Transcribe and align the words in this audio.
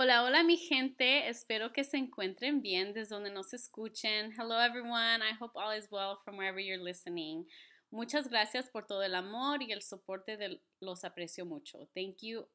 Hola, 0.00 0.22
hola 0.22 0.42
mi 0.42 0.56
gente. 0.56 1.28
Espero 1.28 1.72
que 1.72 1.84
se 1.84 1.96
encuentren 1.96 2.62
bien 2.62 2.94
desde 2.94 3.14
donde 3.14 3.30
nos 3.30 3.52
escuchen. 3.52 4.32
Hello 4.38 4.58
everyone. 4.60 5.22
I 5.22 5.34
hope 5.38 5.58
all 5.58 5.76
is 5.76 5.88
well 5.90 6.18
from 6.24 6.36
wherever 6.36 6.60
you're 6.60 6.82
listening. 6.82 7.46
Muchas 7.90 8.28
gracias 8.28 8.70
por 8.70 8.86
todo 8.86 9.02
el 9.02 9.14
amor 9.14 9.62
y 9.62 9.72
el 9.72 9.82
soporte. 9.82 10.36
De, 10.36 10.62
los 10.80 11.04
aprecio 11.04 11.44
mucho. 11.44 11.88
Thank 11.94 12.22
you 12.22 12.46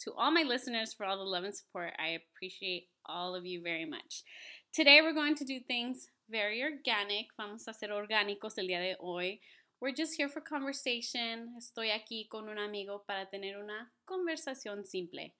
to 0.00 0.12
all 0.16 0.30
my 0.30 0.42
listeners 0.42 0.92
for 0.92 1.04
all 1.04 1.18
the 1.18 1.22
love 1.22 1.44
and 1.44 1.54
support. 1.54 1.92
I 1.98 2.18
appreciate 2.20 2.88
all 3.06 3.34
of 3.34 3.44
you 3.44 3.62
very 3.62 3.84
much. 3.84 4.24
Today 4.72 5.00
we're 5.02 5.14
going 5.14 5.34
to 5.36 5.44
do 5.44 5.60
things 5.60 6.08
very 6.30 6.62
organic. 6.62 7.26
Vamos 7.36 7.66
a 7.68 7.74
ser 7.74 7.88
orgánicos 7.88 8.58
el 8.58 8.66
día 8.66 8.80
de 8.80 8.96
hoy. 9.00 9.40
We're 9.80 9.92
just 9.92 10.14
here 10.16 10.28
for 10.28 10.40
conversation. 10.40 11.54
Estoy 11.58 11.90
aquí 11.90 12.28
con 12.28 12.48
un 12.48 12.58
amigo 12.58 13.02
para 13.06 13.26
tener 13.26 13.56
una 13.58 13.90
conversación 14.08 14.86
simple. 14.86 15.32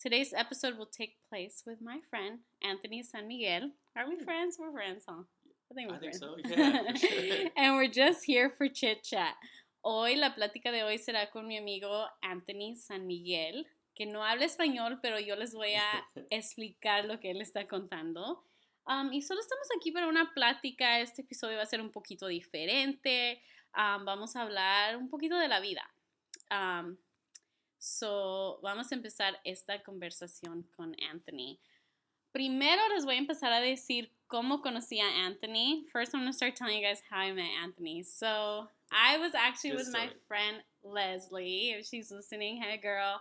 Today's 0.00 0.32
episode 0.32 0.78
will 0.78 0.86
take 0.86 1.16
place 1.28 1.64
with 1.66 1.78
my 1.82 1.98
friend 2.08 2.38
Anthony 2.62 3.02
San 3.02 3.26
Miguel. 3.26 3.70
Are 3.96 4.08
we 4.08 4.16
hmm. 4.16 4.24
friends? 4.24 4.56
We're 4.58 4.72
friends, 4.72 5.04
huh? 5.08 5.22
I 5.70 5.74
think, 5.74 5.90
we're 5.90 5.96
I 5.96 5.98
think 5.98 6.16
friends. 6.16 6.20
so. 6.20 6.56
Yeah, 6.56 6.94
sure. 6.94 7.50
and 7.56 7.74
we're 7.74 7.88
just 7.88 8.24
here 8.24 8.52
for 8.56 8.68
chit 8.68 9.02
chat. 9.02 9.34
Hoy 9.84 10.16
la 10.16 10.30
plática 10.30 10.70
de 10.70 10.82
hoy 10.82 10.98
será 10.98 11.30
con 11.32 11.46
mi 11.46 11.56
amigo 11.56 12.06
Anthony 12.22 12.74
San 12.76 13.06
Miguel, 13.06 13.64
que 13.98 14.06
no 14.06 14.24
habla 14.24 14.44
español, 14.44 15.00
pero 15.02 15.18
yo 15.18 15.36
les 15.36 15.52
voy 15.52 15.74
a 15.74 16.08
explicar 16.30 17.04
lo 17.04 17.18
que 17.18 17.32
él 17.32 17.40
está 17.40 17.66
contando. 17.66 18.44
Um, 18.86 19.12
y 19.12 19.20
solo 19.20 19.40
estamos 19.40 19.66
aquí 19.76 19.90
para 19.90 20.06
una 20.06 20.32
plática. 20.32 21.00
Este 21.00 21.22
episodio 21.22 21.56
va 21.56 21.64
a 21.64 21.66
ser 21.66 21.80
un 21.80 21.90
poquito 21.90 22.28
diferente. 22.28 23.42
Um, 23.76 24.04
vamos 24.04 24.36
a 24.36 24.42
hablar 24.42 24.96
un 24.96 25.10
poquito 25.10 25.36
de 25.36 25.48
la 25.48 25.60
vida. 25.60 25.82
Um, 26.50 26.96
So, 27.80 28.58
vamos 28.60 28.90
a 28.90 28.96
empezar 28.96 29.38
esta 29.44 29.82
conversación 29.84 30.64
con 30.76 30.96
Anthony. 31.10 31.58
Primero 32.32 32.82
les 32.94 33.04
voy 33.04 33.14
a 33.14 33.18
empezar 33.18 33.52
a 33.52 33.60
decir 33.60 34.12
cómo 34.26 34.60
conocí 34.60 35.00
a 35.00 35.26
Anthony. 35.26 35.86
First, 35.92 36.12
I'm 36.12 36.22
going 36.22 36.32
to 36.32 36.36
start 36.36 36.56
telling 36.56 36.76
you 36.76 36.84
guys 36.84 37.00
how 37.08 37.20
I 37.20 37.32
met 37.32 37.50
Anthony. 37.62 38.02
So, 38.02 38.68
I 38.90 39.18
was 39.18 39.32
actually 39.34 39.70
Good 39.70 39.86
with 39.86 39.92
my 39.92 40.06
story. 40.06 40.20
friend 40.26 40.56
Leslie, 40.82 41.70
if 41.78 41.86
she's 41.86 42.10
listening. 42.10 42.60
Hey, 42.60 42.78
girl. 42.78 43.20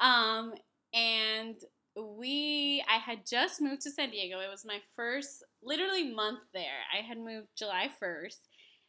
Um, 0.00 0.54
and 0.94 1.56
we, 1.96 2.82
I 2.88 2.98
had 2.98 3.26
just 3.26 3.60
moved 3.60 3.82
to 3.82 3.90
San 3.90 4.10
Diego. 4.10 4.40
It 4.40 4.50
was 4.50 4.64
my 4.64 4.78
first, 4.96 5.42
literally, 5.62 6.12
month 6.12 6.40
there. 6.54 6.80
I 6.96 7.02
had 7.06 7.18
moved 7.18 7.48
July 7.56 7.88
1st. 8.02 8.38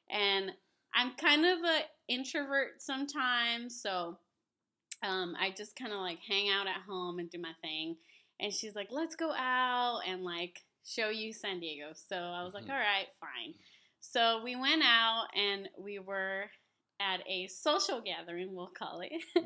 And 0.09 0.51
I'm 0.93 1.13
kind 1.15 1.45
of 1.45 1.59
a 1.59 1.79
introvert 2.07 2.81
sometimes, 2.81 3.81
so 3.81 4.17
um, 5.01 5.35
I 5.39 5.49
just 5.49 5.75
kind 5.75 5.91
of 5.91 5.99
like 5.99 6.19
hang 6.27 6.49
out 6.49 6.67
at 6.67 6.81
home 6.87 7.19
and 7.19 7.29
do 7.29 7.39
my 7.39 7.53
thing. 7.61 7.95
And 8.39 8.53
she's 8.53 8.75
like, 8.75 8.89
let's 8.91 9.15
go 9.15 9.31
out 9.31 10.01
and 10.07 10.23
like 10.23 10.59
show 10.85 11.09
you 11.09 11.33
San 11.33 11.59
Diego. 11.59 11.93
So 11.93 12.15
I 12.15 12.43
was 12.43 12.53
like, 12.53 12.65
Mhm. 12.65 12.71
all 12.71 12.77
right, 12.77 13.07
fine. 13.19 13.53
So 14.01 14.41
we 14.43 14.55
went 14.55 14.83
out 14.83 15.27
and 15.35 15.69
we 15.79 15.99
were 15.99 16.45
at 17.03 17.21
a 17.27 17.47
social 17.47 18.01
gathering, 18.01 18.55
we'll 18.55 18.71
call 18.77 19.01
it. 19.01 19.11
yes. 19.35 19.45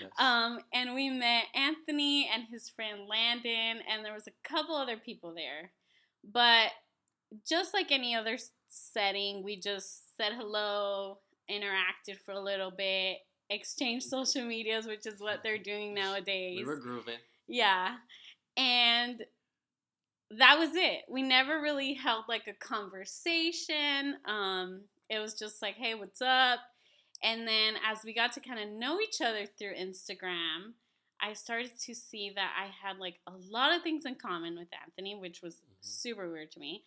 yes. 0.00 0.10
um, 0.18 0.58
and 0.72 0.94
we 0.94 1.10
met 1.10 1.44
Anthony 1.54 2.28
and 2.32 2.44
his 2.50 2.68
friend 2.68 3.00
Landon, 3.08 3.82
and 3.88 4.04
there 4.04 4.14
was 4.14 4.26
a 4.26 4.48
couple 4.48 4.74
other 4.74 4.96
people 4.96 5.34
there. 5.34 5.70
But 6.24 6.70
just 7.48 7.72
like 7.74 7.92
any 7.92 8.14
other 8.14 8.38
setting, 8.68 9.42
we 9.44 9.58
just 9.58 10.16
said 10.16 10.32
hello, 10.36 11.18
interacted 11.50 12.18
for 12.24 12.32
a 12.32 12.40
little 12.40 12.70
bit, 12.70 13.18
exchanged 13.50 14.06
social 14.06 14.44
medias, 14.44 14.86
which 14.86 15.06
is 15.06 15.20
what 15.20 15.40
they're 15.42 15.58
doing 15.58 15.94
nowadays. 15.94 16.58
we 16.58 16.64
were 16.64 16.76
grooving. 16.76 17.18
Yeah. 17.48 17.96
And 18.56 19.22
that 20.38 20.58
was 20.58 20.70
it. 20.74 21.00
We 21.08 21.22
never 21.22 21.60
really 21.60 21.94
held 21.94 22.24
like 22.28 22.46
a 22.46 22.52
conversation. 22.52 24.16
Um, 24.26 24.82
it 25.08 25.18
was 25.18 25.34
just 25.34 25.60
like, 25.60 25.74
hey, 25.74 25.94
what's 25.94 26.22
up? 26.22 26.60
And 27.22 27.46
then 27.46 27.74
as 27.90 28.02
we 28.04 28.14
got 28.14 28.32
to 28.32 28.40
kind 28.40 28.58
of 28.60 28.68
know 28.68 29.00
each 29.00 29.20
other 29.20 29.46
through 29.46 29.74
Instagram, 29.74 30.72
I 31.20 31.34
started 31.34 31.78
to 31.80 31.94
see 31.94 32.32
that 32.34 32.52
I 32.58 32.70
had 32.86 32.98
like 32.98 33.20
a 33.26 33.32
lot 33.32 33.74
of 33.76 33.82
things 33.82 34.06
in 34.06 34.14
common 34.14 34.56
with 34.56 34.68
Anthony, 34.86 35.14
which 35.14 35.42
was 35.42 35.56
Mhm. 35.56 35.76
super 35.80 36.30
weird 36.30 36.50
to 36.52 36.60
me. 36.60 36.84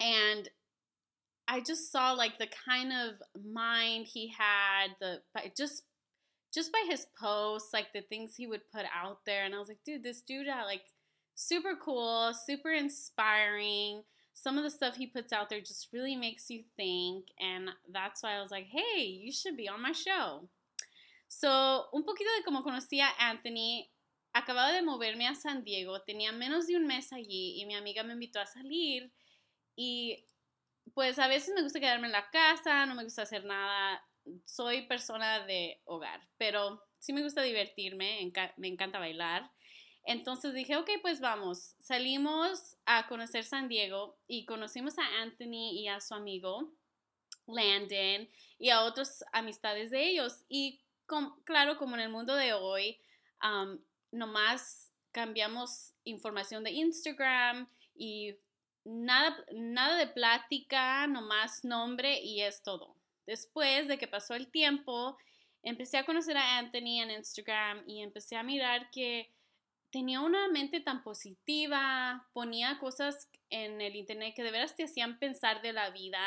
And 0.00 0.50
I 1.46 1.60
just 1.60 1.92
saw 1.92 2.12
like 2.12 2.38
the 2.38 2.48
kind 2.48 2.92
of 2.92 3.22
mind 3.44 4.06
he 4.06 4.28
had, 4.28 4.96
the 5.00 5.22
but 5.32 5.54
just 5.56 5.84
just 6.52 6.70
by 6.72 6.84
his 6.88 7.06
posts, 7.18 7.72
like 7.72 7.92
the 7.92 8.02
things 8.02 8.36
he 8.36 8.46
would 8.46 8.70
put 8.70 8.84
out 8.92 9.24
there, 9.24 9.44
and 9.44 9.54
I 9.54 9.58
was 9.58 9.68
like, 9.68 9.82
dude, 9.84 10.02
this 10.02 10.20
dude, 10.20 10.48
uh, 10.48 10.64
like, 10.66 10.84
super 11.34 11.74
cool, 11.76 12.34
super 12.34 12.70
inspiring. 12.70 14.04
Some 14.34 14.58
of 14.58 14.64
the 14.64 14.70
stuff 14.70 14.96
he 14.96 15.06
puts 15.06 15.32
out 15.32 15.50
there 15.50 15.60
just 15.60 15.88
really 15.92 16.16
makes 16.16 16.50
you 16.50 16.64
think, 16.76 17.26
and 17.38 17.70
that's 17.92 18.22
why 18.22 18.34
I 18.34 18.42
was 18.42 18.50
like, 18.50 18.66
hey, 18.66 19.04
you 19.04 19.30
should 19.32 19.56
be 19.56 19.68
on 19.68 19.82
my 19.82 19.92
show. 19.92 20.48
So, 21.28 21.88
un 21.92 22.04
poquito 22.04 22.30
de 22.36 22.44
cómo 22.44 22.62
conocí 22.62 23.00
a 23.00 23.10
Anthony. 23.18 23.88
Acababa 24.34 24.72
de 24.72 24.82
moverme 24.82 25.28
a 25.28 25.34
San 25.34 25.62
Diego, 25.62 26.00
tenía 26.02 26.32
menos 26.32 26.66
de 26.66 26.76
un 26.76 26.86
mes 26.86 27.12
allí 27.12 27.60
y 27.60 27.66
mi 27.66 27.74
amiga 27.74 28.02
me 28.02 28.14
invitó 28.14 28.40
a 28.40 28.46
salir 28.46 29.12
y 29.76 30.24
pues 30.94 31.18
a 31.18 31.28
veces 31.28 31.54
me 31.54 31.62
gusta 31.62 31.80
quedarme 31.80 32.06
en 32.06 32.12
la 32.12 32.30
casa, 32.30 32.86
no 32.86 32.94
me 32.94 33.04
gusta 33.04 33.22
hacer 33.22 33.44
nada, 33.44 34.02
soy 34.46 34.86
persona 34.86 35.44
de 35.46 35.80
hogar, 35.84 36.26
pero 36.38 36.82
sí 36.98 37.12
me 37.12 37.22
gusta 37.22 37.42
divertirme, 37.42 38.32
me 38.56 38.68
encanta 38.68 38.98
bailar. 38.98 39.50
Entonces 40.04 40.54
dije, 40.54 40.76
ok, 40.76 40.90
pues 41.00 41.20
vamos. 41.20 41.74
Salimos 41.78 42.76
a 42.86 43.06
conocer 43.06 43.44
San 43.44 43.68
Diego 43.68 44.16
y 44.26 44.44
conocimos 44.44 44.98
a 44.98 45.22
Anthony 45.22 45.72
y 45.72 45.88
a 45.88 46.00
su 46.00 46.14
amigo 46.14 46.72
Landon 47.46 48.28
y 48.58 48.70
a 48.70 48.82
otras 48.82 49.24
amistades 49.32 49.90
de 49.90 50.08
ellos. 50.08 50.42
Y 50.48 50.80
claro, 51.44 51.76
como 51.76 51.94
en 51.94 52.02
el 52.02 52.08
mundo 52.08 52.34
de 52.34 52.52
hoy, 52.52 52.98
um, 53.42 53.78
nomás 54.10 54.90
cambiamos 55.12 55.92
información 56.04 56.64
de 56.64 56.72
Instagram 56.72 57.68
y 57.94 58.34
nada, 58.84 59.36
nada 59.52 59.96
de 59.96 60.06
plática, 60.06 61.06
nomás 61.06 61.64
nombre 61.64 62.20
y 62.20 62.40
es 62.40 62.62
todo. 62.62 62.96
Después 63.26 63.88
de 63.88 63.98
que 63.98 64.08
pasó 64.08 64.34
el 64.34 64.48
tiempo, 64.48 65.16
empecé 65.62 65.98
a 65.98 66.04
conocer 66.04 66.36
a 66.36 66.58
Anthony 66.58 67.00
en 67.02 67.10
Instagram 67.10 67.84
y 67.86 68.02
empecé 68.02 68.36
a 68.36 68.42
mirar 68.42 68.90
que 68.90 69.30
tenía 69.92 70.20
una 70.20 70.48
mente 70.48 70.80
tan 70.80 71.04
positiva, 71.04 72.26
ponía 72.32 72.78
cosas 72.80 73.28
en 73.50 73.80
el 73.80 73.94
internet 73.94 74.34
que 74.34 74.42
de 74.42 74.50
veras 74.50 74.74
te 74.74 74.84
hacían 74.84 75.18
pensar 75.18 75.62
de 75.62 75.72
la 75.72 75.90
vida 75.90 76.20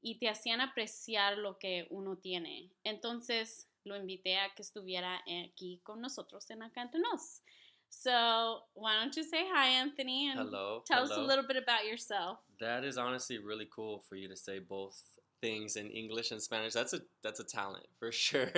y 0.00 0.18
te 0.18 0.28
hacían 0.28 0.60
apreciar 0.60 1.38
lo 1.38 1.58
que 1.58 1.86
uno 1.90 2.18
tiene. 2.18 2.70
Entonces 2.84 3.68
lo 3.84 3.96
invité 3.96 4.38
a 4.38 4.54
que 4.54 4.62
estuviera 4.62 5.20
aquí 5.48 5.80
con 5.82 6.00
nosotros 6.00 6.48
en 6.50 6.62
Acantonos. 6.62 7.42
So, 7.88 8.64
why 8.74 8.96
don't 8.96 9.16
you 9.16 9.22
say 9.22 9.46
hi, 9.48 9.68
Anthony, 9.68 10.28
and 10.28 10.40
Hello. 10.40 10.82
tell 10.84 11.04
us 11.04 11.12
a 11.12 11.20
little 11.20 11.46
bit 11.46 11.56
about 11.56 11.86
yourself. 11.86 12.40
That 12.60 12.84
is 12.84 12.98
honestly 12.98 13.38
really 13.38 13.68
cool 13.74 14.00
for 14.00 14.16
you 14.16 14.28
to 14.28 14.36
say 14.36 14.58
both 14.58 15.00
things 15.40 15.76
in 15.76 15.88
English 15.90 16.32
and 16.32 16.42
Spanish. 16.42 16.74
That's 16.74 16.94
a 16.94 17.00
that's 17.22 17.38
a 17.40 17.44
talent 17.44 17.86
for 17.98 18.10
sure. 18.26 18.50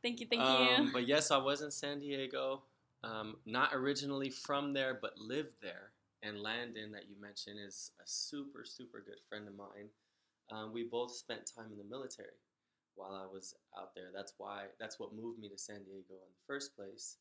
Thank 0.00 0.20
you, 0.20 0.26
thank 0.30 0.42
um, 0.42 0.86
you. 0.86 0.92
But 0.92 1.08
yes, 1.08 1.32
I 1.32 1.38
was 1.38 1.60
in 1.60 1.72
San 1.72 1.98
Diego. 1.98 2.62
Um, 3.04 3.36
not 3.44 3.70
originally 3.74 4.30
from 4.30 4.72
there, 4.72 4.98
but 5.00 5.18
lived 5.18 5.60
there. 5.60 5.92
And 6.22 6.40
Landon, 6.40 6.90
that 6.92 7.08
you 7.08 7.16
mentioned, 7.20 7.58
is 7.64 7.90
a 8.00 8.06
super 8.06 8.64
super 8.64 9.02
good 9.04 9.20
friend 9.28 9.46
of 9.46 9.54
mine. 9.54 9.88
Um, 10.50 10.72
we 10.72 10.84
both 10.84 11.12
spent 11.14 11.50
time 11.54 11.70
in 11.72 11.78
the 11.78 11.84
military 11.84 12.38
while 12.94 13.12
I 13.12 13.30
was 13.32 13.54
out 13.78 13.94
there. 13.94 14.10
That's 14.14 14.34
why 14.38 14.64
that's 14.80 14.98
what 14.98 15.14
moved 15.14 15.38
me 15.38 15.48
to 15.48 15.58
San 15.58 15.84
Diego 15.84 16.14
in 16.14 16.32
the 16.32 16.46
first 16.46 16.74
place. 16.76 17.16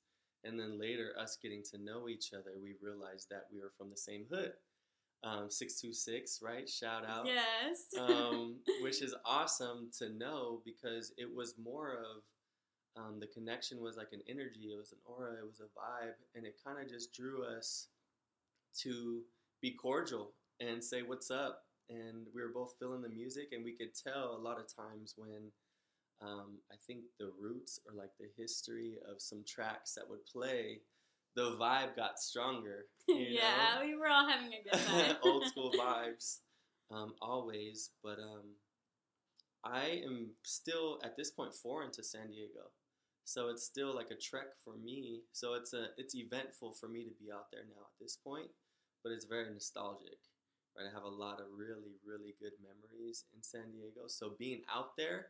And 0.46 0.60
then 0.60 0.80
later, 0.80 1.14
us 1.20 1.38
getting 1.42 1.64
to 1.72 1.78
know 1.78 2.10
each 2.10 2.34
other, 2.34 2.52
we 2.62 2.76
realized 2.82 3.28
that 3.30 3.46
we 3.52 3.60
were 3.60 3.72
from 3.78 3.90
the 3.90 3.98
same 3.98 4.26
hood. 4.30 4.54
Um, 5.24 5.50
626, 5.50 6.42
right? 6.44 6.68
Shout 6.68 7.06
out. 7.08 7.26
yes. 7.26 7.86
um, 7.98 8.58
which 8.82 9.02
is 9.02 9.16
awesome 9.26 9.90
to 10.00 10.10
know 10.10 10.62
because 10.66 11.14
it 11.18 11.34
was 11.34 11.56
more 11.58 11.94
of 11.94 12.24
um, 12.96 13.20
the 13.20 13.28
connection 13.28 13.82
was 13.82 13.98
like 13.98 14.10
an 14.14 14.22
energy, 14.30 14.72
it 14.74 14.78
was 14.78 14.92
an 14.92 15.00
aura, 15.06 15.34
it 15.34 15.48
was 15.48 15.62
a 15.62 15.64
vibe, 15.64 16.14
and 16.36 16.46
it 16.46 16.60
kind 16.64 16.80
of 16.80 16.90
just 16.90 17.14
drew 17.14 17.44
us 17.44 17.88
to 18.82 19.22
be 19.62 19.72
cordial 19.72 20.34
and 20.60 20.84
say 20.84 21.02
what's 21.02 21.32
up. 21.32 21.64
And 21.90 22.28
we 22.34 22.42
were 22.42 22.52
both 22.54 22.76
feeling 22.80 23.02
the 23.02 23.10
music, 23.10 23.50
and 23.52 23.64
we 23.64 23.74
could 23.74 23.94
tell 23.96 24.36
a 24.38 24.42
lot 24.42 24.60
of 24.60 24.74
times 24.74 25.16
when 25.18 25.52
um, 26.22 26.58
I 26.72 26.76
think 26.88 27.02
the 27.20 27.32
roots 27.40 27.80
or 27.86 27.94
like 27.94 28.12
the 28.20 28.28
history 28.38 28.98
of 29.10 29.22
some 29.22 29.44
tracks 29.46 29.94
that 29.96 30.10
would 30.10 30.26
play 30.26 30.82
the 31.36 31.58
vibe 31.60 31.96
got 31.96 32.20
stronger. 32.20 32.86
Yeah, 33.08 33.80
know? 33.80 33.86
we 33.86 33.96
were 33.96 34.08
all 34.08 34.28
having 34.28 34.54
a 34.54 34.64
good 34.64 34.80
time. 34.80 35.18
old 35.24 35.46
school 35.48 35.72
vibes, 35.78 36.38
um, 36.90 37.14
always. 37.22 37.90
But 38.02 38.18
um, 38.20 38.56
I 39.66 40.02
am 40.06 40.30
still 40.44 41.00
at 41.04 41.18
this 41.18 41.32
point 41.32 41.54
foreign 41.54 41.92
to 41.92 42.04
San 42.04 42.30
Diego, 42.30 42.72
so 43.26 43.50
it's 43.50 43.64
still 43.64 43.96
like 43.96 44.12
a 44.12 44.16
trek 44.20 44.56
for 44.64 44.76
me. 44.78 45.22
So 45.32 45.54
it's 45.54 45.74
a 45.74 45.88
it's 45.98 46.16
eventful 46.16 46.74
for 46.74 46.88
me 46.88 47.04
to 47.04 47.12
be 47.20 47.32
out 47.32 47.52
there 47.52 47.64
now 47.68 47.82
at 47.84 47.98
this 48.00 48.18
point, 48.18 48.50
but 49.04 49.12
it's 49.12 49.26
very 49.26 49.52
nostalgic. 49.52 50.20
Right, 50.76 50.88
I 50.90 50.94
have 50.94 51.04
a 51.04 51.08
lot 51.08 51.40
of 51.40 51.48
really 51.56 51.98
really 52.06 52.36
good 52.42 52.54
memories 52.62 53.26
in 53.36 53.44
San 53.44 53.72
Diego. 53.72 54.08
So 54.08 54.36
being 54.40 54.62
out 54.74 54.98
there, 54.98 55.28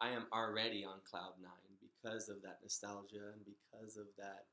I 0.00 0.10
am 0.10 0.26
already 0.32 0.84
on 0.84 1.00
cloud 1.08 1.34
nine 1.42 1.76
because 1.80 2.28
of 2.28 2.42
that 2.42 2.58
nostalgia 2.62 3.32
and 3.34 3.44
because 3.44 3.96
of 3.96 4.06
that 4.18 4.44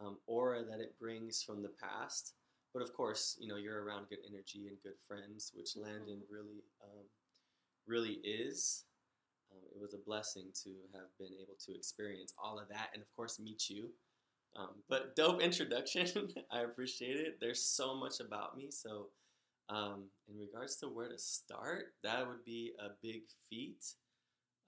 um, 0.00 0.18
aura 0.26 0.64
that 0.64 0.80
it 0.80 0.98
brings 0.98 1.42
from 1.42 1.62
the 1.62 1.72
past. 1.82 2.34
But 2.72 2.82
of 2.82 2.92
course, 2.92 3.36
you 3.40 3.48
know, 3.48 3.56
you're 3.56 3.82
around 3.84 4.08
good 4.08 4.18
energy 4.28 4.68
and 4.68 4.76
good 4.82 4.98
friends, 5.06 5.52
which 5.54 5.76
Landon 5.76 6.20
really, 6.30 6.62
um, 6.84 7.04
really 7.86 8.20
is. 8.24 8.84
Um, 9.52 9.62
it 9.74 9.80
was 9.80 9.94
a 9.94 9.98
blessing 9.98 10.46
to 10.64 10.70
have 10.92 11.08
been 11.18 11.34
able 11.40 11.56
to 11.66 11.74
experience 11.74 12.34
all 12.42 12.58
of 12.58 12.68
that 12.68 12.90
and, 12.92 13.02
of 13.02 13.14
course, 13.14 13.38
meet 13.38 13.68
you. 13.68 13.90
Um, 14.56 14.70
but 14.88 15.14
dope 15.14 15.40
introduction. 15.40 16.32
I 16.50 16.60
appreciate 16.62 17.16
it. 17.16 17.38
There's 17.40 17.62
so 17.62 17.94
much 17.94 18.20
about 18.20 18.56
me. 18.56 18.68
So, 18.70 19.08
um, 19.68 20.04
in 20.28 20.38
regards 20.38 20.76
to 20.76 20.88
where 20.88 21.08
to 21.08 21.18
start, 21.18 21.92
that 22.02 22.26
would 22.26 22.44
be 22.44 22.72
a 22.78 22.88
big 23.02 23.22
feat. 23.48 23.84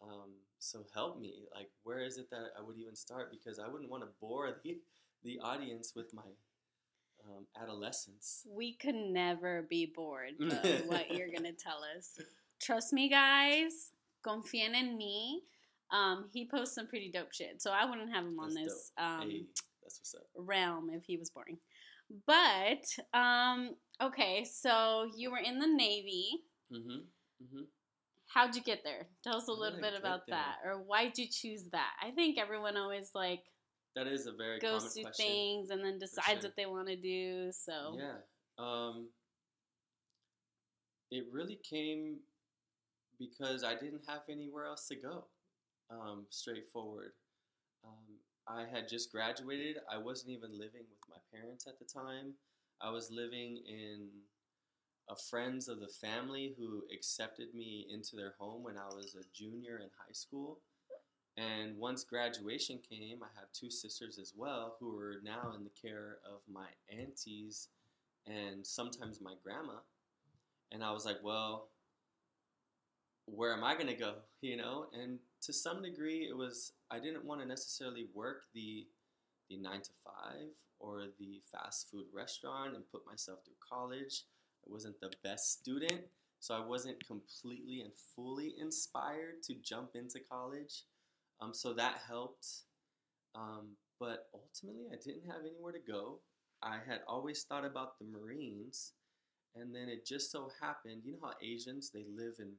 Um, 0.03 0.31
so 0.59 0.85
help 0.94 1.21
me. 1.21 1.44
Like, 1.55 1.71
where 1.85 2.00
is 2.00 2.19
it 2.19 2.31
that 2.31 2.50
I 2.59 2.62
would 2.62 2.76
even 2.76 2.94
start? 2.94 3.31
Because 3.31 3.59
I 3.59 3.69
wouldn't 3.69 3.91
want 3.91 4.03
to 4.03 4.09
bore 4.21 4.55
the 4.65 4.79
the 5.23 5.38
audience 5.41 5.93
with 5.94 6.15
my 6.15 6.23
um, 7.29 7.47
adolescence. 7.61 8.47
We 8.49 8.75
could 8.75 8.94
never 8.94 9.67
be 9.69 9.93
bored 9.94 10.33
what 10.87 11.15
you're 11.15 11.29
gonna 11.29 11.53
tell 11.53 11.81
us. 11.97 12.19
Trust 12.61 12.93
me, 12.93 13.09
guys. 13.09 13.93
Confíen 14.27 14.75
en 14.75 14.97
me. 14.97 15.43
Um, 15.93 16.29
he 16.33 16.49
posts 16.49 16.75
some 16.75 16.87
pretty 16.87 17.11
dope 17.11 17.33
shit, 17.33 17.61
so 17.61 17.73
I 17.73 17.85
wouldn't 17.85 18.13
have 18.13 18.25
him 18.25 18.39
on 18.39 18.55
That's 18.55 18.67
this 18.67 18.93
um, 18.97 19.29
hey, 19.29 19.43
that's 19.83 19.99
what's 19.99 20.15
up. 20.15 20.23
realm 20.37 20.89
if 20.93 21.05
he 21.05 21.17
was 21.17 21.31
boring. 21.31 21.59
But 22.27 22.85
um, 23.19 23.75
okay, 24.03 24.45
so 24.45 25.11
you 25.17 25.31
were 25.31 25.39
in 25.39 25.59
the 25.59 25.67
Navy. 25.67 26.43
Mm-hmm. 26.73 27.01
Mm-hmm. 27.45 27.63
How'd 28.29 28.55
you 28.55 28.63
get 28.63 28.85
there? 28.85 29.09
Tell 29.25 29.37
us 29.37 29.49
a 29.49 29.53
little 29.53 29.81
bit 29.81 29.95
about 29.99 30.27
there? 30.29 30.37
that, 30.37 30.57
or 30.65 30.75
why'd 30.83 31.19
you 31.19 31.27
choose 31.29 31.65
that? 31.73 31.91
I 32.01 32.13
think 32.13 32.39
everyone 32.39 32.77
always 32.77 33.11
like 33.13 33.43
That 33.97 34.07
is 34.07 34.27
a 34.27 34.33
very 34.33 34.61
goes 34.61 34.95
through 34.95 35.05
question. 35.05 35.27
things 35.27 35.71
and 35.71 35.85
then 35.85 35.99
decides 35.99 36.29
sure. 36.29 36.43
what 36.43 36.57
they 36.57 36.67
want 36.67 36.87
to 36.87 36.97
do. 36.97 37.51
So 37.51 37.99
Yeah. 37.99 38.19
Um, 38.59 39.09
it 41.11 41.25
really 41.33 41.59
came 41.69 42.19
because 43.21 43.63
I 43.63 43.75
didn't 43.75 44.03
have 44.09 44.23
anywhere 44.29 44.67
else 44.67 44.89
to 44.89 44.97
go. 44.97 45.27
Um, 45.91 46.25
straightforward. 46.31 47.13
Um, 47.85 48.17
I 48.49 48.65
had 48.73 48.89
just 48.89 49.13
graduated. 49.13 49.77
I 49.93 49.99
wasn't 49.99 50.33
even 50.33 50.53
living 50.53 50.85
with 50.91 51.01
my 51.09 51.19
parents 51.33 51.67
at 51.69 51.79
the 51.79 51.85
time. 51.85 52.33
I 52.81 52.91
was 52.91 53.11
living 53.13 53.59
in 53.69 54.09
a 55.09 55.17
friends 55.17 55.69
of 55.69 55.81
the 55.81 55.89
family 55.89 56.55
who 56.59 56.83
accepted 56.93 57.55
me 57.55 57.87
into 57.93 58.17
their 58.17 58.35
home 58.39 58.63
when 58.63 58.79
I 58.79 58.87
was 58.95 59.15
a 59.15 59.25
junior 59.37 59.77
in 59.77 59.91
high 59.99 60.13
school. 60.13 60.59
And 61.37 61.77
once 61.79 62.05
graduation 62.05 62.79
came, 62.89 63.23
I 63.23 63.29
have 63.39 63.53
two 63.53 63.71
sisters 63.71 64.19
as 64.19 64.33
well 64.37 64.77
who 64.81 64.97
are 64.99 65.21
now 65.23 65.53
in 65.57 65.65
the 65.65 65.71
care 65.71 66.19
of 66.25 66.41
my 66.53 66.67
aunties 66.91 67.69
and 68.27 68.67
sometimes 68.67 69.21
my 69.21 69.35
grandma. 69.43 69.79
And 70.73 70.85
I 70.85 70.93
was 70.93 71.05
like, 71.05 71.19
well, 71.23 71.69
where 73.35 73.53
am 73.53 73.65
I 73.65 73.75
going 73.75 73.88
to 73.88 73.94
go? 73.94 74.15
You 74.43 74.56
know? 74.56 74.87
And 74.94 75.19
to 75.43 75.53
some 75.53 75.82
degree, 75.82 76.27
it 76.31 76.35
was, 76.35 76.73
I 76.91 76.99
didn't 76.99 77.27
want 77.27 77.43
to 77.43 77.47
necessarily 77.47 78.06
work 78.15 78.44
the, 78.55 78.87
the 79.50 79.59
nine 79.59 79.82
to 79.82 79.91
five 80.03 80.49
or 80.79 81.03
the 81.19 81.43
fast 81.53 81.91
food 81.91 82.06
restaurant 82.11 82.75
and 82.75 82.91
put 82.91 83.05
myself 83.06 83.41
through 83.44 83.61
college. 83.61 84.25
I 84.67 84.73
wasn't 84.73 84.99
the 85.00 85.12
best 85.23 85.61
student, 85.61 86.00
so 86.38 86.55
I 86.55 86.67
wasn't 86.67 87.06
completely 87.06 87.82
and 87.82 87.93
fully 88.17 88.55
inspired 88.59 89.43
to 89.43 89.55
jump 89.62 89.91
into 89.94 90.21
college. 90.21 90.85
Um, 91.43 91.53
so 91.53 91.75
that 91.75 91.99
helped. 92.09 92.47
Um, 93.35 93.76
but 93.99 94.29
ultimately, 94.33 94.87
I 94.91 94.97
didn't 94.97 95.26
have 95.26 95.44
anywhere 95.44 95.73
to 95.73 95.93
go. 95.93 96.21
I 96.62 96.79
had 96.87 97.00
always 97.06 97.44
thought 97.44 97.67
about 97.67 97.99
the 97.99 98.06
Marines, 98.06 98.93
and 99.55 99.75
then 99.75 99.88
it 99.88 100.06
just 100.06 100.31
so 100.31 100.50
happened, 100.61 101.03
you 101.05 101.12
know 101.12 101.19
how 101.23 101.33
Asians 101.43 101.91
they 101.91 102.05
live 102.17 102.35
in 102.38 102.53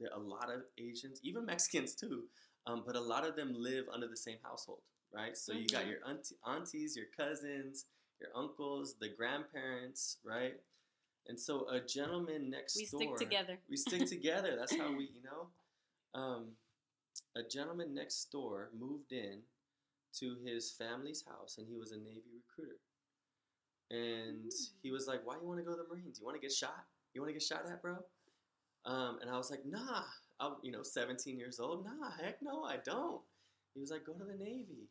there 0.00 0.10
are 0.12 0.18
a 0.18 0.22
lot 0.22 0.50
of 0.50 0.62
Asians, 0.78 1.20
even 1.22 1.44
Mexicans 1.46 1.94
too, 1.94 2.24
um, 2.66 2.82
but 2.86 2.96
a 2.96 3.00
lot 3.00 3.26
of 3.26 3.36
them 3.36 3.54
live 3.54 3.86
under 3.92 4.08
the 4.08 4.16
same 4.16 4.38
household, 4.42 4.80
right? 5.12 5.36
So 5.36 5.52
you 5.52 5.66
got 5.68 5.84
Mhm. 5.84 5.90
your 5.90 6.08
auntie, 6.08 6.36
aunties, 6.46 6.96
your 6.96 7.06
cousins, 7.16 7.86
your 8.20 8.30
uncles, 8.36 8.94
the 8.96 9.08
grandparents, 9.08 10.18
right? 10.24 10.60
And 11.26 11.38
so 11.40 11.68
a 11.68 11.80
gentleman 11.80 12.50
next 12.50 12.76
we 12.76 12.86
door, 12.86 13.00
We 13.12 13.16
stick 13.16 13.18
together. 13.28 13.58
we 13.68 13.76
stick 13.76 14.06
together. 14.16 14.56
That's 14.56 14.76
how 14.76 14.92
we, 14.92 15.04
you 15.06 15.22
know. 15.22 15.48
Um, 16.14 16.56
a 17.36 17.42
gentleman 17.42 17.94
next 17.94 18.30
door 18.30 18.70
moved 18.78 19.12
in 19.12 19.42
to 20.14 20.36
his 20.44 20.70
family's 20.72 21.22
house, 21.24 21.58
and 21.58 21.66
he 21.68 21.76
was 21.76 21.92
a 21.92 21.98
Navy 21.98 22.30
recruiter. 22.34 22.78
And 23.90 24.52
he 24.82 24.90
was 24.90 25.06
like, 25.06 25.24
"Why 25.26 25.36
you 25.36 25.46
want 25.46 25.58
to 25.60 25.64
go 25.64 25.76
to 25.76 25.82
the 25.82 25.88
Marines? 25.88 26.18
You 26.18 26.24
want 26.24 26.36
to 26.36 26.40
get 26.40 26.52
shot? 26.52 26.84
You 27.12 27.20
want 27.20 27.30
to 27.30 27.32
get 27.34 27.42
shot 27.42 27.66
at, 27.70 27.82
bro?" 27.82 27.96
Um, 28.86 29.18
and 29.20 29.30
I 29.30 29.36
was 29.36 29.50
like, 29.50 29.64
"Nah, 29.64 30.02
I'm, 30.40 30.56
you 30.62 30.72
know, 30.72 30.82
17 30.82 31.38
years 31.38 31.58
old. 31.60 31.84
Nah, 31.84 32.10
heck 32.10 32.42
no, 32.42 32.64
I 32.64 32.78
don't." 32.78 33.22
He 33.74 33.80
was 33.80 33.90
like, 33.90 34.04
"Go 34.04 34.12
to 34.14 34.24
the 34.24 34.34
Navy," 34.34 34.88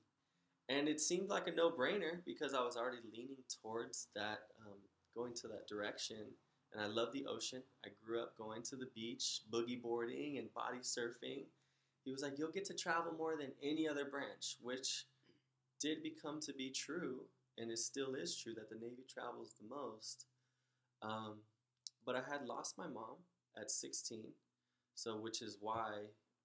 and 0.70 0.88
it 0.88 1.00
seemed 1.00 1.30
like 1.30 1.48
a 1.48 1.52
no-brainer 1.52 2.24
because 2.26 2.54
I 2.54 2.62
was 2.62 2.76
already 2.76 3.02
leaning 3.12 3.44
towards 3.62 4.08
that, 4.16 4.48
um, 4.66 4.80
going 5.16 5.34
to 5.36 5.48
that 5.50 5.68
direction 5.68 6.26
and 6.74 6.82
I 6.82 6.88
love 6.88 7.12
the 7.14 7.26
ocean. 7.28 7.62
I 7.86 7.90
grew 8.04 8.22
up 8.22 8.38
going 8.38 8.64
to 8.64 8.76
the 8.76 8.90
beach, 8.96 9.42
boogie 9.52 9.82
boarding, 9.82 10.38
and 10.40 10.54
body 10.54 10.80
surfing. 10.80 11.46
He 12.04 12.12
was 12.12 12.22
like, 12.22 12.38
You'll 12.38 12.52
get 12.52 12.66
to 12.66 12.74
travel 12.74 13.14
more 13.18 13.38
than 13.38 13.52
any 13.62 13.88
other 13.88 14.06
branch, 14.06 14.58
which 14.62 15.06
did 15.80 16.02
become 16.02 16.40
to 16.42 16.54
be 16.54 16.72
true, 16.72 17.22
and 17.58 17.70
it 17.72 17.78
still 17.78 18.16
is 18.16 18.36
true 18.36 18.54
that 18.56 18.70
the 18.70 18.76
Navy 18.76 19.04
travels 19.08 19.54
the 19.60 19.68
most. 19.74 20.26
Um, 21.02 21.36
but 22.06 22.16
I 22.16 22.22
had 22.30 22.46
lost 22.46 22.78
my 22.78 22.88
mom 22.88 23.18
at 23.60 23.72
16, 23.72 24.24
so 24.96 25.18
which 25.18 25.42
is 25.42 25.58
why, 25.60 25.92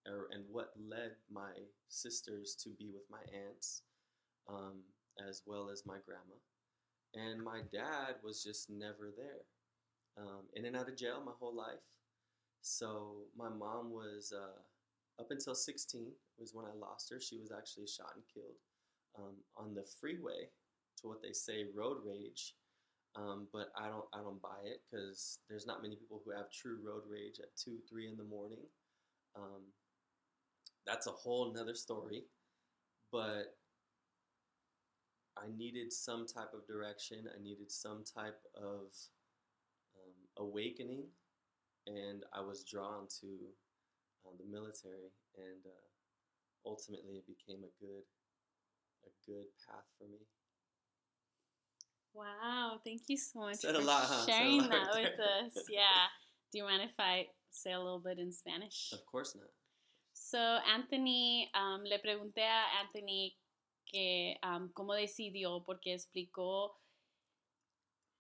or, 0.07 0.29
and 0.33 0.45
what 0.51 0.73
led 0.79 1.13
my 1.31 1.53
sisters 1.89 2.57
to 2.63 2.71
be 2.71 2.91
with 2.93 3.05
my 3.11 3.21
aunts, 3.47 3.83
um, 4.49 4.83
as 5.29 5.43
well 5.47 5.69
as 5.71 5.87
my 5.87 5.97
grandma. 6.05 6.37
And 7.15 7.43
my 7.43 7.61
dad 7.73 8.17
was 8.23 8.43
just 8.43 8.71
never 8.71 9.13
there 9.17 9.45
um, 10.19 10.45
in 10.55 10.65
and 10.65 10.77
out 10.77 10.89
of 10.89 10.97
jail 10.97 11.23
my 11.25 11.33
whole 11.39 11.55
life. 11.55 11.85
So 12.63 13.25
my 13.37 13.49
mom 13.49 13.91
was 13.91 14.33
uh, 14.37 15.21
up 15.21 15.31
until 15.31 15.55
16 15.55 16.13
was 16.39 16.55
when 16.55 16.67
I 16.67 16.75
lost 16.79 17.11
her. 17.11 17.21
She 17.21 17.39
was 17.39 17.51
actually 17.57 17.87
shot 17.87 18.13
and 18.15 18.25
killed 18.33 18.57
um, 19.19 19.35
on 19.57 19.75
the 19.75 19.85
freeway 20.01 20.49
to 21.01 21.09
what 21.09 21.23
they 21.23 21.33
say 21.33 21.65
road 21.75 21.99
rage. 22.05 22.55
Um, 23.17 23.49
but 23.53 23.69
I 23.77 23.89
don't 23.89 24.07
I 24.13 24.19
don't 24.19 24.41
buy 24.41 24.61
it 24.65 24.81
because 24.91 25.41
there's 25.49 25.67
not 25.67 25.83
many 25.83 25.97
people 25.97 26.23
who 26.25 26.31
have 26.31 26.51
true 26.53 26.79
road 26.85 27.03
rage 27.09 27.41
at 27.41 27.57
two 27.57 27.79
three 27.89 28.07
in 28.09 28.17
the 28.17 28.25
morning. 28.25 28.63
Um, 29.37 29.63
that's 30.87 31.07
a 31.07 31.11
whole 31.13 31.53
nother 31.53 31.75
story. 31.75 32.25
But 33.13 33.57
I 35.37 35.47
needed 35.57 35.93
some 35.93 36.27
type 36.27 36.53
of 36.53 36.67
direction. 36.67 37.29
I 37.35 37.43
needed 37.43 37.71
some 37.71 38.05
type 38.05 38.41
of 38.57 38.93
um, 39.97 40.15
awakening, 40.39 41.05
and 41.87 42.25
I 42.33 42.41
was 42.41 42.65
drawn 42.65 43.07
to 43.21 43.29
uh, 44.27 44.33
the 44.39 44.45
military, 44.51 45.13
and 45.37 45.63
uh, 45.67 45.89
ultimately 46.67 47.17
it 47.17 47.27
became 47.27 47.65
a 47.65 47.73
good, 47.85 48.05
a 49.05 49.11
good 49.27 49.47
path 49.67 49.87
for 49.99 50.05
me. 50.09 50.19
Wow, 52.13 52.58
thank 52.85 53.03
you 53.09 53.17
so 53.17 53.41
much 53.41 53.57
Said 53.57 53.77
for 53.77 53.83
lot, 53.83 54.05
huh? 54.07 54.27
Sharing 54.27 54.69
that 54.69 54.89
right 54.95 55.05
with 55.05 55.21
us. 55.21 55.65
Yeah. 55.71 56.09
Do 56.53 56.59
you 56.59 56.65
mind 56.65 56.83
if 56.83 56.99
I 56.99 57.27
say 57.51 57.73
a 57.73 57.79
little 57.79 58.01
bit 58.01 58.19
in 58.19 58.33
Spanish? 58.33 58.91
Of 58.93 59.05
course 59.07 59.35
not. 59.37 59.51
So 60.13 60.39
Anthony, 60.39 61.51
um, 61.55 61.85
le 61.85 61.99
pregunté 61.99 62.43
a 62.43 62.81
Anthony 62.83 63.37
que 63.87 64.37
um, 64.43 64.71
cómo 64.73 64.95
decidió, 64.95 65.65
porque 65.65 65.95
explicó 65.95 66.77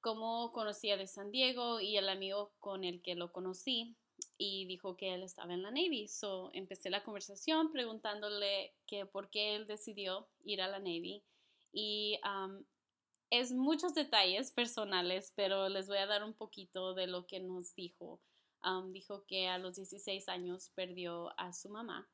cómo 0.01 0.53
conocía 0.53 0.97
de 0.97 1.07
San 1.07 1.31
Diego 1.31 1.81
y 1.81 1.97
el 1.97 2.09
amigo 2.09 2.53
con 2.61 2.85
el 2.85 3.03
que 3.03 3.15
lo 3.15 3.33
conocí 3.33 3.97
y 4.37 4.67
dijo 4.67 4.97
que 4.97 5.15
él 5.15 5.23
estaba 5.23 5.53
en 5.55 5.63
la 5.63 5.71
Navy. 5.71 6.09
So 6.09 6.51
empecé 6.55 6.91
la 6.91 7.05
conversación 7.05 7.73
preguntándole 7.73 8.75
que 8.87 9.07
por 9.07 9.31
qué 9.31 9.57
él 9.57 9.67
decidió 9.67 10.29
ir 10.45 10.63
a 10.63 10.69
la 10.69 10.79
Navy 10.79 11.23
y 11.73 12.19
um, 12.25 12.65
es 13.31 13.53
muchos 13.53 13.95
detalles 13.95 14.53
personales, 14.53 15.33
pero 15.37 15.69
les 15.69 15.89
voy 15.89 15.99
a 15.99 16.07
dar 16.07 16.25
un 16.25 16.35
poquito 16.35 16.95
de 16.95 17.07
lo 17.07 17.27
que 17.27 17.41
nos 17.41 17.75
dijo. 17.75 18.21
Dijo 18.91 19.25
que 19.27 19.49
a 19.49 19.59
los 19.59 19.77
16 19.77 20.29
años 20.29 20.71
perdió 20.75 21.33
a 21.39 21.53
su 21.53 21.69
mamá, 21.69 22.09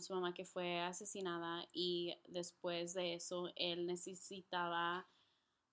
su 0.00 0.14
mamá 0.14 0.32
que 0.32 0.44
fue 0.44 0.80
asesinada 0.80 1.68
y 1.72 2.14
después 2.26 2.94
de 2.94 3.14
eso 3.14 3.52
él 3.54 3.86
necesitaba 3.86 5.06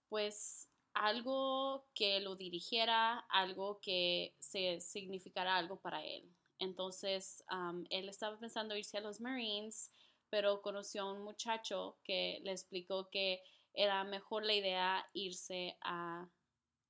pues 0.10 0.70
algo 0.94 1.88
que 1.94 2.20
lo 2.20 2.36
dirigiera, 2.36 3.20
algo 3.30 3.80
que 3.82 4.36
se 4.40 4.80
significara 4.80 5.58
algo 5.58 5.80
para 5.80 6.04
él. 6.04 6.30
Entonces 6.60 7.44
um, 7.52 7.84
él 7.90 8.10
estaba 8.10 8.38
pensando 8.38 8.76
irse 8.76 8.98
a 8.98 9.02
los 9.02 9.20
Marines, 9.20 9.92
pero 10.30 10.62
conoció 10.62 11.04
a 11.04 11.14
un 11.14 11.24
muchacho 11.24 11.98
que 12.04 12.40
le 12.44 12.52
explicó 12.52 13.10
que 13.10 13.42
era 13.76 14.04
mejor 14.04 14.46
la 14.46 14.54
idea 14.54 15.06
irse 15.14 15.78
a 15.82 16.28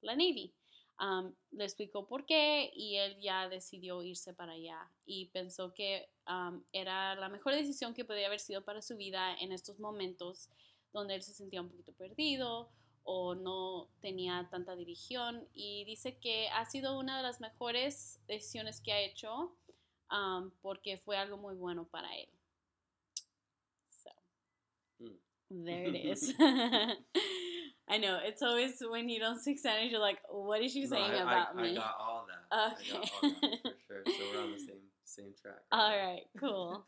la 0.02 0.16
Navy. 0.16 0.54
le 1.52 1.64
explicó 1.64 2.08
por 2.08 2.26
qué 2.26 2.72
y 2.74 2.96
él 2.96 3.20
ya 3.20 3.50
decidió 3.50 4.02
irse 4.04 4.34
para 4.34 4.54
allá 4.54 4.90
y 5.06 5.28
pensó 5.28 5.74
que 5.74 6.10
era 6.72 7.16
la 7.16 7.30
mejor 7.30 7.54
decisión 7.54 7.94
que 7.94 8.06
podía 8.06 8.28
haber 8.28 8.40
sido 8.40 8.64
para 8.64 8.82
su 8.82 8.96
vida 8.96 9.36
en 9.40 9.52
estos 9.52 9.80
momentos 9.80 10.50
donde 10.94 11.16
él 11.16 11.22
se 11.22 11.34
sentía 11.34 11.62
un 11.62 11.70
poquito 11.70 11.94
perdido 11.94 12.72
o 13.04 13.36
no 13.36 13.90
tenía 14.00 14.48
tanta 14.50 14.76
dirección 14.76 15.48
y 15.54 15.86
dice 15.86 16.18
que 16.18 16.48
ha 16.50 16.66
sido 16.66 16.98
una 16.98 17.18
de 17.18 17.24
las 17.24 17.40
mejores 17.42 18.20
decisiones 18.28 18.82
que 18.82 18.94
ha 18.94 19.02
hecho 19.02 19.56
porque 20.62 20.98
fue 20.98 21.18
algo 21.18 21.38
muy 21.38 21.56
bueno 21.56 21.86
para 21.88 22.16
él. 22.16 22.30
Mm. 25.00 25.25
There 25.52 25.86
it 25.86 25.96
is. 25.96 26.34
I 27.88 27.98
know. 27.98 28.20
It's 28.24 28.42
always 28.42 28.82
when 28.90 29.10
you 29.10 29.20
don't 29.20 29.40
speak 29.40 29.60
Spanish, 29.60 29.92
you're 29.92 30.02
like, 30.02 30.18
what 30.30 30.62
is 30.62 30.72
she 30.72 30.84
no, 30.84 30.90
saying 30.90 31.12
I, 31.12 31.22
about 31.22 31.48
I, 31.56 31.62
me? 31.62 31.72
I 31.72 31.76
got 31.76 31.96
all 32.00 32.26
that. 32.28 32.72
Okay. 32.82 32.98
All 32.98 33.30
that 33.30 33.62
for 33.62 33.74
sure. 33.88 34.04
So 34.06 34.24
we're 34.34 34.42
on 34.42 34.52
the 34.52 34.60
same 34.60 34.82
same 35.04 35.34
track. 35.40 35.60
Right 35.72 35.80
all 35.80 35.98
right, 35.98 36.24
cool. 36.40 36.86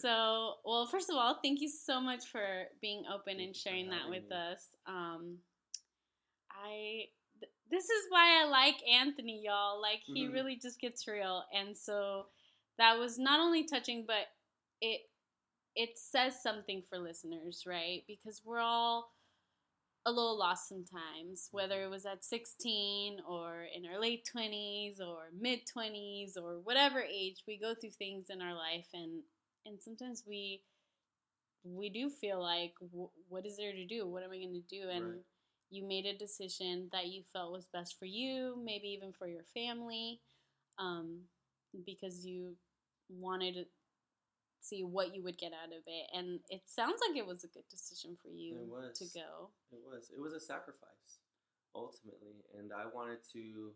so, 0.00 0.54
well, 0.64 0.86
first 0.86 1.10
of 1.10 1.16
all, 1.16 1.38
thank 1.42 1.60
you 1.60 1.68
so 1.68 2.00
much 2.00 2.24
for 2.26 2.64
being 2.80 3.04
open 3.12 3.36
thank 3.36 3.40
and 3.40 3.56
sharing 3.56 3.90
that 3.90 4.08
with 4.08 4.22
me. 4.30 4.36
us. 4.36 4.68
Um, 4.86 5.38
I 6.50 7.06
th- 7.40 7.52
this 7.70 7.84
is 7.84 8.04
why 8.08 8.42
I 8.42 8.48
like 8.48 8.76
Anthony, 8.88 9.42
y'all. 9.44 9.82
Like 9.82 10.00
he 10.04 10.24
mm-hmm. 10.24 10.32
really 10.32 10.56
just 10.62 10.80
gets 10.80 11.08
real, 11.08 11.42
and 11.52 11.76
so 11.76 12.26
that 12.78 12.98
was 12.98 13.18
not 13.18 13.40
only 13.40 13.64
touching, 13.64 14.04
but 14.06 14.26
it 14.80 15.00
it 15.76 15.98
says 15.98 16.42
something 16.42 16.82
for 16.88 16.98
listeners, 16.98 17.64
right? 17.66 18.02
Because 18.08 18.40
we're 18.44 18.60
all 18.60 19.12
a 20.06 20.10
little 20.10 20.38
lost 20.38 20.68
sometimes, 20.68 21.48
whether 21.52 21.82
it 21.82 21.90
was 21.90 22.06
at 22.06 22.24
16 22.24 23.18
or 23.28 23.66
in 23.76 23.84
our 23.86 24.00
late 24.00 24.28
20s 24.34 25.00
or 25.00 25.28
mid 25.38 25.60
20s 25.76 26.36
or 26.40 26.60
whatever 26.64 27.00
age, 27.02 27.42
we 27.46 27.58
go 27.58 27.74
through 27.74 27.90
things 27.90 28.26
in 28.30 28.40
our 28.40 28.54
life 28.54 28.86
and 28.94 29.22
and 29.66 29.80
sometimes 29.80 30.22
we 30.26 30.62
we 31.64 31.90
do 31.90 32.08
feel 32.08 32.40
like 32.40 32.72
what 33.28 33.44
is 33.44 33.56
there 33.56 33.72
to 33.72 33.84
do? 33.84 34.06
What 34.06 34.22
am 34.22 34.30
I 34.30 34.38
going 34.38 34.62
to 34.62 34.76
do? 34.76 34.88
And 34.88 35.04
right. 35.04 35.24
you 35.70 35.86
made 35.86 36.06
a 36.06 36.16
decision 36.16 36.88
that 36.92 37.06
you 37.06 37.22
felt 37.32 37.52
was 37.52 37.66
best 37.72 37.98
for 37.98 38.04
you, 38.04 38.56
maybe 38.64 38.86
even 38.88 39.12
for 39.12 39.26
your 39.26 39.42
family, 39.52 40.20
um, 40.78 41.18
because 41.84 42.24
you 42.24 42.54
wanted 43.08 43.66
see 44.60 44.82
what 44.82 45.14
you 45.14 45.22
would 45.22 45.38
get 45.38 45.52
out 45.52 45.72
of 45.72 45.82
it. 45.86 46.06
And 46.12 46.40
it 46.48 46.62
sounds 46.66 47.00
like 47.06 47.16
it 47.16 47.26
was 47.26 47.44
a 47.44 47.48
good 47.48 47.68
decision 47.70 48.16
for 48.22 48.28
you 48.28 48.56
to 48.94 49.04
go. 49.14 49.50
It 49.72 49.80
was. 49.84 50.10
It 50.14 50.20
was 50.20 50.32
a 50.32 50.40
sacrifice, 50.40 51.22
ultimately. 51.74 52.44
And 52.58 52.72
I 52.72 52.84
wanted 52.92 53.18
to, 53.32 53.72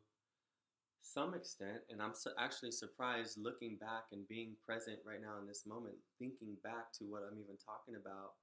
some 1.03 1.35
extent, 1.35 1.81
and 1.91 2.03
I'm 2.03 2.15
su- 2.15 2.37
actually 2.39 2.73
surprised 2.73 3.39
looking 3.39 3.77
back 3.77 4.11
and 4.13 4.27
being 4.29 4.57
present 4.65 4.99
right 5.05 5.21
now 5.21 5.39
in 5.41 5.47
this 5.47 5.65
moment, 5.67 5.97
thinking 6.19 6.57
back 6.63 6.93
to 6.99 7.05
what 7.05 7.23
I'm 7.23 7.39
even 7.39 7.57
talking 7.57 7.95
about. 8.01 8.35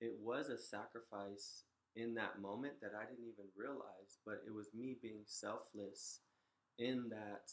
It 0.00 0.14
was 0.22 0.48
a 0.48 0.58
sacrifice 0.58 1.64
in 1.96 2.14
that 2.14 2.40
moment 2.40 2.74
that 2.80 2.92
I 2.94 3.04
didn't 3.04 3.26
even 3.26 3.50
realize, 3.56 4.22
but 4.24 4.42
it 4.46 4.54
was 4.54 4.68
me 4.72 4.96
being 5.02 5.26
selfless 5.26 6.20
in 6.78 7.08
that 7.10 7.50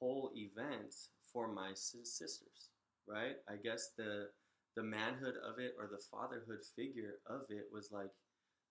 whole 0.00 0.30
event 0.34 0.94
for 1.30 1.52
my 1.52 1.72
sisters 1.74 2.70
right? 3.08 3.36
I 3.48 3.56
guess 3.56 3.90
the 3.96 4.28
the 4.76 4.82
manhood 4.82 5.34
of 5.44 5.58
it 5.58 5.74
or 5.78 5.88
the 5.90 6.02
fatherhood 6.10 6.60
figure 6.76 7.16
of 7.26 7.42
it 7.50 7.64
was 7.72 7.90
like, 7.90 8.10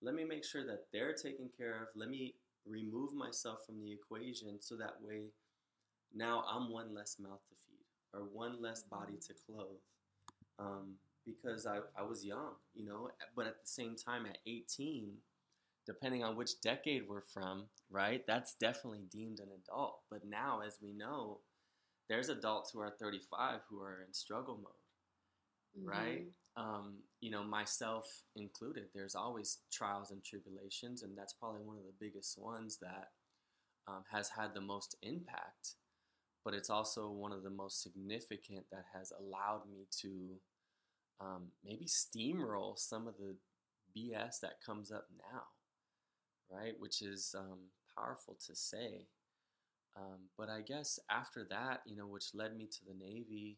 let 0.01 0.15
me 0.15 0.23
make 0.23 0.45
sure 0.45 0.65
that 0.65 0.85
they're 0.93 1.13
taken 1.13 1.49
care 1.57 1.81
of. 1.81 1.87
Let 1.95 2.09
me 2.09 2.35
remove 2.65 3.13
myself 3.13 3.59
from 3.65 3.81
the 3.81 3.91
equation 3.91 4.61
so 4.61 4.75
that 4.77 4.95
way 5.01 5.31
now 6.15 6.43
I'm 6.49 6.71
one 6.71 6.93
less 6.93 7.17
mouth 7.19 7.41
to 7.49 7.55
feed 7.67 7.85
or 8.13 8.21
one 8.21 8.61
less 8.61 8.83
body 8.83 9.17
to 9.27 9.33
clothe. 9.45 9.81
Um, 10.59 10.95
because 11.25 11.65
I, 11.67 11.79
I 11.97 12.03
was 12.03 12.25
young, 12.25 12.53
you 12.73 12.85
know, 12.85 13.09
but 13.35 13.47
at 13.47 13.61
the 13.61 13.67
same 13.67 13.95
time, 13.95 14.25
at 14.25 14.37
18, 14.47 15.11
depending 15.85 16.23
on 16.23 16.37
which 16.37 16.61
decade 16.61 17.03
we're 17.07 17.21
from, 17.21 17.65
right, 17.91 18.23
that's 18.25 18.55
definitely 18.55 19.03
deemed 19.11 19.39
an 19.39 19.49
adult. 19.63 19.99
But 20.09 20.25
now, 20.25 20.61
as 20.65 20.77
we 20.81 20.93
know, 20.93 21.39
there's 22.09 22.29
adults 22.29 22.71
who 22.71 22.79
are 22.79 22.91
35 22.99 23.59
who 23.69 23.81
are 23.81 24.03
in 24.05 24.13
struggle 24.13 24.55
mode, 24.55 25.77
mm-hmm. 25.77 25.89
right? 25.89 26.25
Um, 26.55 26.99
you 27.21 27.29
know, 27.29 27.43
myself 27.43 28.05
included. 28.35 28.85
There's 28.93 29.15
always 29.15 29.59
trials 29.71 30.11
and 30.11 30.23
tribulations, 30.23 31.03
and 31.03 31.17
that's 31.17 31.33
probably 31.33 31.61
one 31.61 31.77
of 31.77 31.83
the 31.83 32.05
biggest 32.05 32.37
ones 32.37 32.77
that 32.81 33.09
um, 33.87 34.03
has 34.11 34.29
had 34.29 34.53
the 34.53 34.61
most 34.61 34.95
impact. 35.01 35.75
But 36.43 36.53
it's 36.53 36.69
also 36.69 37.09
one 37.09 37.33
of 37.33 37.43
the 37.43 37.49
most 37.49 37.83
significant 37.83 38.65
that 38.71 38.85
has 38.93 39.11
allowed 39.19 39.63
me 39.69 39.85
to 40.01 40.39
um, 41.19 41.47
maybe 41.63 41.85
steamroll 41.85 42.77
some 42.77 43.07
of 43.07 43.15
the 43.17 43.35
BS 43.95 44.39
that 44.41 44.61
comes 44.65 44.91
up 44.91 45.07
now, 45.31 45.43
right? 46.49 46.73
Which 46.79 47.01
is 47.01 47.35
um, 47.37 47.59
powerful 47.97 48.37
to 48.47 48.55
say. 48.55 49.07
Um, 49.97 50.19
but 50.37 50.49
I 50.49 50.61
guess 50.61 50.99
after 51.09 51.45
that, 51.49 51.81
you 51.85 51.95
know, 51.95 52.05
which 52.05 52.35
led 52.35 52.55
me 52.55 52.67
to 52.67 52.85
the 52.85 52.93
Navy, 52.93 53.57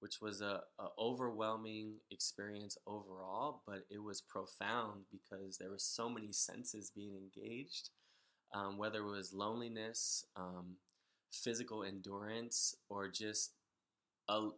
which 0.00 0.20
was 0.20 0.40
a, 0.40 0.60
a, 0.78 0.88
overwhelming 0.98 1.94
experience 2.10 2.76
overall, 2.86 3.62
but 3.66 3.84
it 3.90 4.02
was 4.02 4.20
profound 4.20 5.04
because 5.10 5.58
there 5.58 5.70
were 5.70 5.78
so 5.78 6.08
many 6.08 6.30
senses 6.30 6.92
being 6.94 7.14
engaged, 7.16 7.90
um, 8.54 8.78
whether 8.78 8.98
it 8.98 9.10
was 9.10 9.32
loneliness, 9.32 10.24
um, 10.36 10.76
physical 11.32 11.82
endurance, 11.82 12.76
or 12.88 13.08
just 13.08 13.52
a, 14.28 14.48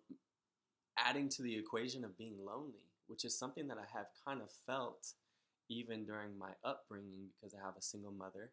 adding 0.99 1.29
to 1.31 1.43
the 1.43 1.57
equation 1.57 2.05
of 2.05 2.19
being 2.19 2.37
lonely, 2.45 2.91
which 3.07 3.25
is 3.25 3.39
something 3.39 3.69
that 3.69 3.79
I 3.79 3.87
have 3.97 4.07
kind 4.27 4.43
of 4.43 4.51
felt 4.67 5.13
even 5.69 6.05
during 6.05 6.39
my 6.39 6.51
upbringing 6.65 7.29
because 7.35 7.55
I 7.55 7.65
have 7.65 7.77
a 7.77 7.83
single 7.83 8.13
mother 8.13 8.51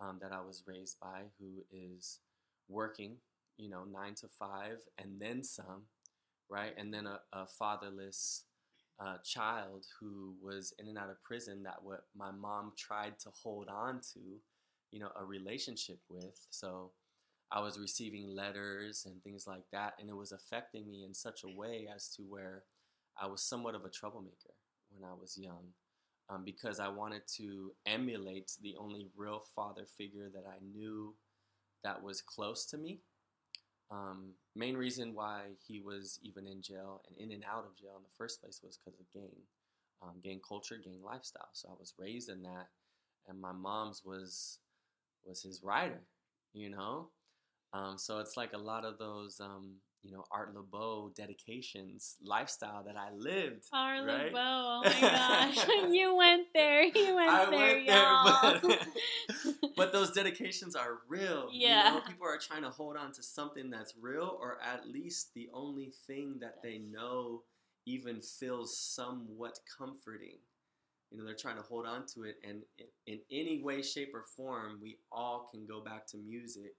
um, 0.00 0.18
that 0.22 0.32
I 0.32 0.40
was 0.40 0.62
raised 0.66 0.98
by 1.00 1.22
who 1.38 1.64
is 1.72 2.20
working, 2.68 3.16
you 3.56 3.68
know, 3.68 3.84
nine 3.84 4.14
to 4.16 4.28
five 4.28 4.78
and 4.98 5.20
then 5.20 5.42
some, 5.42 5.82
right? 6.48 6.72
And 6.76 6.92
then 6.92 7.06
a, 7.06 7.20
a 7.32 7.46
fatherless 7.46 8.44
uh, 9.00 9.16
child 9.24 9.86
who 10.00 10.34
was 10.42 10.72
in 10.78 10.88
and 10.88 10.98
out 10.98 11.10
of 11.10 11.22
prison 11.22 11.62
that 11.64 11.82
what 11.82 12.04
my 12.16 12.30
mom 12.30 12.72
tried 12.76 13.18
to 13.20 13.30
hold 13.42 13.68
on 13.68 14.00
to, 14.12 14.20
you 14.90 15.00
know, 15.00 15.10
a 15.18 15.24
relationship 15.24 15.98
with. 16.08 16.46
So 16.50 16.92
I 17.50 17.60
was 17.60 17.78
receiving 17.78 18.34
letters 18.34 19.06
and 19.06 19.22
things 19.22 19.46
like 19.46 19.64
that, 19.72 19.94
and 19.98 20.10
it 20.10 20.16
was 20.16 20.32
affecting 20.32 20.90
me 20.90 21.04
in 21.04 21.14
such 21.14 21.44
a 21.44 21.48
way 21.48 21.88
as 21.94 22.08
to 22.16 22.22
where 22.22 22.64
I 23.20 23.26
was 23.26 23.42
somewhat 23.42 23.74
of 23.74 23.84
a 23.84 23.90
troublemaker 23.90 24.54
when 24.90 25.08
I 25.08 25.14
was 25.14 25.38
young 25.38 25.72
um, 26.30 26.44
because 26.44 26.80
I 26.80 26.88
wanted 26.88 27.22
to 27.36 27.72
emulate 27.86 28.52
the 28.60 28.76
only 28.78 29.06
real 29.16 29.42
father 29.54 29.84
figure 29.96 30.28
that 30.34 30.44
I 30.46 30.56
knew 30.74 31.14
that 31.84 32.02
was 32.02 32.20
close 32.20 32.66
to 32.66 32.78
me. 32.78 33.00
Um, 33.90 34.32
main 34.54 34.76
reason 34.76 35.14
why 35.14 35.42
he 35.66 35.80
was 35.80 36.18
even 36.22 36.46
in 36.46 36.60
jail 36.60 37.02
and 37.08 37.16
in 37.16 37.32
and 37.32 37.44
out 37.50 37.64
of 37.64 37.76
jail 37.76 37.94
in 37.96 38.02
the 38.02 38.14
first 38.18 38.42
place 38.42 38.60
was 38.62 38.78
because 38.78 39.00
of 39.00 39.10
gang, 39.12 39.32
um, 40.02 40.16
gang 40.22 40.40
culture, 40.46 40.76
gang 40.82 41.00
lifestyle. 41.02 41.48
So 41.54 41.68
I 41.70 41.74
was 41.78 41.94
raised 41.98 42.28
in 42.28 42.42
that, 42.42 42.68
and 43.26 43.40
my 43.40 43.52
mom's 43.52 44.02
was 44.04 44.58
was 45.24 45.42
his 45.42 45.62
rider, 45.62 46.02
you 46.52 46.68
know. 46.68 47.08
Um, 47.72 47.96
so 47.96 48.18
it's 48.18 48.36
like 48.36 48.52
a 48.52 48.58
lot 48.58 48.84
of 48.84 48.98
those 48.98 49.40
um, 49.40 49.76
you 50.02 50.12
know, 50.12 50.24
Art 50.30 50.54
Laboe 50.54 51.14
dedications 51.14 52.16
lifestyle 52.22 52.84
that 52.84 52.96
I 52.96 53.12
lived. 53.14 53.64
Art 53.72 54.06
right? 54.06 54.32
Laboe, 54.32 54.34
oh 54.36 54.82
my 54.84 55.00
gosh. 55.00 55.66
you 55.90 56.16
went 56.16 56.46
there. 56.54 56.82
You 56.84 57.14
went 57.16 57.30
I 57.30 57.50
there, 57.50 57.74
went 57.74 57.84
y'all. 57.84 58.60
There, 58.60 58.78
but, 59.44 59.54
but, 59.76 59.92
those 59.92 60.12
dedications 60.12 60.76
are 60.76 60.98
real. 61.08 61.48
Yeah. 61.52 61.88
You 61.88 61.94
know, 61.96 62.00
people 62.06 62.26
are 62.26 62.38
trying 62.38 62.62
to 62.62 62.70
hold 62.70 62.96
on 62.96 63.12
to 63.12 63.22
something 63.22 63.70
that's 63.70 63.94
real 64.00 64.38
or 64.40 64.58
at 64.62 64.88
least 64.88 65.34
the 65.34 65.48
only 65.52 65.92
thing 66.06 66.38
that 66.40 66.62
they 66.62 66.78
know 66.78 67.42
even 67.86 68.20
feels 68.20 68.78
somewhat 68.78 69.58
comforting. 69.78 70.38
you 71.10 71.18
know 71.18 71.24
they're 71.24 71.34
trying 71.34 71.56
to 71.56 71.62
hold 71.62 71.86
on 71.86 72.04
to 72.06 72.24
it 72.24 72.36
and 72.46 72.62
in 73.06 73.18
any 73.30 73.62
way 73.62 73.82
shape 73.82 74.12
or 74.14 74.24
form 74.36 74.78
we 74.82 74.98
all 75.10 75.48
can 75.50 75.66
go 75.66 75.82
back 75.82 76.06
to 76.06 76.18
music 76.18 76.74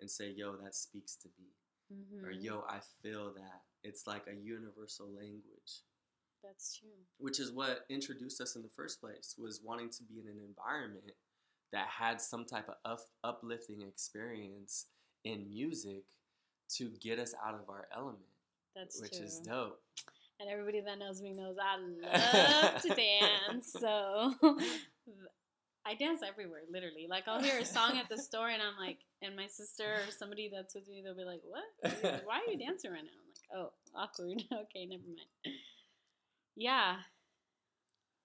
and 0.00 0.10
say 0.10 0.30
yo 0.36 0.56
that 0.56 0.74
speaks 0.74 1.16
to 1.16 1.28
me 1.38 1.46
Mhm. 1.92 2.24
or 2.24 2.30
yo 2.30 2.64
i 2.68 2.78
feel 3.02 3.32
that 3.34 3.62
it's 3.82 4.06
like 4.06 4.26
a 4.26 4.34
universal 4.34 5.08
language 5.08 5.82
That's 6.42 6.76
true. 6.76 6.88
which 7.18 7.40
is 7.40 7.50
what 7.52 7.86
introduced 7.88 8.40
us 8.40 8.56
in 8.56 8.62
the 8.62 8.68
first 8.68 9.00
place 9.00 9.34
was 9.38 9.62
wanting 9.62 9.90
to 9.90 10.02
be 10.04 10.20
in 10.20 10.28
an 10.28 10.38
environment 10.46 11.12
that 11.72 11.86
had 11.88 12.20
some 12.20 12.44
type 12.44 12.68
of 12.68 12.76
up- 12.84 13.10
uplifting 13.24 13.82
experience 13.82 14.86
in 15.24 15.48
music 15.48 16.04
to 16.76 16.90
get 17.00 17.18
us 17.18 17.34
out 17.44 17.54
of 17.54 17.68
our 17.70 17.86
element 17.94 18.24
That's 18.76 18.96
true. 18.98 19.04
which 19.08 19.16
true. 19.18 19.26
is 19.26 19.38
dope 19.40 19.80
And 20.40 20.48
everybody 20.48 20.80
that 20.80 20.98
knows 20.98 21.20
me 21.22 21.32
knows 21.32 21.56
I 21.60 21.76
love 22.62 22.82
to 22.82 22.88
dance. 22.94 23.72
So 23.72 24.34
I 25.88 25.94
dance 25.94 26.20
everywhere, 26.26 26.62
literally. 26.70 27.06
Like 27.08 27.24
I'll 27.28 27.40
hear 27.40 27.58
a 27.58 27.64
song 27.64 27.96
at 27.98 28.08
the 28.08 28.18
store, 28.28 28.48
and 28.48 28.60
I'm 28.62 28.76
like, 28.78 28.98
and 29.22 29.34
my 29.34 29.46
sister 29.46 29.84
or 30.06 30.10
somebody 30.10 30.50
that's 30.54 30.74
with 30.74 30.88
me, 30.88 31.00
they'll 31.02 31.16
be 31.16 31.24
like, 31.24 31.40
"What? 31.44 31.64
Why 32.24 32.36
are 32.46 32.50
you 32.52 32.58
dancing 32.58 32.92
right 32.92 33.02
now?" 33.02 33.10
I'm 33.54 33.58
like, 33.62 33.72
"Oh, 33.72 33.72
awkward. 33.98 34.42
okay, 34.64 34.86
never 34.86 35.02
mind." 35.06 35.56
Yeah. 36.56 36.96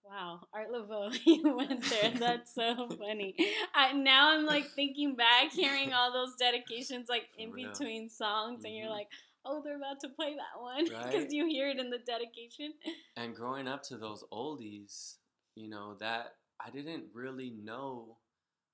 Wow, 0.04 0.42
Art 0.54 0.68
Laboe, 0.70 1.12
you 1.26 1.56
went 1.56 1.90
there. 1.90 2.12
That's 2.20 2.54
so 2.54 2.90
funny. 3.00 3.36
I, 3.74 3.94
now 3.94 4.32
I'm 4.38 4.46
like 4.46 4.66
thinking 4.76 5.16
back, 5.16 5.52
hearing 5.54 5.94
all 5.94 6.12
those 6.12 6.36
dedications 6.38 7.08
like 7.08 7.24
in 7.38 7.52
For 7.52 7.56
real. 7.56 7.72
between 7.72 8.10
songs, 8.10 8.66
and 8.66 8.76
you're 8.76 8.88
Mhm. 8.88 8.92
like, 8.92 9.08
oh, 9.46 9.62
they're 9.64 9.78
about 9.78 10.02
to 10.02 10.10
play 10.10 10.36
that 10.36 10.62
one 10.62 10.86
because 10.86 11.14
Right. 11.24 11.32
you 11.32 11.48
hear 11.48 11.70
it 11.70 11.80
in 11.80 11.90
the 11.90 12.00
dedication. 12.00 12.74
and 13.16 13.34
growing 13.36 13.68
up 13.68 13.82
to 13.84 13.98
those 13.98 14.24
oldies, 14.32 15.16
you 15.56 15.70
know, 15.70 15.96
that 16.02 16.36
I 16.60 16.70
didn't 16.70 17.06
really 17.14 17.54
know 17.64 18.18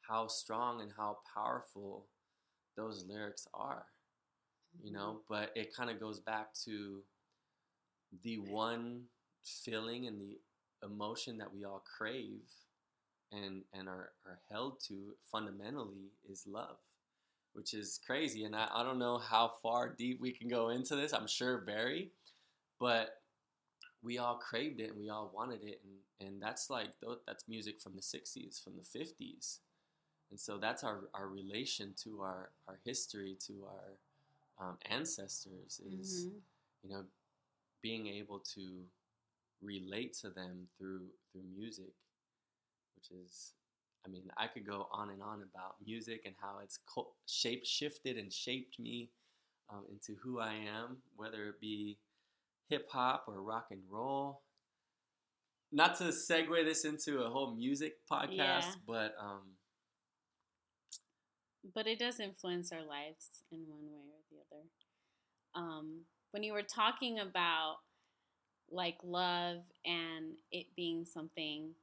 how 0.07 0.27
strong 0.27 0.81
and 0.81 0.91
how 0.95 1.17
powerful 1.36 2.07
those 2.75 3.05
lyrics 3.07 3.48
are, 3.53 3.86
you 4.81 4.91
know, 4.91 5.17
mm-hmm. 5.17 5.27
but 5.29 5.51
it 5.55 5.75
kind 5.75 5.89
of 5.89 6.00
goes 6.00 6.19
back 6.19 6.53
to 6.65 7.01
the 8.24 8.38
one 8.38 9.03
feeling 9.43 10.07
and 10.07 10.19
the 10.19 10.39
emotion 10.86 11.38
that 11.38 11.53
we 11.53 11.65
all 11.65 11.83
crave 11.98 12.41
and 13.31 13.63
and 13.74 13.88
are, 13.88 14.12
are 14.25 14.39
held 14.51 14.79
to 14.88 15.13
fundamentally 15.31 16.12
is 16.29 16.45
love 16.48 16.77
which 17.53 17.74
is 17.74 18.00
crazy. 18.05 18.43
And 18.43 18.55
I, 18.55 18.67
I 18.74 18.83
don't 18.83 19.00
know 19.00 19.17
how 19.17 19.53
far 19.62 19.89
deep 19.89 20.21
we 20.21 20.31
can 20.31 20.48
go 20.48 20.69
into 20.69 20.95
this. 20.95 21.13
I'm 21.13 21.27
sure 21.27 21.63
very 21.65 22.12
but 22.79 23.09
we 24.01 24.17
all 24.17 24.38
craved 24.38 24.79
it 24.79 24.91
and 24.91 25.00
we 25.00 25.09
all 25.09 25.31
wanted 25.33 25.63
it. 25.63 25.81
And, 25.83 25.93
and 26.21 26.41
that's 26.41 26.69
like 26.69 26.89
that's 27.27 27.47
music 27.47 27.79
from 27.81 27.95
the 27.95 28.01
60s 28.01 28.59
from 28.63 28.73
the 28.77 28.83
50s 28.83 29.59
and 30.31 30.39
so 30.39 30.57
that's 30.57 30.83
our, 30.83 31.09
our 31.13 31.27
relation 31.27 31.93
to 32.03 32.21
our, 32.21 32.51
our 32.67 32.79
history 32.85 33.35
to 33.47 33.65
our 33.65 33.97
um, 34.67 34.77
ancestors 34.89 35.79
is 35.85 36.27
Mhm. 36.27 36.41
you 36.83 36.89
know 36.89 37.05
being 37.81 38.07
able 38.07 38.39
to 38.55 38.85
relate 39.61 40.13
to 40.21 40.29
them 40.29 40.67
through 40.77 41.07
through 41.31 41.43
music 41.57 41.93
which 42.95 43.11
is 43.11 43.53
i 44.05 44.09
mean 44.09 44.23
i 44.38 44.47
could 44.47 44.65
go 44.65 44.88
on 44.91 45.09
and 45.09 45.21
on 45.21 45.41
about 45.43 45.75
music 45.85 46.21
and 46.25 46.35
how 46.41 46.59
it's 46.63 46.79
co- 46.85 47.13
shape 47.27 47.65
shifted 47.65 48.17
and 48.17 48.31
shaped 48.31 48.79
me 48.79 49.09
um, 49.69 49.83
into 49.91 50.15
who 50.21 50.39
i 50.39 50.53
am 50.53 50.97
whether 51.15 51.47
it 51.49 51.59
be 51.61 51.97
hip 52.69 52.88
hop 52.91 53.25
or 53.27 53.41
rock 53.41 53.67
and 53.71 53.81
roll 53.89 54.41
not 55.71 55.97
to 55.97 56.05
segue 56.05 56.65
this 56.65 56.85
into 56.85 57.21
a 57.23 57.29
whole 57.29 57.55
music 57.55 57.93
podcast 58.11 58.35
Yeah. 58.38 58.73
but 58.88 59.13
um 59.19 59.41
But 61.75 61.88
it 61.88 61.99
does 61.99 62.19
influence 62.19 62.71
our 62.71 62.83
lives 62.83 63.43
in 63.51 63.59
one 63.67 63.86
way 63.91 63.99
or 64.10 64.21
the 64.32 64.38
other. 64.49 64.63
Um, 65.55 66.01
when 66.32 66.43
you 66.43 66.53
were 66.53 66.63
talking 66.63 67.19
about 67.19 67.77
like 68.71 68.97
love 69.03 69.58
and 69.86 70.38
it 70.51 70.67
being 70.75 71.05
something 71.05 71.73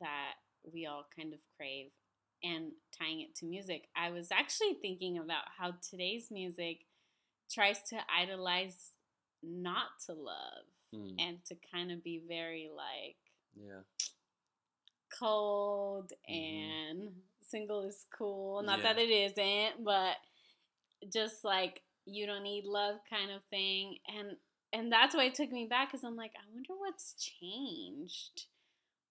that 0.00 0.34
we 0.72 0.86
all 0.86 1.06
kind 1.16 1.32
of 1.32 1.38
crave 1.56 1.90
and 2.42 2.72
tying 2.98 3.20
it 3.20 3.34
to 3.36 3.46
music, 3.46 3.88
I 3.96 4.10
was 4.10 4.28
actually 4.32 4.74
thinking 4.80 5.18
about 5.18 5.44
how 5.58 5.74
today's 5.88 6.28
music 6.30 6.80
tries 7.50 7.80
to 7.90 7.96
idolize 8.14 8.92
not 9.42 9.88
to 10.06 10.12
love 10.12 10.64
hmm, 10.92 11.18
and 11.18 11.44
to 11.46 11.56
kind 11.72 11.90
of 11.90 12.02
be 12.02 12.22
very 12.26 12.68
like 12.74 13.16
yeah 13.56 13.80
cold 15.18 16.12
Mhm. 16.28 16.34
and 16.34 17.22
single 17.42 17.82
is 17.82 18.04
cool. 18.16 18.62
Not 18.62 18.78
Yeah. 18.78 18.92
that 18.94 18.98
it 18.98 19.10
isn't, 19.10 19.84
but 19.84 20.16
just 21.12 21.44
like 21.44 21.82
you 22.04 22.26
don't 22.26 22.42
need 22.42 22.64
love 22.64 23.00
kind 23.08 23.30
of 23.30 23.42
thing. 23.50 23.98
And 24.06 24.36
and 24.72 24.92
that's 24.92 25.14
why 25.14 25.24
it 25.24 25.34
took 25.34 25.50
me 25.50 25.66
back 25.66 25.88
because 25.90 26.04
I'm 26.04 26.16
like, 26.16 26.32
I 26.36 26.44
wonder 26.52 26.74
what's 26.76 27.14
changed 27.14 28.46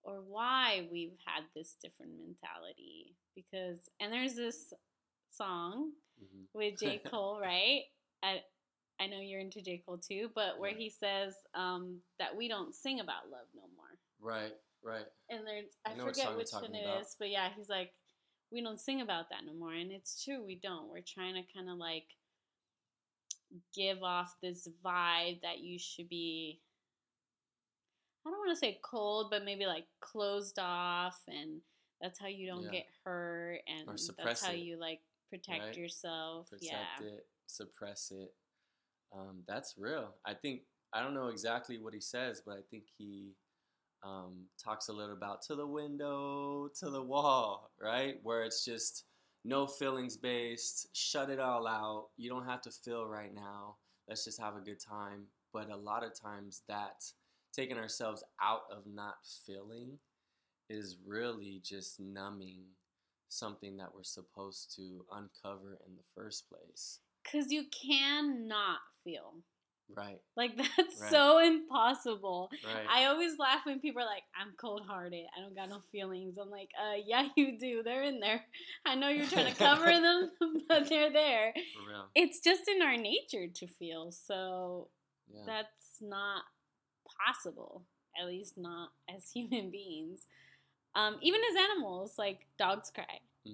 or 0.03 0.21
why 0.21 0.87
we've 0.91 1.17
had 1.25 1.43
this 1.55 1.75
different 1.81 2.13
mentality. 2.19 3.15
Because 3.35 3.89
and 3.99 4.13
there's 4.13 4.35
this 4.35 4.73
song 5.29 5.91
hmm 6.19 6.43
with 6.53 6.79
J. 6.79 6.99
Cole, 6.99 7.39
right? 7.41 7.83
I 8.23 8.41
I 8.99 9.07
know 9.07 9.19
you're 9.19 9.39
into 9.39 9.62
J. 9.62 9.81
Cole 9.86 9.97
too, 9.97 10.29
but 10.33 10.60
where 10.60 10.73
he 10.73 10.89
says 10.89 11.36
um, 11.53 11.97
that 12.19 12.36
we 12.36 12.47
don't 12.47 12.73
sing 12.73 12.99
about 12.99 13.29
love 13.31 13.47
no 13.55 13.62
more 13.75 13.88
right 14.19 14.53
right 14.83 15.05
and 15.29 15.45
there's 15.45 15.77
I 15.86 15.91
I, 15.91 16.05
forget 16.05 16.36
which 16.36 16.51
one 16.51 16.65
it 16.75 16.83
about. 16.83 17.01
is, 17.01 17.15
but 17.19 17.29
yeah, 17.29 17.49
he's 17.55 17.69
like, 17.69 17.91
we 18.51 18.62
don't 18.62 18.79
sing 18.79 19.01
about 19.01 19.29
that 19.29 19.45
no 19.45 19.53
more, 19.53 19.73
and 19.73 19.91
it's 19.91 20.23
true, 20.23 20.43
we 20.45 20.55
don't. 20.55 20.89
We're 20.89 21.01
trying 21.01 21.36
to 21.36 21.43
kind 21.53 21.69
of 21.69 21.77
like 21.77 22.05
give 23.75 24.03
off 24.03 24.36
this 24.41 24.67
vibe 24.83 25.41
that 25.41 25.60
you 25.60 25.77
should 25.79 26.10
be. 26.10 26.60
I 28.25 28.29
don't 28.29 28.39
want 28.39 28.51
to 28.51 28.55
say 28.60 28.79
cold, 28.83 29.27
but 29.31 29.45
maybe 29.45 29.65
like 29.65 29.86
closed 29.99 30.60
off, 30.60 31.19
and 31.27 31.62
that's 32.01 32.19
how 32.19 32.27
you 32.27 32.47
don't 32.47 32.63
Yeah. 32.63 32.71
get 32.71 32.88
hurt, 33.03 33.60
and 33.67 33.99
that's 34.17 34.43
how 34.43 34.51
it, 34.51 34.60
you 34.60 34.77
like 34.77 35.01
protect 35.29 35.63
right? 35.63 35.77
yourself. 35.77 36.49
protect 36.49 37.01
yeah, 37.01 37.07
it, 37.07 37.27
suppress 37.47 38.12
it. 38.12 38.33
Um, 39.15 39.43
that's 39.47 39.75
real. 39.77 40.15
I 40.25 40.33
think 40.33 40.61
I 40.93 41.01
don't 41.01 41.13
know 41.13 41.27
exactly 41.27 41.77
what 41.79 41.93
he 41.93 41.99
says, 42.01 42.41
but 42.45 42.53
I 42.57 42.61
think 42.69 42.83
he 42.97 43.33
um, 44.03 44.45
talks 44.63 44.89
a 44.89 44.93
little 44.93 45.13
about 45.15 45.41
to 45.43 45.55
the 45.55 45.67
window, 45.67 46.69
to 46.79 46.89
the 46.89 47.01
wall, 47.01 47.71
right? 47.81 48.15
Where 48.23 48.43
it's 48.43 48.63
just 48.63 49.05
no 49.43 49.67
feelings 49.67 50.17
based, 50.17 50.87
shut 50.93 51.29
it 51.29 51.39
all 51.39 51.67
out. 51.67 52.09
You 52.17 52.29
don't 52.29 52.45
have 52.45 52.61
to 52.61 52.71
feel 52.71 53.05
right 53.07 53.33
now. 53.33 53.77
Let's 54.07 54.23
just 54.25 54.39
have 54.41 54.55
a 54.55 54.61
good 54.61 54.79
time. 54.79 55.25
But 55.53 55.69
a 55.71 55.75
lot 55.75 56.03
of 56.03 56.19
times 56.19 56.61
that 56.67 57.03
taking 57.53 57.77
ourselves 57.77 58.23
out 58.41 58.63
of 58.71 58.83
not 58.85 59.15
feeling 59.45 59.97
is 60.69 60.97
really 61.05 61.61
just 61.63 61.99
numbing 61.99 62.63
something 63.29 63.77
that 63.77 63.93
we're 63.93 64.03
supposed 64.03 64.73
to 64.75 65.05
uncover 65.11 65.79
in 65.87 65.95
the 65.95 66.03
first 66.15 66.45
place. 66.49 66.99
because 67.23 67.51
you 67.51 67.65
cannot 67.71 68.79
feel 69.07 69.33
Right, 69.95 70.19
like 70.35 70.57
that's 70.77 70.99
Right. 71.01 71.09
so 71.09 71.39
impossible. 71.39 72.49
right. 72.65 72.85
I 72.89 73.05
always 73.05 73.39
laugh 73.39 73.61
when 73.65 73.79
people 73.79 74.01
are 74.01 74.05
like, 74.05 74.23
I'm 74.39 74.53
cold 74.59 74.83
hearted. 74.87 75.25
I 75.35 75.41
don't 75.41 75.55
got 75.55 75.69
no 75.69 75.81
feelings. 75.91 76.37
I'm 76.37 76.49
like, 76.49 76.69
uh, 76.77 76.95
yeah, 77.05 77.27
you 77.37 77.57
do. 77.57 77.83
They're 77.83 78.03
in 78.03 78.19
there. 78.19 78.41
I 78.85 78.95
know 78.95 79.09
you're 79.09 79.27
trying 79.27 79.51
to 79.53 79.57
cover 79.57 79.85
them, 79.85 80.31
but 80.67 80.89
they're 80.89 81.11
there. 81.11 81.53
For 81.55 81.89
real. 81.89 82.05
It's 82.15 82.39
just 82.41 82.67
in 82.67 82.81
our 82.81 82.97
nature 82.97 83.47
to 83.47 83.67
feel. 83.67 84.11
So 84.11 84.89
Yeah. 85.33 85.41
that's 85.45 85.97
not 86.01 86.43
possible, 87.25 87.83
at 88.19 88.27
least 88.27 88.57
not 88.57 88.89
as 89.13 89.29
human 89.31 89.71
beings. 89.71 90.27
Um, 90.95 91.17
even 91.21 91.39
as 91.51 91.63
animals, 91.71 92.15
like 92.17 92.45
dogs 92.59 92.91
cry 92.93 93.05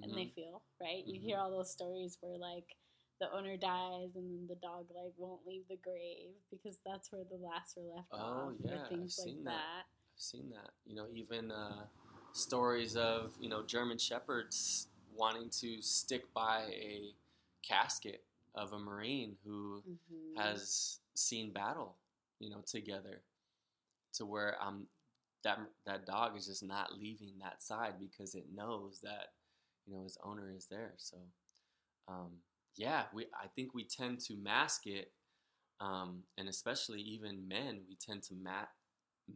and 0.02 0.12
they 0.12 0.26
Mhm. 0.26 0.34
feel, 0.34 0.62
right? 0.80 1.04
You 1.06 1.20
Mhm. 1.20 1.24
hear 1.24 1.38
all 1.38 1.50
those 1.50 1.70
stories 1.70 2.18
where 2.20 2.38
like 2.38 2.76
the 3.24 3.36
owner 3.36 3.56
dies 3.56 4.10
and 4.16 4.30
then 4.30 4.46
the 4.48 4.54
dog 4.56 4.86
like 4.94 5.12
won't 5.16 5.46
leave 5.46 5.62
the 5.68 5.76
grave 5.76 6.34
because 6.50 6.78
that's 6.84 7.10
where 7.12 7.24
the 7.30 7.36
last 7.36 7.76
were 7.76 7.94
left 7.94 8.08
Oh, 8.12 8.18
off 8.20 8.52
yeah, 8.64 8.72
or 8.74 8.78
I've 8.84 8.88
things 8.88 9.16
like 9.18 9.26
seen 9.28 9.44
that. 9.44 9.50
that. 9.52 9.84
I've 10.16 10.20
seen 10.20 10.50
that. 10.50 10.70
You 10.86 10.94
know, 10.96 11.06
even 11.14 11.50
uh, 11.50 11.84
stories 12.32 12.96
of 12.96 13.32
you 13.40 13.48
know 13.48 13.62
German 13.62 13.98
shepherds 13.98 14.88
wanting 15.16 15.48
to 15.60 15.80
stick 15.80 16.32
by 16.34 16.64
a 16.72 17.14
casket 17.66 18.24
of 18.54 18.72
a 18.72 18.78
marine 18.78 19.36
who 19.44 19.82
Mhm. 19.88 20.36
has 20.36 21.00
seen 21.14 21.52
battle, 21.52 21.96
you 22.40 22.50
know, 22.50 22.62
together, 22.66 23.22
to 24.14 24.26
where 24.26 24.56
um 24.62 24.86
that 25.42 25.58
that 25.86 26.06
dog 26.06 26.36
is 26.36 26.46
just 26.46 26.62
not 26.62 26.98
leaving 26.98 27.38
that 27.40 27.62
side 27.62 27.94
because 28.00 28.34
it 28.34 28.46
knows 28.54 29.00
that 29.02 29.32
you 29.86 29.94
know 29.94 30.02
his 30.02 30.18
owner 30.24 30.50
is 30.56 30.66
there. 30.66 30.92
So, 30.96 31.16
um, 32.08 32.30
yeah, 32.76 33.04
we 33.12 33.26
I 33.34 33.46
think 33.54 33.74
we 33.74 33.84
tend 33.84 34.20
to 34.20 34.36
mask 34.36 34.86
it, 34.86 35.12
um, 35.80 36.22
and 36.38 36.48
especially 36.48 37.00
even 37.00 37.46
men, 37.48 37.80
we 37.88 37.96
tend 37.96 38.22
to 38.24 38.34
ma- 38.34 38.72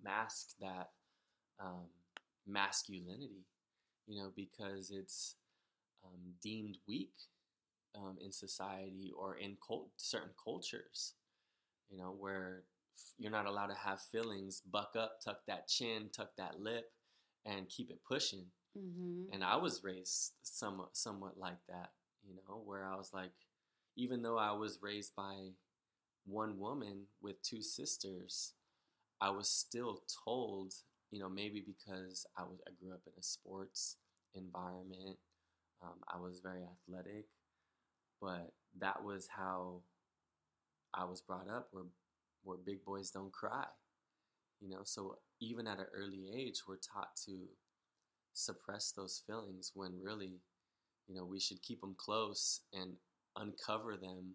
mask 0.03 0.55
that 0.61 0.91
um, 1.61 1.87
masculinity, 2.47 3.45
you 4.07 4.21
know, 4.21 4.31
because 4.35 4.91
it's 4.91 5.37
um, 6.05 6.21
deemed 6.43 6.79
weak 6.87 7.13
um, 7.97 8.17
in 8.25 8.33
society 8.33 9.13
or 9.17 9.37
in 9.37 9.57
cult- 9.67 9.91
certain 9.97 10.31
cultures, 10.43 11.15
you 11.91 11.99
know, 11.99 12.15
where 12.19 12.63
you're 13.19 13.33
not 13.33 13.47
allowed 13.47 13.69
to 13.69 13.75
have 13.75 14.01
feelings, 14.01 14.63
buck 14.71 14.93
up, 14.99 15.19
tuck 15.25 15.41
that 15.47 15.69
chin, 15.69 16.09
tuck 16.15 16.31
that 16.37 16.61
lip, 16.61 16.91
and 17.47 17.69
keep 17.69 17.91
it 17.91 18.01
pushing. 18.07 18.45
Mm-hmm. 18.77 19.33
And 19.33 19.45
I 19.45 19.57
was 19.57 19.83
raised 19.83 20.33
somewhat, 20.43 20.97
somewhat 20.97 21.39
like 21.39 21.59
that, 21.69 21.91
you 22.29 22.37
know, 22.37 22.63
where 22.65 22.87
I 22.87 22.97
was 22.97 23.13
like, 23.15 23.33
even 23.97 24.23
though 24.23 24.39
I 24.39 24.53
was 24.53 24.81
raised 24.83 25.17
by 25.17 25.51
one 26.27 26.59
woman 26.59 27.07
with 27.23 27.43
two 27.43 27.63
sisters, 27.63 28.55
I 29.21 29.31
was 29.31 29.51
still 29.51 30.03
told, 30.25 30.75
you 31.11 31.21
know, 31.21 31.29
maybe 31.31 31.63
because 31.67 32.27
I 32.39 32.43
was 32.43 32.61
I 32.69 32.73
grew 32.83 32.95
up 32.95 33.03
in 33.07 33.15
a 33.19 33.23
sports 33.23 33.97
environment, 34.35 35.19
um, 35.83 35.97
I 36.09 36.19
was 36.21 36.41
very 36.41 36.63
athletic, 36.65 37.27
but 38.21 38.53
that 38.81 39.05
was 39.05 39.29
how 39.29 39.83
I 40.95 41.05
was 41.05 41.21
brought 41.21 41.49
up, 41.49 41.69
where 41.73 41.85
where 42.45 42.57
big 42.59 42.85
boys 42.85 43.11
don't 43.11 43.33
cry, 43.33 43.67
you 44.61 44.69
know. 44.69 44.83
So 44.85 45.19
even 45.41 45.67
at 45.67 45.79
an 45.81 45.87
early 45.95 46.31
age, 46.35 46.63
we're 46.69 46.77
taught 46.79 47.17
to 47.27 47.39
suppress 48.35 48.93
those 48.93 49.23
feelings 49.27 49.73
when 49.75 50.01
really, 50.03 50.41
you 51.09 51.15
know, 51.15 51.25
we 51.25 51.41
should 51.41 51.63
keep 51.63 51.81
them 51.81 51.95
close 51.99 52.61
and 52.73 52.93
uncover 53.37 53.97
them 53.97 54.35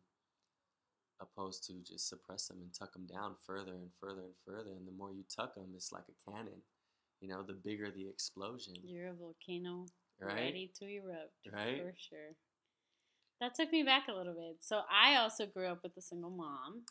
opposed 1.21 1.63
to 1.65 1.73
just 1.87 2.09
suppress 2.09 2.47
them 2.47 2.57
and 2.61 2.73
tuck 2.73 2.93
them 2.93 3.05
down 3.05 3.35
further 3.45 3.71
and 3.71 3.89
further 4.01 4.21
and 4.21 4.35
further. 4.45 4.71
And 4.71 4.87
the 4.87 4.91
more 4.91 5.11
you 5.11 5.23
tuck 5.33 5.55
them, 5.55 5.69
it's 5.75 5.91
like 5.91 6.05
a 6.09 6.31
cannon. 6.31 6.61
You 7.21 7.29
know, 7.29 7.43
the 7.43 7.53
bigger 7.53 7.89
the 7.91 8.07
explosion. 8.07 8.73
You're 8.83 9.09
a 9.09 9.13
volcano 9.13 9.85
right? 10.19 10.35
ready 10.35 10.71
to 10.79 10.85
erupt. 10.85 11.47
Right? 11.51 11.77
For 11.77 11.93
sure. 11.97 12.35
That 13.39 13.55
took 13.55 13.71
me 13.71 13.83
back 13.83 14.07
a 14.09 14.13
little 14.13 14.33
bit. 14.33 14.57
So 14.61 14.81
I 14.91 15.15
also 15.17 15.45
grew 15.45 15.67
up 15.67 15.83
with 15.83 15.95
a 15.97 16.01
single 16.01 16.29
mom. 16.29 16.83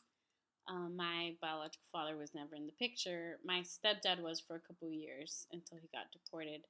Um, 0.68 0.94
my 0.96 1.34
biological 1.40 1.86
father 1.90 2.16
was 2.16 2.34
never 2.34 2.54
in 2.54 2.66
the 2.66 2.72
picture. 2.72 3.38
My 3.44 3.60
stepdad 3.60 4.22
was 4.22 4.40
for 4.40 4.56
a 4.56 4.60
couple 4.60 4.90
years 4.90 5.46
until 5.52 5.78
he 5.78 5.88
got 5.92 6.12
deported. 6.12 6.62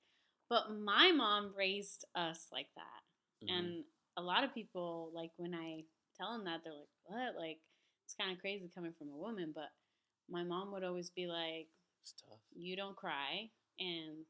But 0.52 0.70
my 0.70 1.12
mom 1.12 1.54
raised 1.56 2.04
us 2.14 2.46
like 2.52 2.68
that. 2.76 3.46
Mhm. 3.46 3.58
And 3.58 3.84
a 4.18 4.22
lot 4.22 4.44
of 4.44 4.52
people, 4.52 5.10
like 5.14 5.30
when 5.38 5.54
I 5.54 5.86
tell 6.14 6.32
them 6.32 6.44
that, 6.44 6.62
they're 6.62 6.74
like, 6.74 6.90
what? 7.04 7.36
Like, 7.36 7.58
it's 8.04 8.14
kind 8.14 8.30
of 8.30 8.38
crazy 8.38 8.68
coming 8.74 8.92
from 8.92 9.08
a 9.08 9.16
woman. 9.16 9.52
But 9.54 9.70
my 10.28 10.42
mom 10.42 10.70
would 10.72 10.84
always 10.84 11.08
be 11.08 11.26
like, 11.26 11.68
it's 12.02 12.12
tough. 12.20 12.38
you 12.54 12.76
don't 12.76 12.94
cry 12.96 13.48
and 13.80 14.26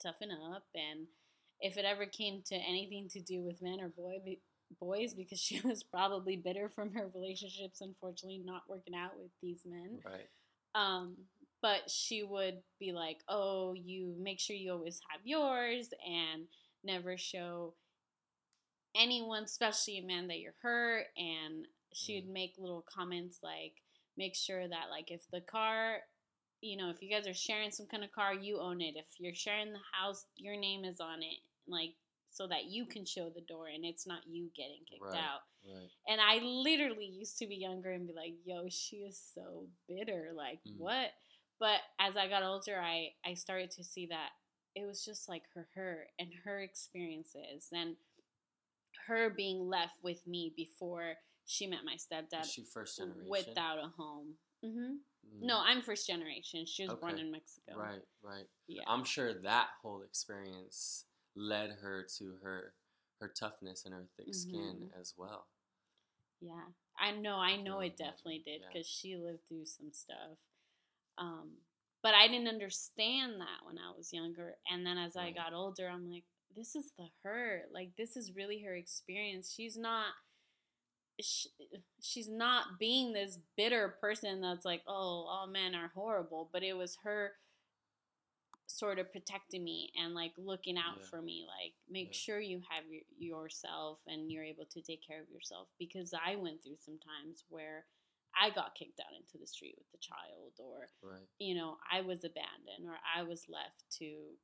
toughen 0.00 0.30
up. 0.30 0.62
And 0.76 1.08
if 1.58 1.76
it 1.76 1.84
ever 1.84 2.06
came 2.06 2.42
to 2.42 2.54
anything 2.54 3.08
to 3.08 3.20
do 3.20 3.42
with 3.42 3.60
men 3.60 3.80
or 3.80 3.88
boy, 3.88 4.20
be- 4.24 4.42
boys, 4.78 5.12
because 5.12 5.40
she 5.46 5.60
was 5.62 5.82
probably 5.82 6.36
bitter 6.36 6.68
from 6.68 6.92
her 6.92 7.10
relationships, 7.12 7.80
unfortunately, 7.80 8.38
not 8.44 8.62
working 8.68 8.94
out 8.94 9.18
with 9.18 9.32
these 9.42 9.62
men. 9.66 9.98
Right. 10.04 10.28
Um, 10.76 11.16
but 11.64 11.90
she 11.90 12.22
would 12.22 12.62
be 12.78 12.92
like, 12.92 13.24
"Oh, 13.26 13.72
you 13.72 14.14
make 14.18 14.38
sure 14.38 14.54
you 14.54 14.70
always 14.70 15.00
have 15.08 15.22
yours 15.24 15.88
and 16.06 16.46
never 16.82 17.16
show 17.16 17.72
anyone, 18.94 19.44
especially 19.44 19.96
a 19.96 20.02
man, 20.02 20.26
that 20.28 20.40
you're 20.40 20.60
hurt." 20.60 21.06
And 21.16 21.66
she 21.94 22.16
would 22.16 22.28
make 22.28 22.58
little 22.58 22.82
comments 22.82 23.38
like, 23.42 23.82
"Make 24.14 24.34
sure 24.34 24.68
that 24.68 24.90
like 24.90 25.10
if 25.10 25.26
the 25.30 25.40
car, 25.40 26.02
you 26.60 26.76
know, 26.76 26.90
if 26.90 27.00
you 27.00 27.08
guys 27.08 27.26
are 27.26 27.32
sharing 27.32 27.70
some 27.70 27.86
kind 27.86 28.04
of 28.04 28.12
car, 28.12 28.34
you 28.34 28.60
own 28.60 28.82
it. 28.82 28.96
If 28.96 29.06
you're 29.18 29.34
sharing 29.34 29.72
the 29.72 29.80
house, 29.90 30.26
your 30.36 30.56
name 30.58 30.84
is 30.84 31.00
on 31.00 31.22
it, 31.22 31.38
like." 31.66 31.94
So 32.28 32.48
that 32.48 32.64
you 32.64 32.84
can 32.84 33.06
show 33.06 33.30
the 33.30 33.42
door 33.42 33.68
and 33.68 33.84
it's 33.84 34.08
not 34.08 34.26
you 34.26 34.50
getting 34.56 34.84
kicked 34.90 35.02
Right. 35.02 35.14
out. 35.14 35.42
Right. 35.64 35.88
And 36.08 36.20
I 36.20 36.38
literally 36.40 37.06
used 37.06 37.38
to 37.38 37.46
be 37.46 37.54
younger 37.54 37.92
and 37.92 38.08
be 38.08 38.12
like, 38.12 38.34
yo, 38.44 38.68
she 38.68 38.96
is 39.04 39.16
so 39.32 39.68
bitter. 39.86 40.32
Like, 40.34 40.58
Mm. 40.64 40.78
what? 40.78 41.12
But 41.60 41.80
as 42.00 42.16
I 42.16 42.28
got 42.28 42.42
older, 42.42 42.80
I, 42.80 43.10
I 43.24 43.34
started 43.34 43.70
to 43.72 43.84
see 43.84 44.06
that 44.06 44.30
it 44.74 44.86
was 44.86 45.04
just 45.04 45.28
like 45.28 45.42
her 45.54 45.68
her, 45.74 46.06
and 46.18 46.28
her 46.44 46.60
experiences 46.60 47.68
and 47.72 47.96
her 49.06 49.30
being 49.30 49.68
left 49.68 49.98
with 50.02 50.26
me 50.26 50.52
before 50.56 51.14
she 51.46 51.66
met 51.66 51.80
my 51.84 51.94
Is 51.94 52.06
stepdad 52.10 52.44
she 52.44 52.64
first 52.64 52.98
generation? 52.98 53.26
without 53.28 53.78
a 53.78 53.88
home. 53.96 54.34
Mm-hmm. 54.64 54.94
Mm. 54.94 55.42
No, 55.42 55.60
I'm 55.60 55.82
first 55.82 56.06
generation. 56.06 56.64
She 56.66 56.86
was 56.86 56.94
born 56.94 57.18
in 57.18 57.30
Mexico. 57.30 57.76
Right. 57.76 58.02
Right. 58.22 58.46
Yeah. 58.66 58.84
I'm 58.88 59.04
sure 59.04 59.34
that 59.42 59.68
whole 59.82 60.02
experience 60.02 61.04
led 61.36 61.70
her 61.82 62.06
to 62.18 62.36
her 62.42 62.74
her 63.20 63.28
toughness 63.28 63.84
and 63.84 63.94
her 63.94 64.08
thick 64.16 64.34
skin 64.34 64.90
Mhm. 64.90 65.00
as 65.00 65.14
well. 65.16 65.46
Yeah, 66.40 66.66
I 66.98 67.12
know. 67.12 67.36
I 67.36 67.56
know 67.56 67.80
it 67.80 67.96
definitely 67.96 68.40
did 68.44 68.60
yeah. 68.60 68.68
because 68.68 68.86
she 68.86 69.16
lived 69.16 69.46
through 69.48 69.66
some 69.66 69.92
stuff. 69.92 70.36
Um, 71.18 71.52
but 72.02 72.14
I 72.14 72.28
didn't 72.28 72.48
understand 72.48 73.34
that 73.40 73.64
when 73.66 73.78
I 73.78 73.96
was 73.96 74.12
younger, 74.12 74.56
and 74.70 74.84
then 74.84 74.98
as 74.98 75.16
I 75.16 75.30
got 75.30 75.52
older, 75.54 75.88
I'm 75.88 76.10
like, 76.10 76.24
this 76.56 76.74
is 76.76 76.92
the 76.98 77.06
her. 77.22 77.62
Like 77.72 77.90
this 77.96 78.16
is 78.16 78.34
really 78.36 78.62
her 78.62 78.74
experience. 78.74 79.52
She's 79.54 79.76
not. 79.76 80.06
She, 81.20 81.48
she's 82.02 82.28
not 82.28 82.78
being 82.80 83.12
this 83.12 83.38
bitter 83.56 83.96
person 84.00 84.40
that's 84.40 84.64
like, 84.64 84.82
oh, 84.88 85.26
all 85.28 85.46
men 85.46 85.74
are 85.74 85.92
horrible. 85.94 86.50
But 86.52 86.64
it 86.64 86.76
was 86.76 86.96
her 87.04 87.32
sort 88.66 88.98
of 88.98 89.12
protecting 89.12 89.62
me 89.62 89.92
and 89.96 90.14
like 90.14 90.32
looking 90.36 90.76
out 90.76 90.98
Yeah. 91.00 91.06
for 91.06 91.22
me 91.22 91.46
like 91.46 91.74
make 91.88 92.08
Yeah. 92.08 92.12
sure 92.18 92.40
you 92.40 92.60
have 92.68 92.84
your, 92.90 93.02
yourself 93.16 94.00
and 94.06 94.30
you're 94.32 94.42
able 94.44 94.64
to 94.66 94.82
take 94.82 95.06
care 95.06 95.20
of 95.20 95.28
yourself 95.30 95.68
because 95.78 96.14
i 96.14 96.34
went 96.34 96.62
through 96.62 96.78
some 96.78 96.98
times 96.98 97.44
where 97.50 97.84
i 98.40 98.50
got 98.50 98.74
kicked 98.74 99.00
out 99.00 99.14
into 99.16 99.38
the 99.38 99.46
street 99.46 99.74
with 99.78 99.90
the 99.92 99.98
child 99.98 100.52
or 100.58 100.88
Right. 101.02 101.26
you 101.38 101.54
know 101.54 101.76
i 101.90 102.00
was 102.00 102.24
abandoned 102.24 102.86
or 102.86 102.96
i 103.16 103.22
was 103.22 103.46
left 103.48 103.84
to 103.98 104.34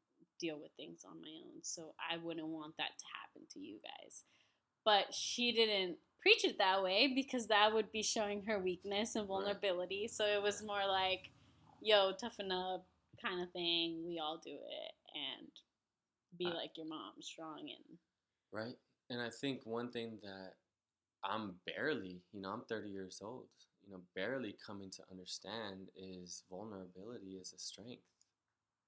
deal 0.40 0.58
with 0.60 0.72
things 0.76 1.02
on 1.04 1.20
my 1.20 1.28
own. 1.28 1.62
So 1.62 1.94
i 2.00 2.16
wouldn't 2.16 2.48
want 2.48 2.74
that 2.78 2.98
to 2.98 3.04
happen 3.20 3.46
to 3.52 3.60
you 3.60 3.78
guys. 3.82 4.24
But 4.84 5.14
she 5.14 5.52
mm. 5.52 5.56
didn't 5.56 5.96
preach 6.20 6.44
it 6.44 6.58
that 6.58 6.82
way 6.82 7.12
because 7.14 7.46
that 7.46 7.72
would 7.72 7.92
be 7.92 8.02
showing 8.02 8.42
her 8.44 8.58
weakness 8.58 9.14
and 9.14 9.22
Right. 9.22 9.28
vulnerability. 9.28 10.08
So 10.08 10.24
it 10.24 10.42
was 10.42 10.62
more 10.62 10.86
like 10.86 11.30
yo 11.82 12.12
toughen 12.12 12.50
up 12.50 12.86
kind 13.22 13.42
of 13.42 13.50
thing. 13.52 14.04
We 14.06 14.18
all 14.18 14.40
do 14.42 14.52
it 14.52 14.92
and 15.14 15.48
be 16.38 16.46
I- 16.46 16.54
like 16.54 16.76
your 16.76 16.86
mom 16.86 17.20
strong 17.20 17.60
and 17.60 17.98
Right. 18.52 18.76
And 19.10 19.20
I 19.20 19.30
think 19.30 19.64
one 19.66 19.90
thing 19.92 20.18
that 20.22 20.54
I'm 21.22 21.60
barely, 21.66 22.22
you 22.32 22.40
know, 22.40 22.50
I'm 22.50 22.64
30 22.64 22.88
years 22.88 23.20
old, 23.22 23.48
you 23.90 23.96
know, 23.96 24.02
barely 24.14 24.56
coming 24.64 24.90
to 24.90 25.02
understand 25.10 25.90
is 25.96 26.44
vulnerability 26.48 27.32
is 27.40 27.52
a 27.52 27.58
strength. 27.58 28.04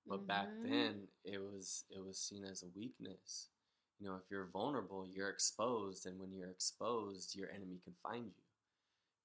But 0.06 0.26
back 0.28 0.48
Mhm. 0.62 0.70
then 0.70 1.08
it 1.24 1.38
was 1.38 1.84
it 1.90 2.04
was 2.04 2.18
seen 2.20 2.44
as 2.44 2.62
a 2.62 2.68
weakness. 2.68 3.50
You 3.98 4.08
know, 4.08 4.16
if 4.16 4.30
you're 4.30 4.46
vulnerable, 4.46 5.06
you're 5.06 5.30
exposed 5.30 6.06
and 6.06 6.18
when 6.20 6.32
you're 6.32 6.50
exposed, 6.50 7.34
your 7.36 7.50
enemy 7.50 7.80
can 7.84 7.94
find 8.02 8.26
you. 8.26 8.44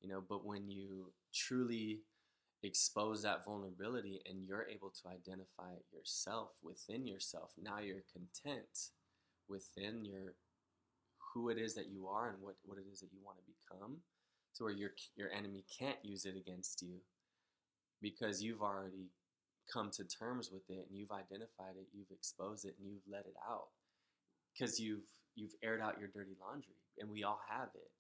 You 0.02 0.10
know, 0.10 0.22
but 0.22 0.46
when 0.46 0.70
you 0.70 1.14
truly 1.34 2.02
expose 2.64 3.22
that 3.24 3.46
vulnerability 3.46 4.22
and 4.26 4.48
you're 4.48 4.68
able 4.68 4.90
to 4.92 5.10
identify 5.10 5.72
it 5.74 5.86
yourself 5.92 6.52
within 6.64 7.06
yourself, 7.08 7.54
now 7.62 7.80
you're 7.80 8.04
content 8.14 8.92
within 9.48 10.06
your 10.06 10.36
who 11.34 11.50
it 11.50 11.58
is 11.58 11.76
that 11.76 11.88
you 11.90 12.08
are 12.08 12.30
and 12.30 12.42
what, 12.42 12.56
what 12.66 12.78
it 12.78 12.86
is 12.92 13.00
that 13.02 13.12
you 13.14 13.20
want 13.24 13.38
to 13.38 13.44
become 13.46 13.98
to 14.58 14.64
where 14.64 14.74
your 14.74 14.92
your 15.16 15.32
enemy 15.32 15.64
can't 15.80 15.98
use 16.04 16.26
it 16.26 16.36
against 16.36 16.82
you 16.82 16.98
because 18.02 18.42
you've 18.42 18.62
already 18.62 19.12
come 19.72 19.90
to 19.92 20.04
terms 20.06 20.50
with 20.52 20.70
it 20.70 20.86
and 20.90 20.98
you've 20.98 21.12
identified 21.12 21.76
it 21.78 21.88
you've 21.94 22.12
exposed 22.12 22.66
it 22.66 22.76
and 22.80 22.90
you've 22.92 23.08
let 23.10 23.26
it 23.26 23.36
out 23.50 23.68
because 24.54 24.80
you've 24.80 25.06
you've 25.36 25.56
aired 25.64 25.82
out 25.82 26.00
your 26.00 26.10
dirty 26.10 26.36
laundry 26.42 26.76
and 27.00 27.10
we 27.10 27.24
all 27.24 27.40
have 27.48 27.70
it. 27.76 27.92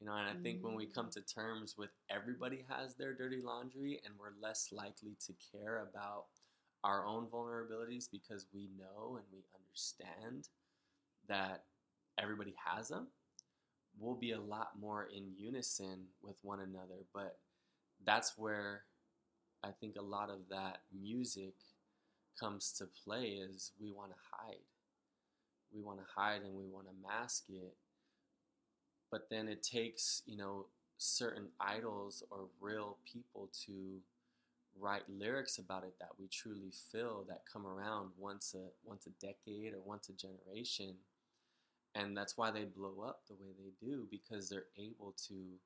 You 0.00 0.06
know 0.06 0.16
and 0.16 0.28
i 0.28 0.42
think 0.42 0.62
when 0.62 0.74
we 0.74 0.86
come 0.86 1.06
mm. 1.06 1.12
to 1.12 1.20
terms 1.22 1.76
with 1.78 1.90
everybody 2.10 2.64
has 2.68 2.94
their 2.94 3.14
dirty 3.14 3.40
laundry 3.42 4.00
and 4.04 4.14
we're 4.18 4.34
less 4.42 4.68
likely 4.72 5.16
to 5.26 5.32
care 5.52 5.86
about 5.88 6.24
our 6.82 7.06
own 7.06 7.26
vulnerabilities 7.26 8.10
because 8.10 8.46
we 8.52 8.68
know 8.76 9.16
and 9.16 9.24
we 9.32 9.44
understand 9.54 10.48
that 11.28 11.64
everybody 12.18 12.54
has 12.66 12.88
them 12.88 13.06
we'll 13.98 14.14
be 14.14 14.32
a 14.32 14.40
lot 14.40 14.70
more 14.80 15.08
in 15.14 15.32
unison 15.36 16.06
with 16.22 16.36
one 16.42 16.60
another 16.60 17.04
but 17.12 17.38
that's 18.04 18.34
where 18.36 18.82
i 19.62 19.70
think 19.80 19.96
a 19.96 20.02
lot 20.02 20.30
of 20.30 20.38
that 20.50 20.78
music 21.00 21.54
comes 22.38 22.72
to 22.72 22.86
play 23.04 23.26
is 23.26 23.72
we 23.80 23.92
want 23.92 24.10
to 24.10 24.16
hide. 24.32 24.56
We 25.72 25.82
want 25.82 25.98
to 25.98 26.04
hide 26.14 26.42
and 26.42 26.54
we 26.54 26.66
want 26.66 26.86
to 26.86 27.08
mask 27.08 27.44
it 27.48 27.76
but 29.10 29.28
then 29.30 29.48
it 29.48 29.62
takes 29.62 30.22
you 30.26 30.36
know 30.36 30.66
certain 30.98 31.46
idols 31.60 32.22
or 32.30 32.46
real 32.60 32.98
people 33.04 33.48
to 33.66 34.00
write 34.78 35.02
lyrics 35.08 35.58
about 35.58 35.84
it 35.84 35.94
that 36.00 36.10
we 36.18 36.26
truly 36.28 36.72
feel 36.92 37.24
that 37.28 37.42
come 37.52 37.66
around 37.66 38.10
once 38.18 38.54
a 38.54 38.66
once 38.84 39.06
a 39.06 39.10
decade 39.24 39.72
or 39.72 39.80
once 39.84 40.08
a 40.08 40.12
generation 40.12 40.94
and 41.94 42.16
that's 42.16 42.36
why 42.36 42.50
they 42.50 42.64
blow 42.64 43.02
up 43.06 43.20
the 43.28 43.34
way 43.34 43.52
they 43.58 43.86
do 43.86 44.06
because 44.10 44.48
they're 44.48 44.66
able 44.78 45.14
to 45.28 45.58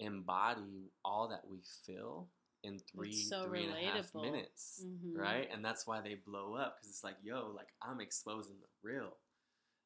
embody 0.00 0.90
all 1.04 1.28
that 1.28 1.46
we 1.48 1.62
feel 1.86 2.28
in 2.62 2.78
three 2.78 3.12
so 3.12 3.44
three 3.44 3.62
and 3.64 3.72
a 3.72 3.80
half 3.86 4.14
minutes 4.14 4.84
Mhm. 4.84 5.16
right? 5.18 5.48
And 5.52 5.64
that's 5.64 5.86
why 5.86 6.00
they 6.00 6.14
blow 6.14 6.54
up 6.54 6.76
because 6.76 6.90
it's 6.90 7.04
like 7.04 7.16
yo 7.22 7.50
like 7.54 7.68
i'm 7.82 8.00
exposing 8.00 8.56
the 8.60 8.68
real. 8.82 9.16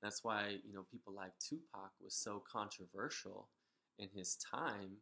That's 0.02 0.24
why 0.24 0.58
you 0.64 0.72
know 0.72 0.84
people 0.90 1.12
like 1.12 1.32
tupac 1.38 1.92
was 2.00 2.14
so 2.14 2.40
controversial 2.50 3.48
in 3.98 4.08
his 4.10 4.36
time 4.36 4.96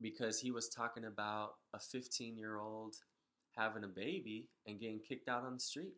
because 0.00 0.40
he 0.40 0.50
was 0.50 0.68
talking 0.68 1.04
about 1.04 1.56
a 1.74 1.78
15 1.80 2.36
year 2.38 2.58
old 2.60 2.96
having 3.56 3.84
a 3.84 3.88
baby 3.88 4.48
and 4.66 4.78
getting 4.80 5.00
kicked 5.00 5.28
out 5.28 5.44
on 5.44 5.54
the 5.54 5.60
street 5.60 5.94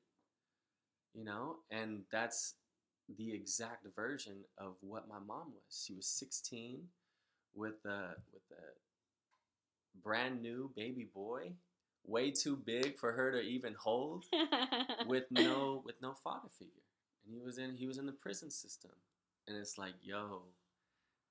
you 1.15 1.25
know? 1.25 1.57
And 1.71 2.03
that's 2.13 2.55
the 3.17 3.33
exact 3.33 3.87
version 3.97 4.37
of 4.59 4.75
what 4.81 5.09
my 5.09 5.19
mom 5.27 5.53
was 5.53 5.83
she 5.87 5.95
was 5.95 6.07
16 6.07 6.83
with 7.55 7.85
a 7.87 8.15
with 8.33 8.43
a 8.53 10.03
brand 10.03 10.43
new 10.43 10.71
baby 10.77 11.09
boy 11.15 11.51
way 12.05 12.31
too 12.31 12.57
big 12.57 12.99
for 12.99 13.13
her 13.13 13.33
to 13.33 13.41
even 13.41 13.75
hold 13.75 14.25
with 15.07 15.25
no 15.31 15.83
with 15.85 15.97
no 16.03 16.13
father 16.13 16.49
figure 16.59 16.73
and 17.25 17.35
he 17.35 17.41
was 17.41 17.59
in 17.59 17.75
he 17.77 17.87
was 17.87 17.99
in 17.99 18.07
the 18.07 18.13
prison 18.13 18.51
system 18.51 18.93
and 19.47 19.57
it's 19.57 19.79
like 19.79 19.95
yo 20.03 20.43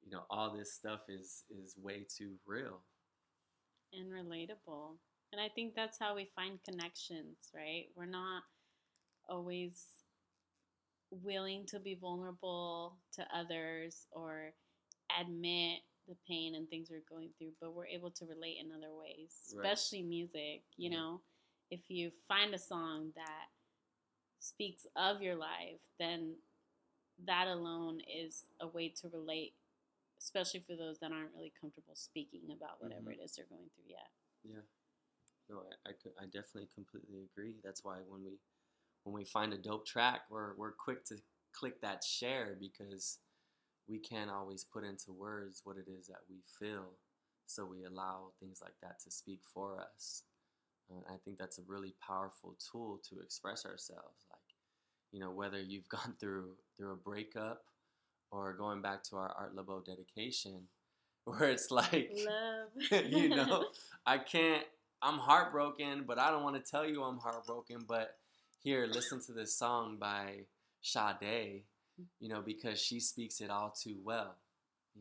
you 0.04 0.12
know 0.12 0.24
all 0.30 0.52
this 0.52 0.74
stuff 0.74 1.02
is 1.10 1.44
is 1.50 1.76
way 1.78 2.06
too 2.10 2.34
real 2.46 2.82
and 3.94 4.12
relatable. 4.12 4.98
And 5.32 5.42
I 5.42 5.50
think 5.50 5.76
that's 5.76 6.00
how 6.00 6.16
we 6.16 6.26
find 6.36 6.60
connections, 6.64 7.38
right? 7.54 7.86
We're 7.96 8.06
not 8.06 8.44
always 9.30 9.84
willing 11.24 11.66
to 11.68 11.80
be 11.80 11.96
vulnerable 11.96 12.98
to 13.14 13.26
others 13.36 14.08
or 14.12 14.54
admit 15.20 15.82
the 16.08 16.16
pain 16.28 16.56
and 16.56 16.70
things 16.70 16.90
we're 16.90 17.02
going 17.10 17.30
through, 17.38 17.52
but 17.60 17.74
we're 17.74 17.88
able 17.88 18.12
to 18.12 18.26
relate 18.26 18.58
in 18.60 18.72
other 18.72 18.94
ways, 18.94 19.54
Right. 19.56 19.72
especially 19.72 20.04
music. 20.04 20.64
You 20.78 20.90
Yeah. 20.90 20.98
know, 20.98 21.22
if 21.70 21.90
you 21.90 22.12
find 22.28 22.54
a 22.54 22.60
song 22.60 23.12
that 23.16 23.50
speaks 24.40 24.86
of 24.96 25.22
your 25.22 25.36
life, 25.36 25.82
then 26.00 26.42
that 27.26 27.48
alone 27.48 28.00
is 28.02 28.46
a 28.60 28.68
way 28.68 28.90
to 28.90 29.10
relate, 29.10 29.56
especially 30.18 30.62
for 30.62 30.76
those 30.76 31.00
that 31.00 31.12
aren't 31.12 31.34
really 31.34 31.50
comfortable 31.60 31.96
speaking 31.96 32.52
about 32.52 32.82
whatever 32.82 33.12
Mhm. 33.12 33.18
it 33.18 33.20
is 33.22 33.36
they're 33.36 33.46
going 33.48 33.70
through 33.72 33.86
yet. 33.88 34.12
Yeah. 34.44 34.62
No, 35.50 35.68
I, 35.86 35.90
I, 35.90 36.24
I 36.24 36.26
definitely 36.26 36.68
completely 36.68 37.24
agree. 37.24 37.60
That's 37.64 37.84
why 37.84 38.02
when 38.02 38.24
we 38.24 38.40
when 39.08 39.14
we 39.14 39.24
find 39.24 39.54
a 39.54 39.58
dope 39.58 39.86
track, 39.86 40.22
we're 40.30 40.54
we're 40.58 40.74
quick 40.74 41.06
to 41.06 41.16
click 41.54 41.80
that 41.82 42.04
share 42.04 42.58
because 42.60 43.20
we 43.88 44.00
can't 44.00 44.30
always 44.30 44.66
put 44.66 44.84
into 44.84 45.14
words 45.14 45.62
what 45.64 45.78
it 45.78 45.90
is 45.90 46.08
that 46.08 46.20
we 46.30 46.42
feel. 46.60 46.92
So 47.46 47.66
we 47.66 47.86
allow 47.86 48.34
things 48.42 48.60
like 48.62 48.74
that 48.82 49.00
to 49.06 49.12
speak 49.12 49.40
for 49.54 49.80
us. 49.80 50.24
Uh, 50.92 51.00
I 51.10 51.16
think 51.24 51.38
that's 51.38 51.58
a 51.58 51.62
really 51.68 51.96
powerful 52.06 52.58
tool 52.70 53.00
to 53.10 53.22
express 53.22 53.66
ourselves. 53.66 54.26
Like, 54.30 54.42
you 55.14 55.22
know, 55.22 55.32
whether 55.32 55.62
you've 55.62 55.88
gone 55.90 56.16
through 56.20 56.50
through 56.76 56.92
a 56.92 56.98
breakup 56.98 57.62
or 58.30 58.54
going 58.54 58.82
back 58.82 59.04
to 59.04 59.16
our 59.16 59.34
Art 59.40 59.56
Laboe 59.56 59.86
dedication, 59.86 60.64
where 61.24 61.50
it's 61.50 61.72
like 61.72 62.12
you 62.92 63.30
know, 63.30 63.68
I 64.06 64.18
can't. 64.18 64.66
I'm 65.02 65.20
heartbroken, 65.20 66.06
but 66.06 66.18
I 66.20 66.32
don't 66.32 66.44
want 66.44 66.56
to 66.56 66.72
tell 66.72 66.86
you 66.86 67.04
I'm 67.04 67.20
heartbroken. 67.20 67.86
But 67.88 68.18
here, 68.68 68.86
listen 68.86 69.22
to 69.22 69.32
this 69.32 69.56
song 69.56 69.96
by 69.98 70.40
Sade. 70.82 71.64
You 72.20 72.30
know, 72.30 72.42
because 72.42 72.82
she 72.82 73.00
speaks 73.00 73.40
it 73.40 73.50
all 73.50 73.72
too 73.72 73.98
well. 74.04 74.36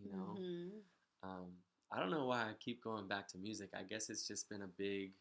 You 0.00 0.12
know, 0.12 0.38
Mhm. 0.38 0.82
um, 1.22 1.64
I 1.90 1.98
don't 1.98 2.10
know 2.10 2.26
why 2.26 2.42
I 2.42 2.54
keep 2.60 2.80
going 2.82 3.08
back 3.08 3.26
to 3.28 3.38
music. 3.38 3.70
I 3.74 3.82
guess 3.82 4.08
it's 4.08 4.26
just 4.26 4.48
been 4.48 4.62
a 4.62 4.68
big, 4.68 5.12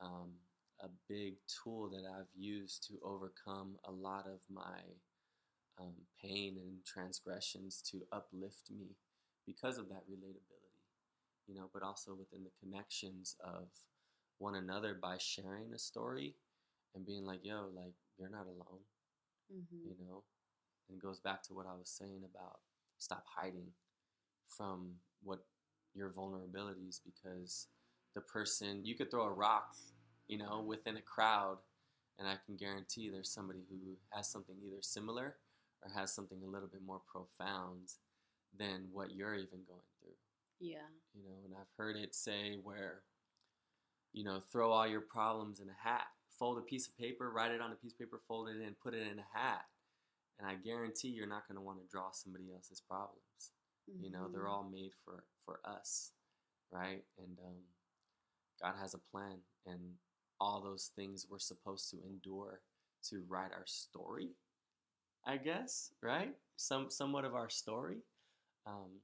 um, 0.00 0.30
a 0.80 0.88
big 1.08 1.36
tool 1.46 1.88
that 1.88 2.04
I've 2.04 2.30
used 2.36 2.86
to 2.88 3.00
overcome 3.02 3.78
a 3.84 3.90
lot 3.90 4.26
of 4.26 4.40
my 4.50 4.80
um, 5.78 5.94
pain 6.20 6.58
and 6.58 6.84
transgressions 6.84 7.80
to 7.90 8.02
uplift 8.12 8.70
me 8.70 8.96
because 9.46 9.78
of 9.78 9.88
that 9.88 10.04
relatability, 10.10 10.76
you 11.46 11.54
know, 11.54 11.70
but 11.72 11.82
also 11.82 12.14
within 12.14 12.44
the 12.44 12.52
connections 12.60 13.36
of 13.40 13.68
one 14.38 14.56
another 14.56 14.94
by 14.94 15.16
sharing 15.18 15.72
a 15.72 15.78
story 15.78 16.34
and 16.94 17.04
being 17.06 17.24
like, 17.24 17.44
yo, 17.44 17.68
like, 17.74 17.94
you're 18.18 18.28
not 18.30 18.46
alone, 18.46 18.84
Mhm. 19.50 19.84
you 19.84 19.96
know? 19.98 20.24
And 20.88 20.96
it 20.98 21.02
goes 21.02 21.20
back 21.20 21.42
to 21.44 21.54
what 21.54 21.66
I 21.66 21.74
was 21.74 21.88
saying 21.90 22.24
about 22.24 22.60
stop 22.98 23.26
hiding 23.26 23.72
from 24.48 25.00
what 25.22 25.46
your 25.94 26.10
vulnerabilities 26.10 27.00
because 27.04 27.68
the 28.14 28.20
person, 28.20 28.84
you 28.84 28.94
could 28.96 29.10
throw 29.10 29.24
a 29.24 29.32
rock, 29.32 29.76
you 30.26 30.38
know, 30.38 30.62
within 30.62 30.96
a 30.96 31.02
crowd, 31.02 31.58
and 32.18 32.26
I 32.26 32.36
can 32.44 32.56
guarantee 32.56 33.08
there's 33.10 33.30
somebody 33.30 33.64
who 33.68 33.96
has 34.10 34.28
something 34.28 34.56
either 34.62 34.82
similar 34.82 35.38
or 35.82 35.90
has 35.90 36.12
something 36.12 36.42
a 36.42 36.46
little 36.46 36.68
bit 36.68 36.82
more 36.82 37.00
profound 37.00 37.92
than 38.56 38.88
what 38.92 39.12
you're 39.12 39.34
even 39.34 39.62
going 39.64 39.86
through 40.00 40.16
Yeah. 40.58 40.88
you 41.14 41.22
know 41.22 41.36
and 41.44 41.54
i've 41.54 41.70
heard 41.76 41.96
it 41.96 42.14
say 42.14 42.56
where 42.56 43.04
you 44.12 44.24
know 44.24 44.40
throw 44.50 44.72
all 44.72 44.86
your 44.86 45.02
problems 45.02 45.60
in 45.60 45.68
a 45.68 45.74
hat 45.74 46.08
fold 46.38 46.58
a 46.58 46.62
piece 46.62 46.88
of 46.88 46.96
paper 46.98 47.30
write 47.30 47.52
it 47.52 47.60
on 47.60 47.72
a 47.72 47.76
piece 47.76 47.92
of 47.92 47.98
paper 47.98 48.20
fold 48.28 48.48
it 48.48 48.60
in 48.60 48.74
put 48.82 48.94
it 48.94 49.06
in 49.06 49.18
a 49.18 49.38
hat. 49.38 49.66
And 50.38 50.48
i 50.48 50.54
guarantee 50.56 51.08
you're 51.08 51.26
not 51.28 51.48
going 51.48 51.56
to 51.56 51.62
want 51.62 51.80
to 51.80 51.86
draw 51.90 52.10
somebody 52.12 52.52
else's 52.54 52.80
problems. 52.80 53.52
You 54.00 54.10
know 54.10 54.28
they're 54.32 54.46
Mhm. 54.46 54.50
all 54.52 54.64
made 54.70 54.92
for 55.04 55.24
for 55.44 55.60
us 55.64 56.12
right? 56.72 57.04
And 57.18 57.38
um, 57.40 57.62
god 58.62 58.74
has 58.80 58.94
a 58.94 58.98
plan 58.98 59.38
and 59.66 59.80
all 60.40 60.60
those 60.60 60.90
things 60.96 61.26
we're 61.30 61.38
supposed 61.38 61.90
to 61.90 61.98
endure 62.06 62.60
to 63.02 63.24
write 63.28 63.52
our 63.52 63.66
story 63.66 64.30
i 65.26 65.36
guess 65.36 65.92
right? 66.02 66.34
Some 66.56 66.90
somewhat 66.90 67.24
of 67.24 67.34
our 67.34 67.48
story. 67.50 67.98
Um, 68.66 69.02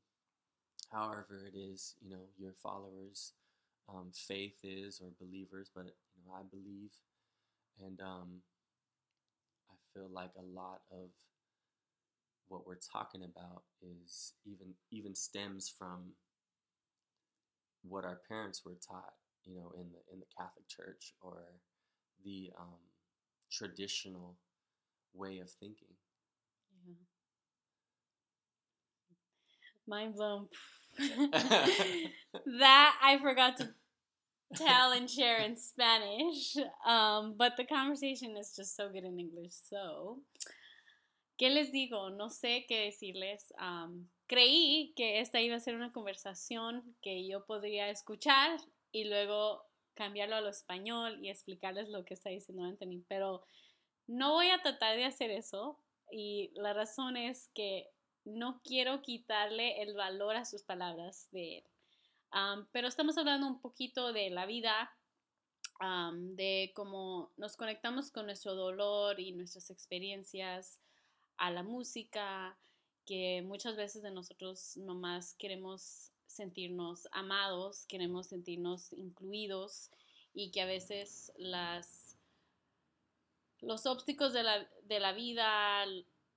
however 0.92 1.44
it 1.46 1.56
is 1.58 1.94
you 2.02 2.10
know 2.10 2.24
your 2.38 2.52
followers 2.62 3.32
um, 3.88 4.10
faith 4.14 4.56
is 4.62 5.00
or 5.00 5.08
believers 5.20 5.70
but 5.74 5.86
you 5.86 6.22
know 6.26 6.32
i 6.38 6.42
believe 6.50 6.90
and 7.82 8.00
um, 8.00 8.42
i 9.70 9.74
feel 9.92 10.08
like 10.12 10.30
a 10.38 10.42
lot 10.42 10.80
of 10.90 11.10
what 12.48 12.66
we're 12.66 12.78
talking 12.92 13.22
about 13.24 13.62
is 13.82 14.32
even 14.44 14.74
even 14.90 15.14
stems 15.14 15.72
from 15.76 16.12
what 17.82 18.04
our 18.04 18.20
parents 18.28 18.64
were 18.64 18.76
taught 18.86 19.14
you 19.44 19.54
know 19.54 19.72
in 19.76 19.86
the 19.92 20.00
in 20.12 20.20
the 20.20 20.26
catholic 20.36 20.66
church 20.68 21.14
or 21.20 21.44
the 22.24 22.50
um, 22.58 22.80
traditional 23.50 24.36
way 25.14 25.38
of 25.38 25.50
thinking 25.50 25.94
Yeah. 26.86 26.94
Mind 29.86 30.14
blown. 30.14 30.48
that 32.58 32.96
I 33.02 33.18
forgot 33.20 33.56
to 33.58 33.68
tell 34.54 34.92
and 34.92 35.08
share 35.08 35.38
in 35.38 35.56
Spanish. 35.56 36.56
Um, 36.86 37.34
but 37.36 37.56
the 37.56 37.64
conversation 37.64 38.36
is 38.36 38.54
just 38.56 38.76
so 38.76 38.88
good 38.88 39.04
in 39.04 39.18
English. 39.18 39.54
So, 39.68 40.20
¿qué 41.38 41.50
les 41.50 41.72
digo? 41.72 42.10
No 42.10 42.28
sé 42.28 42.66
qué 42.68 42.90
decirles. 42.90 43.52
Um, 43.60 44.08
creí 44.28 44.92
que 44.96 45.20
esta 45.20 45.40
iba 45.40 45.56
a 45.56 45.60
ser 45.60 45.74
una 45.74 45.92
conversación 45.92 46.96
que 47.02 47.26
yo 47.26 47.44
podría 47.46 47.88
escuchar 47.88 48.58
y 48.92 49.04
luego 49.04 49.62
cambiarlo 49.94 50.36
al 50.36 50.46
español 50.48 51.18
y 51.22 51.30
explicarles 51.30 51.88
lo 51.88 52.04
que 52.04 52.14
está 52.14 52.30
diciendo 52.30 52.64
Anthony. 52.64 53.04
Pero 53.08 53.44
no 54.06 54.32
voy 54.32 54.48
a 54.48 54.62
tratar 54.62 54.96
de 54.96 55.04
hacer 55.04 55.30
eso. 55.30 55.78
Y 56.10 56.52
la 56.54 56.72
razón 56.72 57.16
es 57.16 57.50
que 57.54 57.88
no 58.24 58.60
quiero 58.62 59.02
quitarle 59.02 59.82
el 59.82 59.94
valor 59.94 60.36
a 60.36 60.44
sus 60.44 60.62
palabras 60.62 61.28
de 61.32 61.58
él. 61.58 61.64
Pero 62.72 62.88
estamos 62.88 63.16
hablando 63.16 63.46
un 63.46 63.60
poquito 63.60 64.12
de 64.12 64.30
la 64.30 64.46
vida, 64.46 64.92
de 66.12 66.72
cómo 66.74 67.30
nos 67.36 67.56
conectamos 67.56 68.10
con 68.10 68.26
nuestro 68.26 68.54
dolor 68.54 69.20
y 69.20 69.32
nuestras 69.32 69.70
experiencias 69.70 70.78
a 71.36 71.50
la 71.50 71.62
música, 71.62 72.56
que 73.06 73.42
muchas 73.42 73.76
veces 73.76 74.02
de 74.02 74.10
nosotros 74.10 74.76
nomás 74.78 75.34
queremos 75.34 76.10
sentirnos 76.26 77.06
amados, 77.12 77.86
queremos 77.86 78.28
sentirnos 78.28 78.92
incluidos 78.92 79.90
y 80.32 80.50
que 80.50 80.62
a 80.62 80.66
veces 80.66 81.32
las, 81.36 82.16
los 83.60 83.86
ópticos 83.86 84.32
de 84.32 84.42
la, 84.42 84.68
de 84.82 85.00
la 85.00 85.12
vida, 85.12 85.84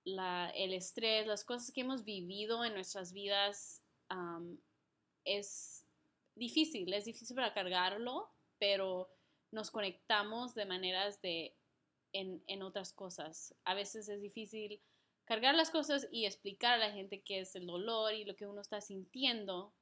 la, 0.03 0.49
el 0.51 0.73
estrés, 0.73 1.25
las 1.25 1.43
cosas 1.43 1.71
que 1.71 1.81
hemos 1.81 2.03
vivido 2.03 2.63
en 2.63 2.73
nuestras 2.73 3.13
vidas 3.13 3.81
um, 4.11 4.57
es 5.25 5.76
difícil, 6.37 6.93
es 6.93 7.05
difícil 7.05 7.35
para 7.35 7.53
cargarlo 7.53 8.31
pero 8.59 9.09
nos 9.51 9.71
conectamos 9.71 10.53
de 10.55 10.65
maneras 10.65 11.21
de 11.21 11.55
en, 12.13 12.43
en 12.47 12.63
otras 12.63 12.93
cosas. 12.93 13.55
A 13.63 13.73
veces 13.73 14.09
es 14.09 14.21
difícil 14.21 14.81
cargar 15.25 15.55
las 15.55 15.69
cosas 15.69 16.07
y 16.11 16.25
explicar 16.25 16.73
a 16.73 16.87
la 16.87 16.91
gente 16.91 17.21
qué 17.21 17.39
es 17.39 17.55
el 17.55 17.67
dolor 17.67 18.13
y 18.13 18.25
lo 18.25 18.35
que 18.35 18.47
uno 18.47 18.61
está 18.61 18.81
sintiendo, 18.81 19.73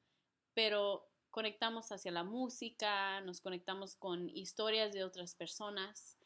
pero 0.54 1.08
conectamos 1.30 1.92
hacia 1.92 2.12
la 2.12 2.24
música, 2.24 3.22
nos 3.22 3.42
conectamos 3.42 3.96
con 3.96 4.30
historias 4.30 4.94
de 4.94 5.04
otras 5.04 5.36
personas. 5.36 6.18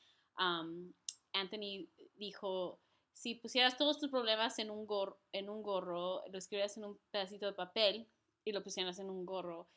Anthony 1.34 1.89
dijo, 2.15 2.80
si 3.13 3.36
pusieras 3.36 3.78
todos 3.78 4.00
tus 4.00 4.10
problemas 4.10 4.58
en 4.60 4.72
un, 4.72 4.86
gorro, 4.86 5.20
en 5.34 5.50
un 5.50 5.62
gorro, 5.63 6.24
lo 6.28 6.38
escribieras 6.38 6.78
en 6.78 6.86
un 6.86 7.00
pedacito 7.12 7.46
de 7.46 7.54
papel 7.54 8.08
y 8.46 8.54
lo 8.54 8.63
pusieras 8.63 9.00
en 9.00 9.10
un 9.10 9.26
gorro, 9.26 9.68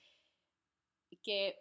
que 1.18 1.58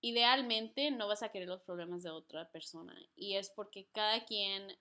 idealmente 0.00 0.90
no 0.90 1.08
vas 1.08 1.22
a 1.22 1.30
querer 1.30 1.48
los 1.48 1.62
problemas 1.62 2.02
de 2.02 2.10
otra 2.10 2.50
persona. 2.50 2.94
Y 3.14 3.36
es 3.36 3.50
porque 3.50 3.88
cada 3.92 4.24
quien 4.24 4.76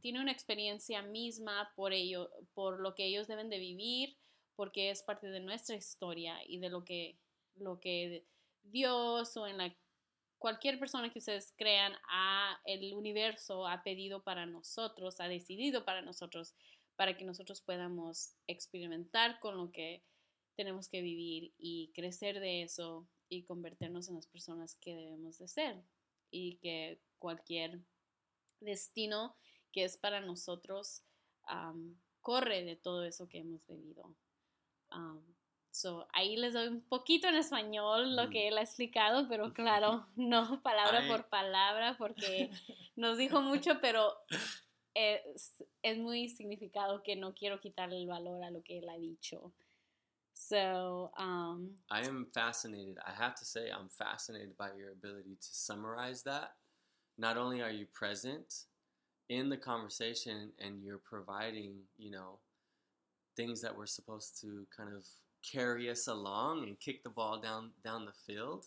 tiene 0.00 0.20
una 0.20 0.32
experiencia 0.32 1.02
misma 1.02 1.72
por 1.74 1.92
ello, 1.92 2.30
por 2.54 2.80
lo 2.80 2.94
que 2.94 3.06
ellos 3.06 3.26
deben 3.26 3.48
de 3.48 3.58
vivir, 3.58 4.16
porque 4.54 4.90
es 4.90 5.02
parte 5.02 5.28
de 5.28 5.40
nuestra 5.40 5.74
historia 5.76 6.38
y 6.46 6.58
de 6.58 6.68
lo 6.68 6.84
que, 6.84 7.18
lo 7.56 7.80
que 7.80 8.26
Dios 8.62 9.36
o 9.36 9.46
en 9.46 9.58
la 9.58 9.74
cualquier 10.38 10.78
persona 10.78 11.10
que 11.10 11.18
ustedes 11.18 11.52
crean 11.56 11.92
a 12.08 12.60
el 12.64 12.94
universo 12.94 13.66
ha 13.66 13.82
pedido 13.82 14.22
para 14.22 14.46
nosotros, 14.46 15.20
ha 15.20 15.28
decidido 15.28 15.84
para 15.84 16.02
nosotros, 16.02 16.54
para 16.96 17.16
que 17.16 17.24
nosotros 17.24 17.60
podamos 17.60 18.34
experimentar 18.46 19.40
con 19.40 19.56
lo 19.56 19.70
que 19.72 20.02
tenemos 20.60 20.90
que 20.90 21.00
vivir 21.00 21.54
y 21.56 21.90
crecer 21.94 22.38
de 22.38 22.62
eso 22.62 23.08
y 23.30 23.44
convertirnos 23.44 24.10
en 24.10 24.16
las 24.16 24.26
personas 24.26 24.74
que 24.74 24.94
debemos 24.94 25.38
de 25.38 25.48
ser 25.48 25.82
y 26.30 26.58
que 26.58 27.00
cualquier 27.18 27.80
destino 28.60 29.34
que 29.72 29.84
es 29.84 29.96
para 29.96 30.20
nosotros 30.20 31.02
corre 32.20 32.62
de 32.62 32.76
todo 32.76 33.04
eso 33.04 33.26
que 33.26 33.38
hemos 33.38 33.66
vivido. 33.66 34.14
so, 35.70 36.06
ahí 36.12 36.36
les 36.36 36.52
doy 36.52 36.68
un 36.68 36.82
poquito 36.82 37.26
en 37.26 37.36
español 37.36 38.14
lo 38.14 38.26
mm. 38.26 38.30
que 38.30 38.48
él 38.48 38.58
ha 38.58 38.62
explicado, 38.62 39.28
pero 39.30 39.54
claro, 39.54 40.08
no 40.14 40.62
palabra 40.62 41.08
por 41.08 41.30
palabra 41.30 41.96
porque 41.96 42.50
nos 42.96 43.16
dijo 43.16 43.40
mucho, 43.40 43.80
pero 43.80 44.12
es, 44.92 45.64
es, 45.80 45.96
muy 45.96 46.28
significado 46.28 47.02
que 47.02 47.16
no 47.16 47.32
quiero 47.32 47.60
quitarle 47.60 47.96
el 47.96 48.08
valor 48.08 48.44
a 48.44 48.50
lo 48.50 48.62
que 48.62 48.80
él 48.80 48.90
ha 48.90 48.98
dicho. 48.98 49.54
So, 50.42 51.10
um, 51.18 51.72
I 51.90 52.00
am 52.00 52.26
fascinated. 52.32 52.96
I 53.06 53.12
have 53.12 53.34
to 53.36 53.44
say, 53.44 53.68
I'm 53.70 53.90
fascinated 53.90 54.56
by 54.56 54.70
your 54.76 54.90
ability 54.90 55.36
to 55.38 55.48
summarize 55.52 56.22
that. 56.22 56.52
Not 57.18 57.36
only 57.36 57.60
are 57.60 57.70
you 57.70 57.86
present, 57.92 58.64
in 59.28 59.50
the 59.50 59.56
conversation 59.56 60.50
and 60.58 60.82
you're 60.82 60.98
providing, 60.98 61.74
you 61.98 62.10
know, 62.10 62.38
things 63.36 63.60
that 63.62 63.76
were 63.76 63.86
supposed 63.86 64.40
to 64.40 64.66
kind 64.76 64.90
of 64.94 65.04
carry 65.42 65.90
us 65.90 66.08
along 66.08 66.64
and 66.64 66.80
kick 66.80 67.04
the 67.04 67.10
ball 67.10 67.40
down 67.40 67.70
down 67.84 68.06
the 68.06 68.12
field, 68.26 68.66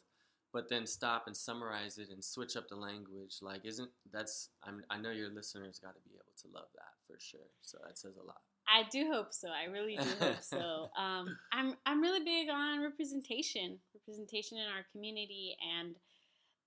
but 0.54 0.70
then 0.70 0.86
stop 0.86 1.26
and 1.28 1.36
summarize 1.36 1.98
it 1.98 2.10
and 2.12 2.24
switch 2.24 2.56
up 2.56 2.70
the 2.70 2.76
language. 2.76 3.38
Like, 3.42 3.66
isn't 3.66 3.90
that's 4.12 4.50
I'm, 4.64 4.84
I 4.90 5.00
know 5.00 5.12
your 5.12 5.30
listeners 5.32 5.80
got 5.80 5.96
to 5.96 6.02
be 6.08 6.16
able 6.16 6.34
to 6.44 6.48
love 6.54 6.70
that 6.76 6.94
for 7.08 7.20
sure. 7.20 7.52
So 7.62 7.80
that 7.86 7.98
says 7.98 8.18
a 8.18 8.26
lot. 8.26 8.42
I 8.68 8.84
do 8.90 9.10
hope 9.12 9.34
so. 9.34 9.50
I 9.50 9.70
really 9.72 9.98
do 9.98 10.10
hope 10.20 10.42
so. 10.42 10.90
Um, 10.98 11.38
I'm 11.52 11.76
I'm 11.86 12.02
really 12.02 12.24
big 12.24 12.50
on 12.50 12.82
representation, 12.82 13.80
representation 13.94 14.58
in 14.58 14.66
our 14.66 14.86
community, 14.92 15.56
and 15.80 15.96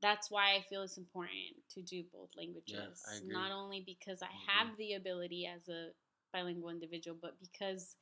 that's 0.02 0.30
why 0.30 0.54
I 0.54 0.64
feel 0.68 0.82
it's 0.82 0.98
important 0.98 1.56
to 1.74 1.82
do 1.82 2.02
both 2.12 2.30
languages. 2.36 3.02
Yeah, 3.24 3.32
Not 3.32 3.50
only 3.52 3.82
because 3.86 4.22
I 4.22 4.26
mm-hmm. 4.26 4.68
have 4.68 4.76
the 4.76 4.94
ability 4.94 5.46
as 5.46 5.68
a 5.68 5.88
bilingual 6.32 6.70
individual, 6.70 7.16
but 7.20 7.36
because 7.40 7.96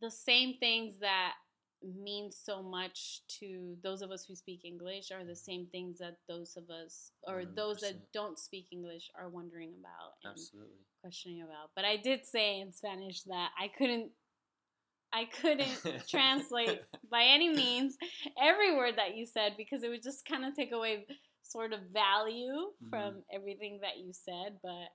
the 0.00 0.10
same 0.10 0.54
things 0.58 0.98
that 1.00 1.34
mean 1.82 2.30
so 2.30 2.62
much 2.62 3.22
to 3.40 3.76
those 3.82 4.02
of 4.02 4.10
us 4.10 4.24
who 4.24 4.34
speak 4.34 4.64
English 4.64 5.10
are 5.10 5.24
the 5.24 5.36
same 5.36 5.66
things 5.72 5.98
that 5.98 6.16
those 6.28 6.56
of 6.56 6.64
us 6.70 7.12
or 7.26 7.42
100%. 7.42 7.56
those 7.56 7.80
that 7.80 8.12
don't 8.12 8.38
speak 8.38 8.66
English 8.70 9.10
are 9.18 9.28
wondering 9.28 9.72
about 9.80 10.12
and 10.24 10.32
Absolutely. 10.32 10.76
questioning 11.02 11.42
about. 11.42 11.70
But 11.74 11.84
I 11.84 11.96
did 11.96 12.26
say 12.26 12.60
in 12.60 12.72
Spanish 12.72 13.22
that 13.22 13.50
I 13.58 13.68
couldn't 13.76 14.10
I 15.12 15.24
couldn't 15.24 16.06
translate 16.08 16.82
by 17.10 17.24
any 17.24 17.48
means 17.48 17.96
every 18.40 18.76
word 18.76 18.94
that 18.96 19.16
you 19.16 19.26
said 19.26 19.54
because 19.56 19.82
it 19.82 19.88
would 19.88 20.02
just 20.02 20.24
kind 20.24 20.44
of 20.44 20.54
take 20.54 20.72
away 20.72 21.06
sort 21.42 21.72
of 21.72 21.80
value 21.92 22.52
mm-hmm. 22.52 22.90
from 22.90 23.22
everything 23.34 23.80
that 23.82 23.98
you 23.98 24.12
said. 24.12 24.58
But 24.62 24.88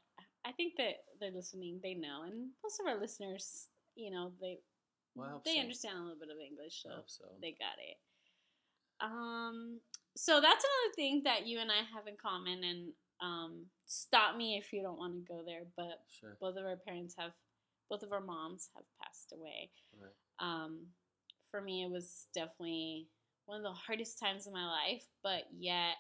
I 0.45 0.51
think 0.55 0.73
that 0.77 1.03
they're 1.19 1.31
listening, 1.35 1.79
they 1.83 1.95
know, 1.95 2.23
and 2.25 2.49
most 2.63 2.79
of 2.79 2.87
our 2.87 2.99
listeners, 2.99 3.67
you 3.95 4.11
know, 4.11 4.31
they 4.39 4.59
well, 5.15 5.41
they 5.45 5.55
so. 5.55 5.61
understand 5.61 5.97
a 5.97 6.01
little 6.01 6.19
bit 6.19 6.29
of 6.29 6.37
English, 6.39 6.83
so, 6.83 7.03
so, 7.07 7.23
they 7.41 7.51
got 7.51 7.79
it. 7.79 7.97
Um, 9.01 9.79
so 10.15 10.39
that's 10.41 10.63
another 10.63 10.93
thing 10.95 11.21
that 11.25 11.47
you 11.47 11.59
and 11.59 11.71
I 11.71 11.83
have 11.95 12.07
in 12.07 12.15
common, 12.21 12.63
and 12.63 12.93
um, 13.21 13.65
stop 13.85 14.35
me 14.35 14.57
if 14.57 14.71
you 14.71 14.81
don't 14.81 14.97
want 14.97 15.13
to 15.13 15.33
go 15.33 15.41
there. 15.45 15.63
But 15.75 16.03
sure. 16.19 16.37
both 16.39 16.57
of 16.57 16.65
our 16.65 16.77
parents 16.77 17.15
have 17.17 17.31
both 17.89 18.03
of 18.03 18.11
our 18.11 18.21
moms 18.21 18.69
have 18.75 18.85
passed 19.01 19.33
away. 19.33 19.69
Right. 19.99 20.11
Um, 20.39 20.87
for 21.51 21.61
me, 21.61 21.83
it 21.83 21.91
was 21.91 22.27
definitely 22.33 23.07
one 23.45 23.57
of 23.57 23.63
the 23.63 23.71
hardest 23.71 24.19
times 24.19 24.47
in 24.47 24.53
my 24.53 24.65
life, 24.65 25.05
but 25.23 25.43
yet 25.57 25.95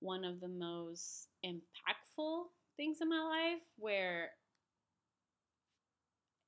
one 0.00 0.24
of 0.24 0.40
the 0.40 0.48
most 0.48 1.28
impactful 1.44 2.44
things 2.76 2.98
in 3.00 3.08
my 3.08 3.22
life 3.22 3.62
where 3.76 4.30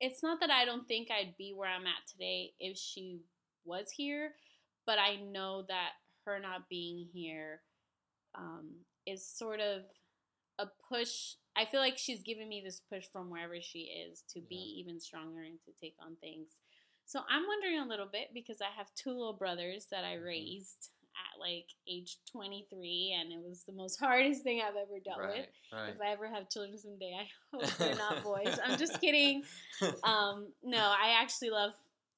it's 0.03 0.23
not 0.23 0.41
that 0.41 0.51
I 0.51 0.65
don't 0.65 0.87
think 0.87 1.09
I'd 1.11 1.37
be 1.39 1.55
where 1.57 1.71
I'm 1.71 1.87
at 1.87 2.07
today 2.11 2.53
if 2.59 2.77
she 2.77 3.21
was 3.65 3.91
here, 3.91 4.33
but 4.85 4.99
I 4.99 5.17
know 5.17 5.65
that 5.69 5.91
her 6.27 6.39
not 6.39 6.69
being 6.69 7.07
here 7.15 7.63
um, 8.35 8.71
is 9.07 9.27
sort 9.27 9.61
of 9.61 9.83
a 10.59 10.67
push 10.89 11.35
I 11.55 11.67
feel 11.67 11.81
like 11.81 11.99
she's 11.99 12.23
giving 12.23 12.49
me 12.49 12.63
this 12.65 12.81
push 12.91 13.05
from 13.13 13.31
wherever 13.31 13.57
she 13.61 13.81
is 13.81 14.25
to 14.33 14.41
be 14.41 14.77
even 14.81 14.99
stronger 14.99 15.43
and 15.43 15.59
to 15.67 15.73
take 15.81 15.97
on 16.01 16.17
things. 16.17 16.49
So 17.05 17.21
I'm 17.29 17.47
wondering 17.47 17.79
a 17.79 17.89
little 17.89 18.09
bit 18.11 18.29
because 18.33 18.63
I 18.63 18.75
have 18.77 18.87
two 18.95 19.11
little 19.11 19.35
brothers 19.35 19.87
that 19.91 20.05
I 20.05 20.15
mm-hmm. 20.15 20.25
raised 20.25 20.91
at 21.17 21.41
like 21.41 21.67
age 21.89 22.19
23 22.31 23.19
and 23.21 23.33
it 23.33 23.41
was 23.47 23.65
the 23.65 23.73
most 23.73 23.99
hardest 24.01 24.43
thing 24.43 24.61
I've 24.61 24.77
ever 24.77 25.01
dealt 25.05 25.19
right, 25.19 25.41
with. 25.41 25.47
Right. 25.73 25.91
If 25.91 26.01
I 26.01 26.13
ever 26.13 26.29
have 26.29 26.49
children 26.49 26.79
someday, 26.79 27.13
I 27.19 27.27
hope 27.57 27.77
they're 27.79 27.95
not 27.97 28.23
boys. 28.25 28.59
I'm 28.65 28.79
just 28.79 29.01
kidding. 29.01 29.43
Um, 30.05 30.49
no, 30.63 30.79
I 30.79 31.21
actually 31.21 31.51
love 31.51 31.73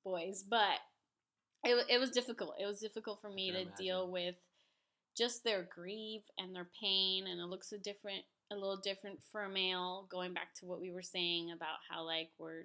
boys, 0.04 0.44
but 0.48 0.78
it, 1.64 1.84
it 1.88 1.98
was 1.98 2.10
difficult. 2.10 2.54
It 2.60 2.66
was 2.66 2.80
difficult 2.80 3.20
for 3.20 3.30
me 3.30 3.50
to 3.50 3.62
imagine. 3.62 3.74
deal 3.78 4.10
with 4.10 4.34
just 5.16 5.44
their 5.44 5.68
grief 5.74 6.22
and 6.38 6.54
their 6.54 6.68
pain 6.80 7.26
and 7.28 7.40
it 7.40 7.46
looks 7.46 7.72
a 7.72 7.78
different 7.78 8.24
a 8.52 8.54
little 8.54 8.76
different 8.76 9.18
for 9.30 9.44
a 9.44 9.48
male 9.48 10.06
going 10.10 10.34
back 10.34 10.54
to 10.54 10.66
what 10.66 10.80
we 10.80 10.92
were 10.92 11.02
saying 11.02 11.52
about 11.52 11.78
how 11.88 12.04
like 12.04 12.30
we're 12.38 12.64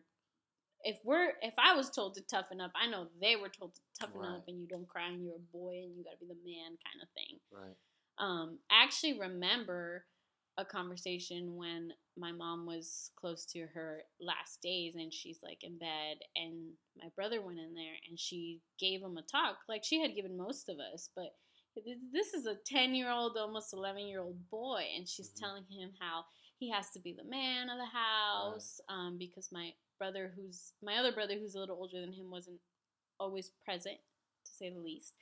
if 0.83 0.97
we're 1.03 1.33
if 1.41 1.53
I 1.57 1.75
was 1.75 1.89
told 1.89 2.15
to 2.15 2.21
toughen 2.21 2.61
up, 2.61 2.71
I 2.75 2.89
know 2.89 3.07
they 3.21 3.35
were 3.35 3.49
told 3.49 3.75
to 3.75 3.81
toughen 3.99 4.21
right. 4.21 4.37
up 4.37 4.43
and 4.47 4.59
you 4.59 4.67
don't 4.67 4.87
cry 4.87 5.09
and 5.09 5.23
you're 5.23 5.35
a 5.35 5.57
boy 5.57 5.81
and 5.83 5.95
you 5.97 6.03
got 6.03 6.19
to 6.19 6.25
be 6.25 6.27
the 6.27 6.49
man 6.49 6.77
kind 6.83 7.01
of 7.01 7.09
thing. 7.15 7.39
Right. 7.51 7.75
Um, 8.17 8.59
I 8.71 8.83
actually 8.83 9.19
remember 9.19 10.05
a 10.57 10.65
conversation 10.65 11.55
when 11.55 11.93
my 12.17 12.33
mom 12.33 12.65
was 12.65 13.11
close 13.15 13.45
to 13.45 13.65
her 13.73 14.01
last 14.19 14.61
days 14.61 14.95
and 14.95 15.13
she's 15.13 15.39
like 15.41 15.63
in 15.63 15.77
bed 15.77 16.17
and 16.35 16.73
my 16.97 17.07
brother 17.15 17.41
went 17.41 17.59
in 17.59 17.73
there 17.73 17.95
and 18.09 18.19
she 18.19 18.59
gave 18.77 19.01
him 19.01 19.17
a 19.17 19.21
talk 19.21 19.55
like 19.69 19.83
she 19.85 20.01
had 20.01 20.15
given 20.15 20.35
most 20.35 20.67
of 20.67 20.77
us, 20.93 21.09
but 21.15 21.29
this 22.11 22.33
is 22.33 22.45
a 22.45 22.57
10 22.65 22.95
year 22.95 23.09
old, 23.09 23.37
almost 23.37 23.73
11 23.73 24.07
year 24.07 24.21
old 24.21 24.37
boy, 24.49 24.83
and 24.97 25.07
she's 25.07 25.29
mm-hmm. 25.29 25.45
telling 25.45 25.63
him 25.69 25.91
how 25.99 26.23
he 26.57 26.69
has 26.69 26.89
to 26.91 26.99
be 26.99 27.13
the 27.13 27.29
man 27.29 27.69
of 27.69 27.77
the 27.77 27.85
house 27.85 28.81
right. 28.89 28.95
um, 28.95 29.17
because 29.17 29.49
my 29.51 29.71
brother, 29.99 30.31
who's 30.35 30.73
my 30.81 30.95
other 30.95 31.11
brother, 31.11 31.35
who's 31.37 31.55
a 31.55 31.59
little 31.59 31.77
older 31.77 31.99
than 32.01 32.13
him, 32.13 32.31
wasn't 32.31 32.59
always 33.19 33.51
present, 33.63 33.97
to 34.45 34.51
say 34.51 34.71
the 34.71 34.79
least. 34.79 35.13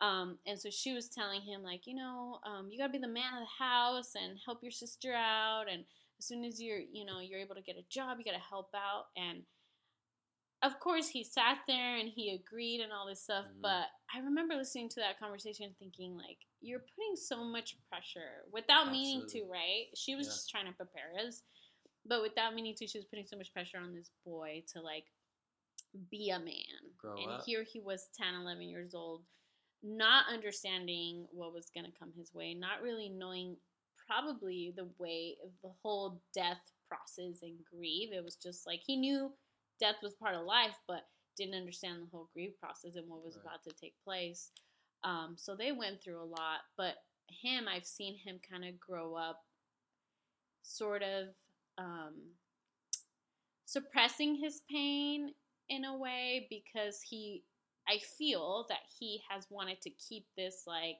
Um, 0.00 0.38
and 0.46 0.58
so 0.58 0.68
she 0.68 0.92
was 0.92 1.08
telling 1.08 1.40
him, 1.40 1.62
like, 1.62 1.86
you 1.86 1.94
know, 1.94 2.38
um, 2.44 2.68
you 2.70 2.78
gotta 2.78 2.92
be 2.92 2.98
the 2.98 3.08
man 3.08 3.32
of 3.34 3.40
the 3.40 3.64
house 3.64 4.12
and 4.14 4.38
help 4.44 4.62
your 4.62 4.72
sister 4.72 5.14
out. 5.14 5.64
And 5.72 5.84
as 6.18 6.26
soon 6.26 6.44
as 6.44 6.60
you're, 6.60 6.80
you 6.92 7.06
know, 7.06 7.20
you're 7.20 7.40
able 7.40 7.54
to 7.54 7.62
get 7.62 7.76
a 7.76 7.88
job, 7.88 8.18
you 8.18 8.24
gotta 8.24 8.42
help 8.50 8.68
out. 8.74 9.06
And 9.16 9.42
of 10.62 10.78
course 10.80 11.08
he 11.08 11.22
sat 11.22 11.58
there 11.66 11.96
and 11.96 12.08
he 12.08 12.30
agreed 12.30 12.80
and 12.80 12.92
all 12.92 13.06
this 13.06 13.22
stuff 13.22 13.44
mm-hmm. 13.44 13.60
but 13.62 13.86
i 14.14 14.18
remember 14.24 14.54
listening 14.54 14.88
to 14.88 15.00
that 15.00 15.18
conversation 15.18 15.74
thinking 15.78 16.16
like 16.16 16.38
you're 16.60 16.80
putting 16.80 17.14
so 17.14 17.44
much 17.44 17.76
pressure 17.88 18.44
without 18.52 18.88
Absolutely. 18.88 18.98
meaning 18.98 19.26
to 19.28 19.44
right 19.50 19.86
she 19.94 20.14
was 20.14 20.26
yeah. 20.26 20.32
just 20.32 20.50
trying 20.50 20.66
to 20.66 20.72
prepare 20.72 21.12
us 21.26 21.42
but 22.08 22.22
without 22.22 22.54
meaning 22.54 22.74
to 22.74 22.86
she 22.86 22.98
was 22.98 23.04
putting 23.06 23.26
so 23.26 23.36
much 23.36 23.52
pressure 23.52 23.78
on 23.78 23.94
this 23.94 24.10
boy 24.24 24.62
to 24.72 24.80
like 24.80 25.04
be 26.10 26.30
a 26.30 26.38
man 26.38 26.80
Grow 26.98 27.16
and 27.16 27.30
up. 27.32 27.42
here 27.46 27.62
he 27.64 27.80
was 27.80 28.08
10 28.16 28.34
11 28.40 28.68
years 28.68 28.94
old 28.94 29.22
not 29.82 30.24
understanding 30.32 31.26
what 31.30 31.52
was 31.52 31.70
going 31.74 31.86
to 31.86 31.98
come 31.98 32.12
his 32.16 32.34
way, 32.34 32.54
not 32.54 32.82
really 32.82 33.08
knowing 33.08 33.56
probably 34.06 34.72
the 34.76 34.88
way 34.98 35.36
of 35.44 35.50
the 35.62 35.70
whole 35.82 36.20
death 36.34 36.60
process 36.88 37.42
and 37.42 37.54
grief. 37.72 38.10
It 38.12 38.24
was 38.24 38.36
just 38.36 38.66
like 38.66 38.80
he 38.84 38.96
knew 38.96 39.30
death 39.80 39.96
was 40.02 40.14
part 40.14 40.34
of 40.34 40.44
life, 40.46 40.76
but 40.88 41.02
didn't 41.36 41.54
understand 41.54 42.02
the 42.02 42.08
whole 42.10 42.28
grief 42.32 42.52
process 42.60 42.96
and 42.96 43.08
what 43.08 43.24
was 43.24 43.36
Right. 43.36 43.42
about 43.44 43.62
to 43.64 43.70
take 43.80 43.94
place. 44.02 44.50
Um, 45.04 45.36
so 45.36 45.54
they 45.54 45.72
went 45.72 46.02
through 46.02 46.22
a 46.22 46.24
lot, 46.24 46.60
but 46.76 46.94
him, 47.28 47.68
I've 47.68 47.86
seen 47.86 48.16
him 48.16 48.40
kind 48.48 48.64
of 48.64 48.80
grow 48.80 49.14
up, 49.14 49.44
sort 50.62 51.02
of 51.02 51.28
um, 51.78 52.14
suppressing 53.66 54.34
his 54.36 54.62
pain 54.70 55.32
in 55.68 55.84
a 55.84 55.96
way 55.96 56.46
because 56.50 57.00
he, 57.02 57.42
I 57.88 57.98
feel 58.18 58.66
that 58.68 58.80
he 58.98 59.20
has 59.28 59.46
wanted 59.50 59.80
to 59.82 59.90
keep 59.90 60.26
this 60.36 60.64
like 60.66 60.98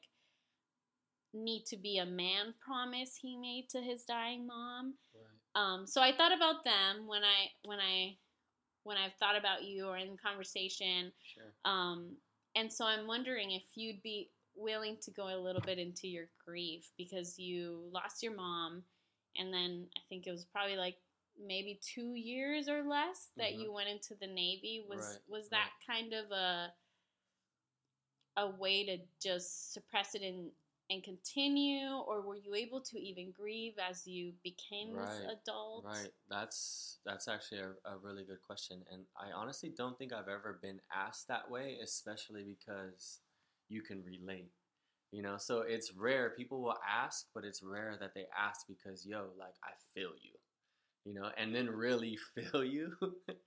need 1.35 1.65
to 1.67 1.77
be 1.77 1.99
a 1.99 2.07
man 2.07 2.55
promise 2.65 3.17
he 3.21 3.37
made 3.37 3.69
to 3.71 3.81
his 3.81 4.05
dying 4.05 4.47
mom. 4.47 4.95
Right. 5.15 5.63
Um, 5.63 5.87
so 5.87 6.01
I 6.01 6.13
thought 6.17 6.35
about 6.35 6.65
them 6.65 7.07
when 7.07 7.23
I 7.23 7.49
when 7.65 7.79
I 7.79 8.17
when 8.85 8.97
I've 8.97 9.15
thought 9.15 9.37
about 9.37 9.65
you 9.65 9.87
or 9.87 9.97
in 9.97 10.17
conversation. 10.17 11.13
Sure. 11.35 11.53
Um, 11.65 12.17
and 12.55 12.73
so 12.73 12.85
I'm 12.87 13.07
wondering 13.07 13.53
if 13.53 13.65
you'd 13.75 14.03
be 14.03 14.31
willing 14.55 14.97
to 15.03 15.11
go 15.11 15.25
a 15.29 15.39
little 15.39 15.61
bit 15.61 15.79
into 15.79 16.09
your 16.09 16.27
grief 16.45 16.91
because 16.97 17.39
you 17.39 17.89
lost 17.93 18.23
your 18.23 18.35
mom, 18.35 18.83
and 19.39 19.53
then 19.53 19.89
I 19.97 20.01
think 20.09 20.27
it 20.27 20.33
was 20.33 20.45
probably 20.45 20.77
like 20.77 20.97
maybe 21.39 21.81
two 21.83 22.15
years 22.15 22.69
or 22.69 22.83
less 22.83 23.31
that 23.39 23.55
Mhm. 23.55 23.61
you 23.61 23.73
went 23.73 23.89
into 23.89 24.15
the 24.15 24.27
Navy. 24.27 24.85
Was 24.89 25.01
Right, 25.01 25.21
was 25.29 25.49
that 25.51 25.71
kind 25.87 26.13
of 26.13 26.31
a 26.31 26.73
a 28.37 28.49
way 28.49 28.85
to 28.85 28.99
just 29.23 29.73
suppress 29.73 30.15
it 30.15 30.23
and 30.23 30.51
and 30.89 31.03
continue, 31.03 31.89
or 32.07 32.21
were 32.23 32.37
you 32.37 32.55
able 32.55 32.81
to 32.81 32.97
even 33.01 33.33
grieve 33.33 33.75
as 33.79 34.07
you 34.07 34.33
became 34.45 34.95
Right, 34.95 35.01
this 35.01 35.21
adult? 35.29 35.85
Right. 35.85 36.13
That's 36.29 37.01
that's 37.05 37.29
actually 37.29 37.61
a, 37.61 37.71
a 37.85 37.99
really 37.99 38.25
good 38.25 38.41
question, 38.43 38.85
and 38.91 39.05
I 39.17 39.33
honestly 39.33 39.71
don't 39.77 39.99
think 39.99 40.13
I've 40.13 40.29
ever 40.29 40.59
been 40.63 40.81
asked 40.95 41.29
that 41.29 41.51
way, 41.51 41.79
especially 41.83 42.45
because 42.45 43.21
you 43.69 43.83
can 43.83 44.03
relate. 44.05 44.53
You 45.17 45.23
know, 45.23 45.39
so 45.39 45.63
it's 45.63 45.95
rare. 45.95 46.35
People 46.37 46.61
will 46.61 46.77
ask, 46.87 47.29
but 47.35 47.43
it's 47.43 47.63
rare 47.63 47.97
that 48.01 48.13
they 48.15 48.27
ask 48.39 48.67
because, 48.69 49.07
yo, 49.07 49.29
like 49.39 49.55
I 49.65 49.71
feel 49.95 50.11
you. 50.23 50.33
You 51.07 51.15
know, 51.15 51.31
and 51.39 51.55
then 51.55 51.71
really 51.71 52.19
feel 52.35 52.63
you. 52.63 52.93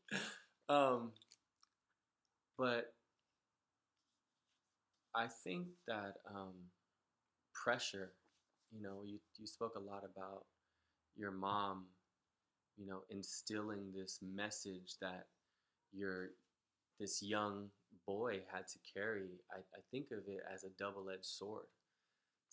um, 0.69 1.11
but 2.57 2.93
I 5.15 5.27
think 5.27 5.67
that 5.87 6.15
um, 6.33 6.55
pressure. 7.53 8.13
You 8.71 8.81
know, 8.81 9.03
you 9.05 9.19
you 9.37 9.47
spoke 9.47 9.75
a 9.75 9.79
lot 9.79 10.03
about 10.03 10.45
your 11.15 11.31
mom, 11.31 11.85
you 12.77 12.87
know, 12.87 13.01
instilling 13.09 13.91
this 13.95 14.19
message 14.21 14.95
that 15.01 15.27
you're 15.93 16.29
this 16.99 17.21
young 17.23 17.69
boy 18.09 18.39
had 18.51 18.65
to 18.67 18.79
carry. 18.91 19.29
I, 19.51 19.57
I 19.57 19.81
think 19.91 20.07
of 20.11 20.23
it 20.27 20.41
as 20.51 20.63
a 20.63 20.69
double 20.79 21.09
edged 21.13 21.25
sword 21.25 21.65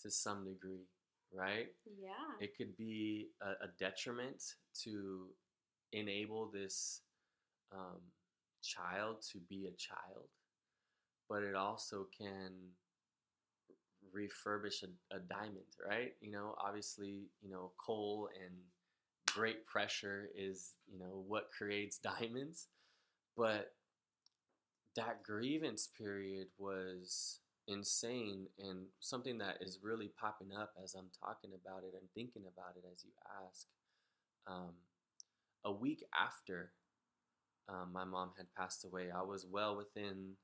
to 0.02 0.10
some 0.10 0.44
degree, 0.44 0.86
right? 1.32 1.68
Yeah. 1.98 2.44
It 2.44 2.56
could 2.58 2.76
be 2.76 3.28
a, 3.40 3.64
a 3.64 3.68
detriment 3.78 4.42
to 4.84 5.28
enable 5.92 6.50
this 6.52 7.00
um, 7.72 8.02
child 8.62 9.16
to 9.32 9.38
be 9.48 9.66
a 9.66 9.76
child, 9.76 10.28
but 11.28 11.42
it 11.42 11.54
also 11.54 12.06
can 12.16 12.52
refurbish 14.14 14.82
a, 14.82 15.16
a 15.16 15.20
diamond, 15.20 15.72
right? 15.88 16.12
You 16.20 16.32
know, 16.32 16.54
obviously, 16.62 17.30
you 17.40 17.50
know, 17.50 17.72
coal 17.84 18.28
and 18.44 18.54
great 19.34 19.66
pressure 19.66 20.28
is, 20.36 20.74
you 20.86 20.98
know, 20.98 21.24
what 21.26 21.48
creates 21.56 21.98
diamonds. 21.98 22.68
But 23.36 23.72
that 24.96 25.22
grievance 25.22 25.88
period 25.98 26.48
was 26.58 27.40
insane 27.68 28.46
and 28.58 28.86
something 29.00 29.38
that 29.38 29.58
is 29.60 29.80
really 29.82 30.10
popping 30.20 30.56
up 30.56 30.72
as 30.82 30.94
I'm 30.94 31.10
talking 31.20 31.50
about 31.54 31.82
it 31.82 31.94
and 31.98 32.08
thinking 32.14 32.42
about 32.46 32.76
it 32.76 32.84
as 32.92 33.04
you 33.04 33.10
ask. 33.44 33.66
Um, 34.46 34.74
a 35.64 35.72
week 35.72 36.04
after 36.18 36.70
um, 37.68 37.90
my 37.92 38.04
mom 38.04 38.30
had 38.36 38.46
passed 38.56 38.84
away, 38.84 39.08
I 39.14 39.22
was 39.22 39.46
well 39.50 39.76
within 39.76 40.34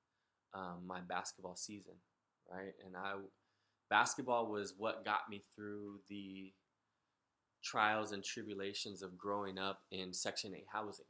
um, 0.54 0.80
my 0.84 1.00
basketball 1.00 1.56
season, 1.56 1.94
right? 2.50 2.74
And 2.84 2.96
I 2.96 3.14
basketball 3.88 4.50
was 4.50 4.74
what 4.76 5.04
got 5.04 5.28
me 5.30 5.42
through 5.54 6.00
the 6.08 6.52
trials 7.62 8.12
and 8.12 8.24
tribulations 8.24 9.02
of 9.02 9.16
growing 9.16 9.58
up 9.58 9.80
in 9.92 10.12
Section 10.12 10.54
8 10.54 10.64
housing, 10.72 11.06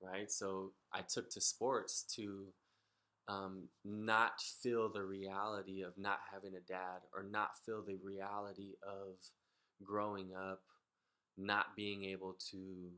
right? 0.00 0.30
So 0.30 0.72
I 0.92 1.00
took 1.02 1.28
to 1.30 1.40
sports 1.40 2.04
to 2.16 2.46
um, 3.28 3.68
not 3.84 4.40
feel 4.62 4.90
the 4.92 5.02
reality 5.02 5.82
of 5.82 5.96
not 5.96 6.18
having 6.32 6.54
a 6.56 6.60
dad 6.60 7.00
or 7.14 7.22
not 7.22 7.50
feel 7.64 7.82
the 7.82 7.96
reality 8.02 8.74
of 8.82 9.16
growing 9.82 10.30
up, 10.34 10.60
not 11.36 11.66
being 11.76 12.04
able 12.04 12.36
to 12.50 12.90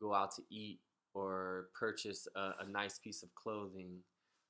go 0.00 0.14
out 0.14 0.34
to 0.36 0.42
eat 0.50 0.80
or 1.14 1.68
purchase 1.78 2.28
a, 2.36 2.50
a 2.60 2.68
nice 2.70 2.98
piece 2.98 3.22
of 3.22 3.34
clothing, 3.34 3.98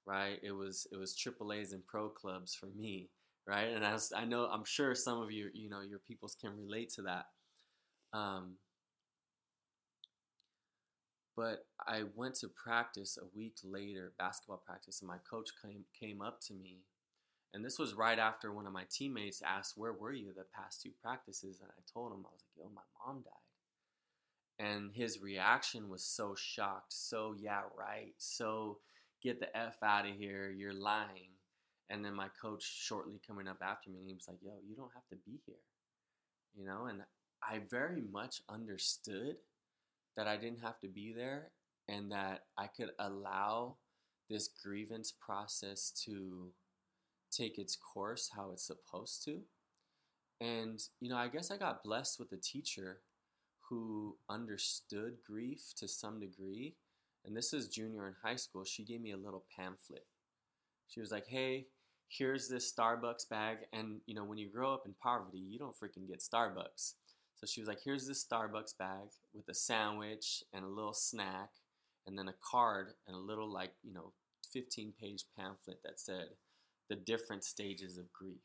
right? 0.07 0.41
It 0.43 0.53
was 0.53 0.87
it 0.93 0.97
was 0.97 1.17
triple 1.17 1.53
A's 1.53 1.73
and 1.73 1.87
pro 1.87 2.09
clubs 2.09 2.55
for 2.55 2.67
me, 2.77 3.09
right? 3.47 3.69
And 3.69 3.85
I, 3.87 3.97
I 4.17 4.25
know 4.25 4.47
I'm 4.47 4.65
sure 4.65 4.95
some 4.95 5.23
of 5.23 5.31
you 5.31 5.51
you 5.55 5.71
know 5.71 5.81
your 5.81 6.01
peoples 6.01 6.37
can 6.41 6.57
relate 6.57 6.91
to 6.95 7.03
that. 7.03 7.27
Um, 8.13 8.57
but 11.37 11.67
I 11.87 12.05
went 12.15 12.37
to 12.37 12.49
practice 12.49 13.19
a 13.21 13.37
week 13.37 13.57
later, 13.63 14.13
basketball 14.19 14.63
practice, 14.65 15.01
and 15.01 15.09
my 15.09 15.19
coach 15.19 15.51
came 15.63 15.85
came 15.99 16.23
up 16.23 16.41
to 16.43 16.55
me, 16.55 16.81
and 17.53 17.65
this 17.65 17.79
was 17.79 17.95
right 17.95 18.19
after 18.19 18.53
one 18.53 18.67
of 18.67 18.73
my 18.73 18.85
teammates 18.91 19.43
asked, 19.43 19.77
"Where 19.77 19.93
were 19.93 20.13
you 20.13 20.33
the 20.33 20.45
past 20.45 20.83
two 20.83 20.93
practices?" 21.03 21.61
And 21.61 21.71
I 21.71 21.83
told 21.93 22.13
him 22.13 22.25
I 22.27 22.33
was 22.33 22.43
like, 22.43 22.65
"Yo, 22.65 22.71
my 22.71 22.83
mom 23.05 23.23
died." 23.23 23.33
And 24.59 24.93
his 24.93 25.21
reaction 25.21 25.91
was 25.91 26.03
so 26.03 26.35
shocked, 26.35 26.93
so 26.93 27.35
yeah, 27.35 27.65
right, 27.77 28.15
so 28.17 28.81
get 29.21 29.39
the 29.39 29.55
f 29.57 29.83
out 29.83 30.07
of 30.07 30.17
here, 30.17 30.51
you're 30.51 30.73
lying. 30.73 31.31
And 31.91 32.05
then 32.05 32.15
my 32.15 32.29
coach 32.31 32.63
shortly 32.63 33.21
coming 33.27 33.47
up 33.47 33.63
after 33.63 33.91
me, 33.91 34.05
he 34.07 34.15
was 34.15 34.27
like, 34.27 34.43
"Yo, 34.43 34.59
you 34.67 34.75
don't 34.75 34.93
have 34.95 35.07
to 35.09 35.17
be 35.17 35.39
here," 35.45 35.63
you 36.55 36.65
know, 36.65 36.87
and 36.87 37.05
I 37.43 37.59
very 37.59 38.01
much 38.01 38.43
understood 38.49 39.37
that 40.17 40.27
I 40.27 40.37
didn't 40.37 40.63
have 40.63 40.81
to 40.81 40.89
be 40.89 41.13
there 41.13 41.51
and 41.89 42.11
that 42.13 42.45
I 42.59 42.67
could 42.67 42.91
allow 42.99 43.77
this 44.29 44.49
grievance 44.49 45.13
process 45.13 45.93
to 46.05 46.53
take 47.31 47.59
its 47.59 47.77
course 47.77 48.31
how 48.35 48.51
it's 48.53 48.67
supposed 48.67 49.25
to. 49.25 49.41
And, 50.41 50.81
you 51.01 51.09
know, 51.09 51.17
I 51.17 51.29
guess 51.29 51.51
I 51.51 51.57
got 51.57 51.85
blessed 51.85 52.19
with 52.19 52.33
a 52.33 52.37
teacher 52.37 53.01
who 53.69 54.17
understood 54.29 55.15
grief 55.27 55.73
to 55.79 55.89
some 55.89 56.21
degree. 56.21 56.75
And 57.25 57.37
this 57.37 57.53
is 57.53 57.69
junior 57.69 58.07
in 58.07 58.15
high 58.23 58.37
school. 58.37 58.65
She 58.65 58.85
gave 58.85 59.01
me 59.01 59.13
a 59.13 59.17
little 59.17 59.45
pamphlet. 59.57 60.07
She 60.89 61.01
was 61.01 61.11
like, 61.11 61.27
hey, 61.27 61.67
here's 62.09 62.49
this 62.49 62.73
Starbucks 62.73 63.29
bag. 63.29 63.59
And, 63.73 64.01
you 64.07 64.15
know, 64.15 64.25
when 64.25 64.39
you 64.39 64.49
grow 64.49 64.73
up 64.73 64.83
in 64.87 64.95
poverty, 65.03 65.39
you 65.39 65.59
don't 65.59 65.75
freaking 65.75 66.09
get 66.09 66.21
Starbucks. 66.21 66.95
So 67.37 67.47
she 67.47 67.61
was 67.61 67.69
like, 67.69 67.81
here's 67.85 68.07
this 68.07 68.25
Starbucks 68.25 68.77
bag 68.79 69.09
with 69.35 69.49
a 69.49 69.55
sandwich 69.55 70.43
and 70.55 70.65
a 70.65 70.69
little 70.69 70.95
snack, 70.95 71.51
and 72.07 72.19
then 72.19 72.29
a 72.29 72.35
card 72.41 72.95
and 73.07 73.15
a 73.15 73.21
little, 73.21 73.51
like, 73.53 73.73
you 73.83 73.93
know, 73.93 74.13
15 74.53 74.95
page 74.99 75.25
pamphlet 75.37 75.83
that 75.85 76.01
said 76.01 76.29
the 76.89 76.97
different 76.97 77.45
stages 77.45 77.99
of 77.99 78.11
grief. 78.13 78.41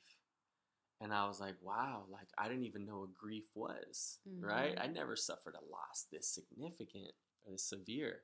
And 1.00 1.14
I 1.14 1.26
was 1.28 1.40
like, 1.40 1.56
wow, 1.62 2.04
like, 2.12 2.28
I 2.38 2.48
didn't 2.48 2.66
even 2.66 2.86
know 2.86 3.00
what 3.00 3.16
grief 3.16 3.46
was, 3.56 4.20
right? 4.40 4.76
Mhm. 4.76 4.84
I 4.84 4.88
never 4.88 5.16
suffered 5.16 5.56
a 5.56 5.66
loss 5.72 6.06
this 6.12 6.28
significant 6.28 7.14
or 7.44 7.52
this 7.54 7.64
severe. 7.64 8.24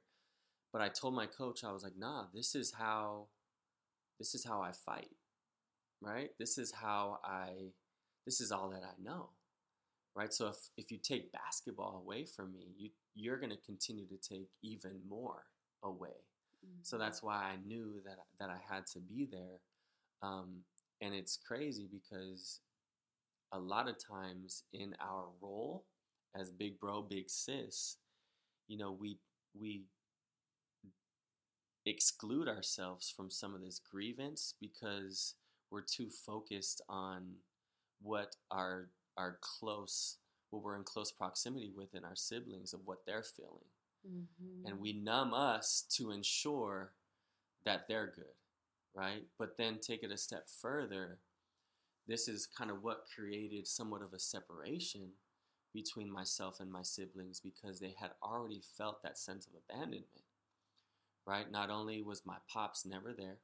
But 0.73 0.81
I 0.81 0.89
told 0.89 1.13
my 1.15 1.27
coach, 1.27 1.63
I 1.63 1.71
was 1.71 1.83
like, 1.83 1.95
nah, 1.97 2.27
this 2.33 2.55
is 2.55 2.73
how, 2.73 3.29
this 4.19 4.35
is 4.35 4.43
how 4.43 4.61
I 4.61 4.73
fight, 4.73 5.15
right? 6.01 6.37
This 6.37 6.57
is 6.57 6.71
how 6.73 7.19
I, 7.23 7.71
this 8.25 8.41
is 8.41 8.51
all 8.51 8.69
that 8.71 8.83
I 8.83 8.93
know 9.01 9.36
right? 10.17 10.33
So 10.33 10.47
if, 10.47 10.57
if 10.77 10.91
you 10.91 10.97
take 10.97 11.31
basketball 11.31 12.01
away 12.03 12.25
from 12.25 12.51
me, 12.51 12.73
you 12.75 12.89
you're 13.13 13.37
going 13.37 13.51
to 13.51 13.65
continue 13.65 14.05
to 14.07 14.17
take 14.17 14.49
even 14.63 14.99
more 15.07 15.43
away. 15.83 16.25
So 16.81 16.97
that's 16.97 17.21
why 17.21 17.35
I 17.35 17.55
knew 17.67 18.01
that 18.03 18.17
that 18.39 18.49
I 18.49 18.57
had 18.73 18.87
to 18.87 18.99
be 18.99 19.29
there. 19.31 19.61
Um, 20.23 20.61
and 21.01 21.13
it's 21.13 21.37
crazy 21.37 21.87
because 21.91 22.61
a 23.53 23.59
lot 23.59 23.87
of 23.87 23.95
times 24.03 24.63
in 24.73 24.95
our 24.99 25.25
role 25.39 25.85
as 26.35 26.49
big 26.49 26.79
bro, 26.79 27.03
big 27.03 27.29
sis, 27.29 27.97
you 28.67 28.77
know, 28.77 28.91
we 28.91 29.19
we 29.57 29.83
exclude 31.85 32.47
ourselves 32.47 33.13
from 33.15 33.29
some 33.29 33.53
of 33.53 33.61
this 33.61 33.79
grievance 33.79 34.55
because 34.59 35.35
we're 35.71 35.81
too 35.81 36.09
focused 36.09 36.81
on 36.89 37.35
what 38.01 38.35
our 38.51 38.89
our 39.17 39.37
close 39.41 40.17
what 40.51 40.63
we're 40.63 40.77
in 40.77 40.83
close 40.83 41.11
proximity 41.11 41.71
with 41.75 41.93
in 41.93 42.05
our 42.05 42.15
siblings 42.15 42.73
of 42.73 42.79
what 42.85 42.99
they're 43.05 43.23
feeling 43.23 43.65
Mm-hmm. 44.05 44.67
and 44.67 44.79
we 44.79 44.93
numb 44.93 45.33
us 45.33 45.85
to 45.97 46.11
ensure 46.11 46.93
that 47.65 47.87
they're 47.87 48.11
good, 48.15 48.25
right? 48.95 49.23
But 49.37 49.57
then 49.57 49.79
take 49.79 50.03
it 50.03 50.11
a 50.11 50.17
step 50.17 50.47
further. 50.61 51.19
This 52.07 52.27
is 52.27 52.47
kind 52.47 52.71
of 52.71 52.83
what 52.83 53.05
created 53.13 53.67
somewhat 53.67 54.01
of 54.01 54.13
a 54.13 54.19
separation 54.19 55.09
between 55.73 56.11
myself 56.11 56.59
and 56.59 56.71
my 56.71 56.83
siblings 56.83 57.39
because 57.41 57.79
they 57.79 57.95
had 57.99 58.11
already 58.23 58.61
felt 58.77 59.03
that 59.03 59.17
sense 59.17 59.45
of 59.47 59.53
abandonment, 59.67 60.05
right? 61.25 61.51
Not 61.51 61.69
only 61.69 62.01
was 62.01 62.25
my 62.25 62.37
pops 62.51 62.85
never 62.85 63.13
there, 63.17 63.37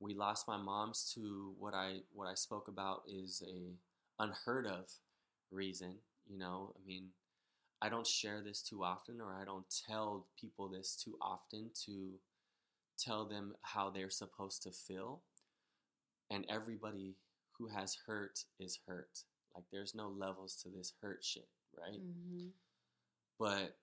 we 0.00 0.14
lost 0.14 0.48
my 0.48 0.56
mom's 0.56 1.12
to 1.14 1.54
what 1.58 1.74
I 1.74 2.00
what 2.12 2.26
I 2.26 2.34
spoke 2.34 2.68
about 2.68 3.02
is 3.08 3.42
a 3.46 3.76
unheard 4.18 4.66
of 4.66 4.90
reason. 5.50 5.94
You 6.28 6.38
know, 6.38 6.74
I 6.76 6.86
mean, 6.86 7.08
I 7.80 7.88
don't 7.88 8.06
share 8.06 8.42
this 8.42 8.62
too 8.62 8.82
often, 8.82 9.20
or 9.20 9.36
I 9.40 9.44
don't 9.44 9.66
tell 9.86 10.26
people 10.40 10.68
this 10.68 10.96
too 10.96 11.16
often 11.20 11.70
to 11.86 12.12
tell 12.98 13.26
them 13.26 13.54
how 13.62 13.90
they're 13.90 14.10
supposed 14.10 14.62
to 14.62 14.70
feel. 14.70 15.20
And 16.30 16.44
everybody 16.48 17.14
who 17.52 17.68
has 17.68 17.96
hurt 18.06 18.40
is 18.58 18.78
hurt. 18.86 19.20
Like, 19.54 19.64
there's 19.72 19.94
no 19.94 20.08
levels 20.08 20.56
to 20.62 20.68
this 20.68 20.92
hurt 21.00 21.24
shit, 21.24 21.48
right? 21.78 22.00
Mm-hmm. 22.00 22.48
But 23.38 23.76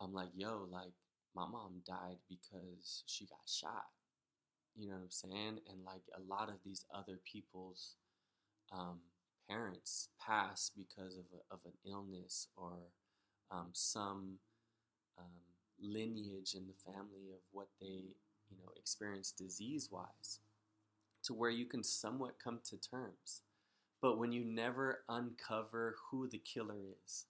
I'm 0.00 0.12
like, 0.12 0.30
yo, 0.34 0.66
like, 0.70 0.92
my 1.36 1.46
mom 1.46 1.82
died 1.86 2.18
because 2.28 3.02
she 3.06 3.26
got 3.26 3.40
shot. 3.46 3.86
You 4.76 4.88
know 4.88 4.94
what 4.94 5.02
I'm 5.02 5.10
saying? 5.10 5.58
And 5.68 5.84
like, 5.84 6.02
a 6.16 6.22
lot 6.28 6.48
of 6.48 6.56
these 6.64 6.84
other 6.92 7.20
people's 7.30 7.94
um, 8.72 8.98
parents 9.48 10.08
pass 10.24 10.70
because 10.76 11.16
of, 11.16 11.24
a, 11.32 11.54
of 11.54 11.60
an 11.64 11.72
illness 11.90 12.48
or 12.56 12.72
um, 13.50 13.68
some 13.72 14.38
um, 15.18 15.24
lineage 15.80 16.54
in 16.54 16.66
the 16.66 16.92
family 16.92 17.32
of 17.32 17.40
what 17.52 17.68
they, 17.80 18.14
you 18.50 18.56
know, 18.58 18.70
experience 18.76 19.32
disease 19.32 19.88
wise, 19.90 20.40
to 21.24 21.34
where 21.34 21.50
you 21.50 21.66
can 21.66 21.82
somewhat 21.82 22.34
come 22.42 22.60
to 22.64 22.76
terms. 22.76 23.42
But 24.02 24.18
when 24.18 24.32
you 24.32 24.44
never 24.44 25.00
uncover 25.08 25.96
who 26.10 26.28
the 26.28 26.38
killer 26.38 26.76
is, 27.04 27.24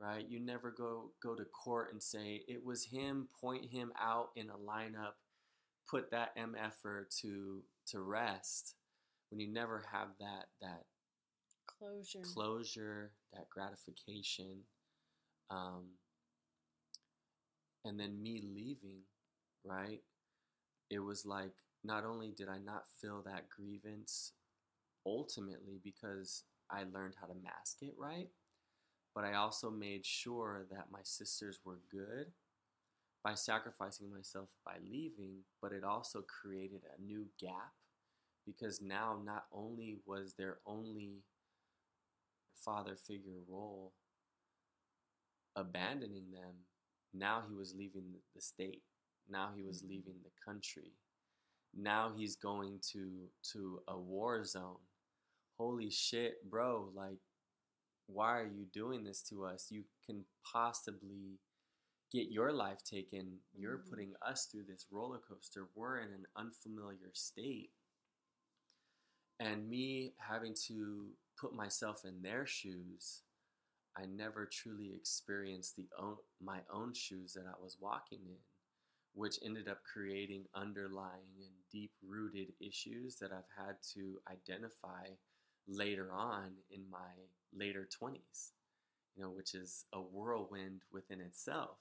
right? 0.00 0.24
You 0.28 0.40
never 0.40 0.70
go 0.70 1.10
go 1.22 1.34
to 1.34 1.44
court 1.44 1.92
and 1.92 2.02
say 2.02 2.42
it 2.48 2.64
was 2.64 2.84
him, 2.84 3.28
point 3.40 3.64
him 3.64 3.92
out 4.00 4.30
in 4.36 4.48
a 4.50 4.54
lineup, 4.54 5.14
put 5.88 6.10
that 6.10 6.36
MFer 6.36 7.04
to 7.22 7.62
to 7.88 8.00
rest. 8.00 8.74
When 9.30 9.40
you 9.40 9.48
never 9.48 9.84
have 9.90 10.08
that 10.20 10.46
that 10.60 10.84
Closure. 11.82 12.20
closure, 12.22 13.12
that 13.32 13.50
gratification, 13.50 14.60
um, 15.50 15.86
and 17.84 17.98
then 17.98 18.22
me 18.22 18.42
leaving, 18.54 19.00
right? 19.64 20.00
It 20.90 21.00
was 21.00 21.26
like 21.26 21.52
not 21.84 22.04
only 22.04 22.30
did 22.30 22.48
I 22.48 22.58
not 22.58 22.84
feel 23.00 23.22
that 23.26 23.48
grievance 23.48 24.32
ultimately 25.04 25.80
because 25.82 26.44
I 26.70 26.84
learned 26.84 27.14
how 27.20 27.26
to 27.26 27.34
mask 27.34 27.78
it 27.82 27.94
right, 27.98 28.28
but 29.14 29.24
I 29.24 29.34
also 29.34 29.70
made 29.70 30.06
sure 30.06 30.66
that 30.70 30.92
my 30.92 31.00
sisters 31.02 31.60
were 31.64 31.80
good 31.90 32.26
by 33.24 33.34
sacrificing 33.34 34.12
myself 34.12 34.48
by 34.64 34.76
leaving, 34.88 35.38
but 35.60 35.72
it 35.72 35.84
also 35.84 36.22
created 36.22 36.82
a 36.84 37.02
new 37.02 37.26
gap 37.40 37.72
because 38.46 38.80
now 38.80 39.20
not 39.24 39.44
only 39.52 39.98
was 40.06 40.34
there 40.36 40.58
only 40.66 41.22
father 42.64 42.96
figure 42.96 43.40
role 43.48 43.92
abandoning 45.56 46.30
them, 46.32 46.54
now 47.14 47.42
he 47.48 47.54
was 47.54 47.74
leaving 47.74 48.04
the 48.34 48.40
state. 48.40 48.82
Now 49.28 49.50
he 49.56 49.62
was 49.62 49.82
leaving 49.82 50.14
the 50.24 50.30
country. 50.44 50.92
Now 51.74 52.12
he's 52.16 52.36
going 52.36 52.80
to 52.92 53.28
to 53.52 53.80
a 53.88 53.98
war 53.98 54.44
zone. 54.44 54.80
Holy 55.58 55.90
shit, 55.90 56.48
bro, 56.48 56.90
like 56.94 57.18
why 58.06 58.38
are 58.38 58.46
you 58.46 58.66
doing 58.72 59.04
this 59.04 59.22
to 59.22 59.44
us? 59.44 59.68
You 59.70 59.84
can 60.04 60.24
possibly 60.50 61.38
get 62.12 62.30
your 62.30 62.52
life 62.52 62.82
taken. 62.84 63.38
You're 63.54 63.78
Mhm. 63.78 63.88
putting 63.88 64.16
us 64.22 64.46
through 64.46 64.64
this 64.64 64.90
roller 64.90 65.18
coaster. 65.20 65.66
We're 65.74 66.00
in 66.00 66.12
an 66.12 66.26
unfamiliar 66.36 67.12
state. 67.14 67.72
And 69.40 69.68
me 69.68 70.14
having 70.18 70.54
to 70.66 71.16
put 71.42 71.54
myself 71.54 72.02
in 72.06 72.22
their 72.22 72.46
shoes, 72.46 73.22
I 73.96 74.06
never 74.06 74.46
truly 74.50 74.92
experienced 74.96 75.76
the 75.76 75.88
own, 76.00 76.16
my 76.40 76.60
own 76.72 76.94
shoes 76.94 77.34
that 77.34 77.46
I 77.46 77.60
was 77.62 77.78
walking 77.80 78.20
in, 78.26 78.38
which 79.14 79.38
ended 79.44 79.68
up 79.68 79.80
creating 79.92 80.44
underlying 80.54 81.34
and 81.40 81.52
deep 81.72 81.92
rooted 82.06 82.52
issues 82.60 83.16
that 83.16 83.32
I've 83.32 83.66
had 83.66 83.76
to 83.94 84.18
identify 84.30 85.08
later 85.68 86.12
on 86.12 86.52
in 86.70 86.82
my 86.90 87.10
later 87.54 87.88
20s, 87.98 88.52
you 89.16 89.24
know, 89.24 89.30
which 89.30 89.54
is 89.54 89.86
a 89.92 90.00
whirlwind 90.00 90.82
within 90.92 91.20
itself 91.20 91.78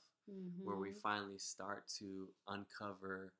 where 0.64 0.78
we 0.78 0.92
Mhm. 0.92 1.02
finally 1.04 1.40
start 1.40 1.88
to 2.00 2.30
uncover, 2.48 3.34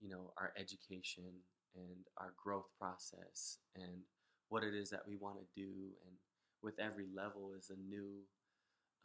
you 0.00 0.10
know, 0.10 0.32
our 0.38 0.52
education 0.58 1.32
and 1.76 2.06
our 2.18 2.34
growth 2.42 2.68
process 2.78 3.58
and 3.76 4.02
what 4.50 4.62
it 4.62 4.74
is 4.74 4.90
that 4.90 5.06
we 5.08 5.16
want 5.16 5.38
to 5.38 5.46
do. 5.56 5.70
And 6.06 6.14
with 6.62 6.78
every 6.78 7.06
level 7.14 7.52
is 7.58 7.70
a 7.70 7.80
new 7.88 8.20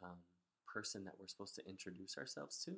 um, 0.02 0.18
person 0.66 1.04
that 1.04 1.14
we're 1.18 1.28
supposed 1.28 1.54
to 1.54 1.66
introduce 1.66 2.18
ourselves 2.18 2.62
to. 2.64 2.72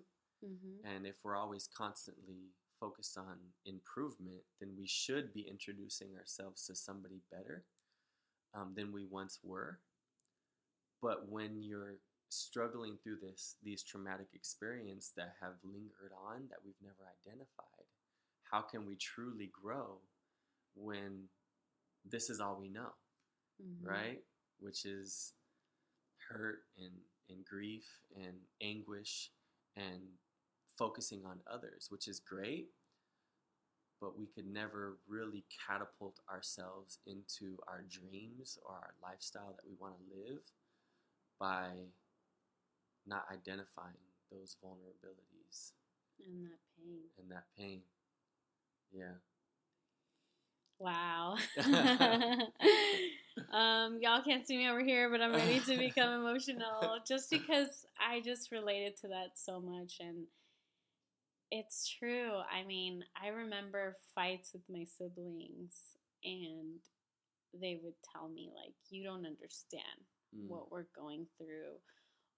Mhm. 0.47 0.85
And 0.85 1.07
if 1.07 1.25
we're 1.25 1.37
always 1.37 1.66
constantly 1.66 2.55
focused 2.79 3.19
on 3.19 3.53
improvement, 3.64 4.45
then 4.61 4.77
we 4.77 4.87
should 4.87 5.33
be 5.33 5.49
introducing 5.49 6.16
ourselves 6.16 6.64
to 6.66 6.77
somebody 6.77 7.21
better 7.31 7.64
um, 8.55 8.75
than 8.75 8.93
we 8.93 9.05
once 9.05 9.41
were. 9.43 9.81
But 11.03 11.29
when 11.29 11.61
you're 11.62 11.99
struggling 12.31 12.99
through 12.99 13.16
this 13.16 13.57
these 13.62 13.83
traumatic 13.83 14.29
experiences 14.35 15.12
that 15.16 15.35
have 15.41 15.55
lingered 15.64 16.12
on 16.12 16.47
that 16.49 16.64
we've 16.64 16.81
never 16.83 17.09
identified, 17.09 17.87
how 18.43 18.62
can 18.62 18.87
we 18.87 18.97
truly 18.97 19.47
grow 19.47 20.01
when 20.75 21.29
this 22.11 22.31
is 22.31 22.41
all 22.41 22.57
we 22.57 22.69
know, 22.69 22.93
Mhm. 23.61 23.85
right? 23.87 24.25
Which 24.59 24.85
is 24.85 25.35
hurt 26.29 26.65
and, 26.77 26.93
and 27.29 27.45
grief 27.45 27.87
and 28.17 28.47
anguish 28.61 29.33
and 29.77 30.19
focusing 30.79 31.25
on 31.27 31.41
others, 31.47 31.91
which 31.91 32.09
is 32.09 32.21
great, 32.21 32.71
but 34.01 34.17
we 34.19 34.27
could 34.27 34.47
never 34.47 34.99
really 35.09 35.45
catapult 35.67 36.21
ourselves 36.31 36.99
into 37.07 37.59
our 37.67 37.83
dreams 37.83 38.59
or 38.65 38.73
our 38.75 38.95
lifestyle 39.03 39.53
that 39.57 39.67
we 39.67 39.75
want 39.75 39.95
to 39.99 40.17
live 40.17 40.43
by 41.39 41.71
not 43.07 43.25
identifying 43.33 43.95
those 44.31 44.57
vulnerabilities 44.63 45.73
And 46.21 46.45
that 46.45 46.61
pain. 46.77 47.11
and 47.19 47.31
that 47.31 47.45
pain. 47.57 47.83
Yeah. 48.93 49.15
Wow. 50.79 51.37
um, 53.53 53.99
y'all 54.01 54.22
can't 54.22 54.47
see 54.47 54.57
me 54.57 54.68
over 54.68 54.83
here, 54.83 55.11
but 55.11 55.20
I'm 55.20 55.35
ready 55.35 55.61
to 55.61 55.76
become 55.79 56.11
emotional 56.20 56.99
just 57.07 57.31
because 57.31 57.87
I 58.01 58.20
just 58.20 58.53
related 58.53 58.97
to 59.03 59.09
that 59.09 59.31
so 59.37 59.61
much. 59.61 59.97
And 60.01 60.26
it's 61.51 61.89
true. 61.89 62.33
I 62.53 62.64
mean, 62.66 63.05
I 63.20 63.29
remember 63.29 63.97
fights 64.14 64.53
with 64.53 64.62
my 64.68 64.85
siblings, 64.85 65.74
and 66.24 66.81
they 67.61 67.81
would 67.83 67.95
tell 68.12 68.29
me, 68.29 68.51
like, 68.55 68.74
you 68.91 69.05
don't 69.05 69.26
understand 69.26 69.85
Mm. 70.35 70.49
what 70.49 70.70
we're 70.70 70.87
going 70.95 71.26
through, 71.39 71.79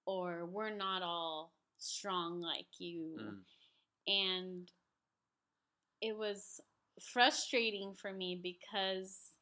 or 0.07 0.47
we're 0.47 0.71
not 0.75 1.03
all 1.03 1.53
strong 1.79 2.41
like 2.41 2.79
you 2.79 3.17
Mm. 3.19 3.45
and 4.07 4.73
it 6.01 6.17
was 6.17 6.61
frustrating 7.01 7.95
for 7.95 8.13
me 8.13 8.39
because 8.43 9.33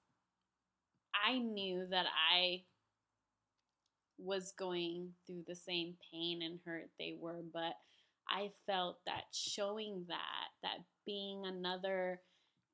I 1.26 1.38
knew 1.38 1.86
that 1.90 2.06
I 2.32 2.62
was 4.18 4.52
going 4.52 5.10
through 5.26 5.44
the 5.46 5.54
same 5.54 5.94
pain 6.12 6.42
and 6.42 6.58
hurt 6.64 6.90
they 6.98 7.14
were, 7.18 7.42
but 7.52 7.74
I 8.28 8.50
felt 8.66 8.98
that 9.06 9.24
showing 9.32 10.04
that, 10.08 10.48
that 10.62 10.78
being 11.06 11.46
another 11.46 12.20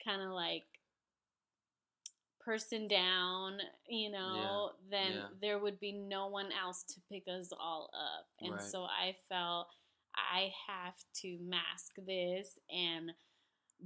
kind 0.04 0.22
of 0.22 0.30
like 0.30 0.64
person 2.40 2.88
down, 2.88 3.58
you 3.88 4.10
know, 4.10 4.70
then 4.90 5.12
yeah. 5.12 5.26
there 5.40 5.58
would 5.58 5.80
be 5.80 5.92
no 5.92 6.26
one 6.28 6.50
else 6.52 6.82
to 6.84 7.00
pick 7.10 7.24
us 7.28 7.50
all 7.58 7.90
up. 7.94 8.26
And 8.40 8.52
Right. 8.54 8.62
so 8.62 8.82
I 8.84 9.16
felt 9.28 9.68
I 10.16 10.52
have 10.68 10.94
to 11.22 11.38
mask 11.40 11.94
this 12.06 12.58
and 12.70 13.12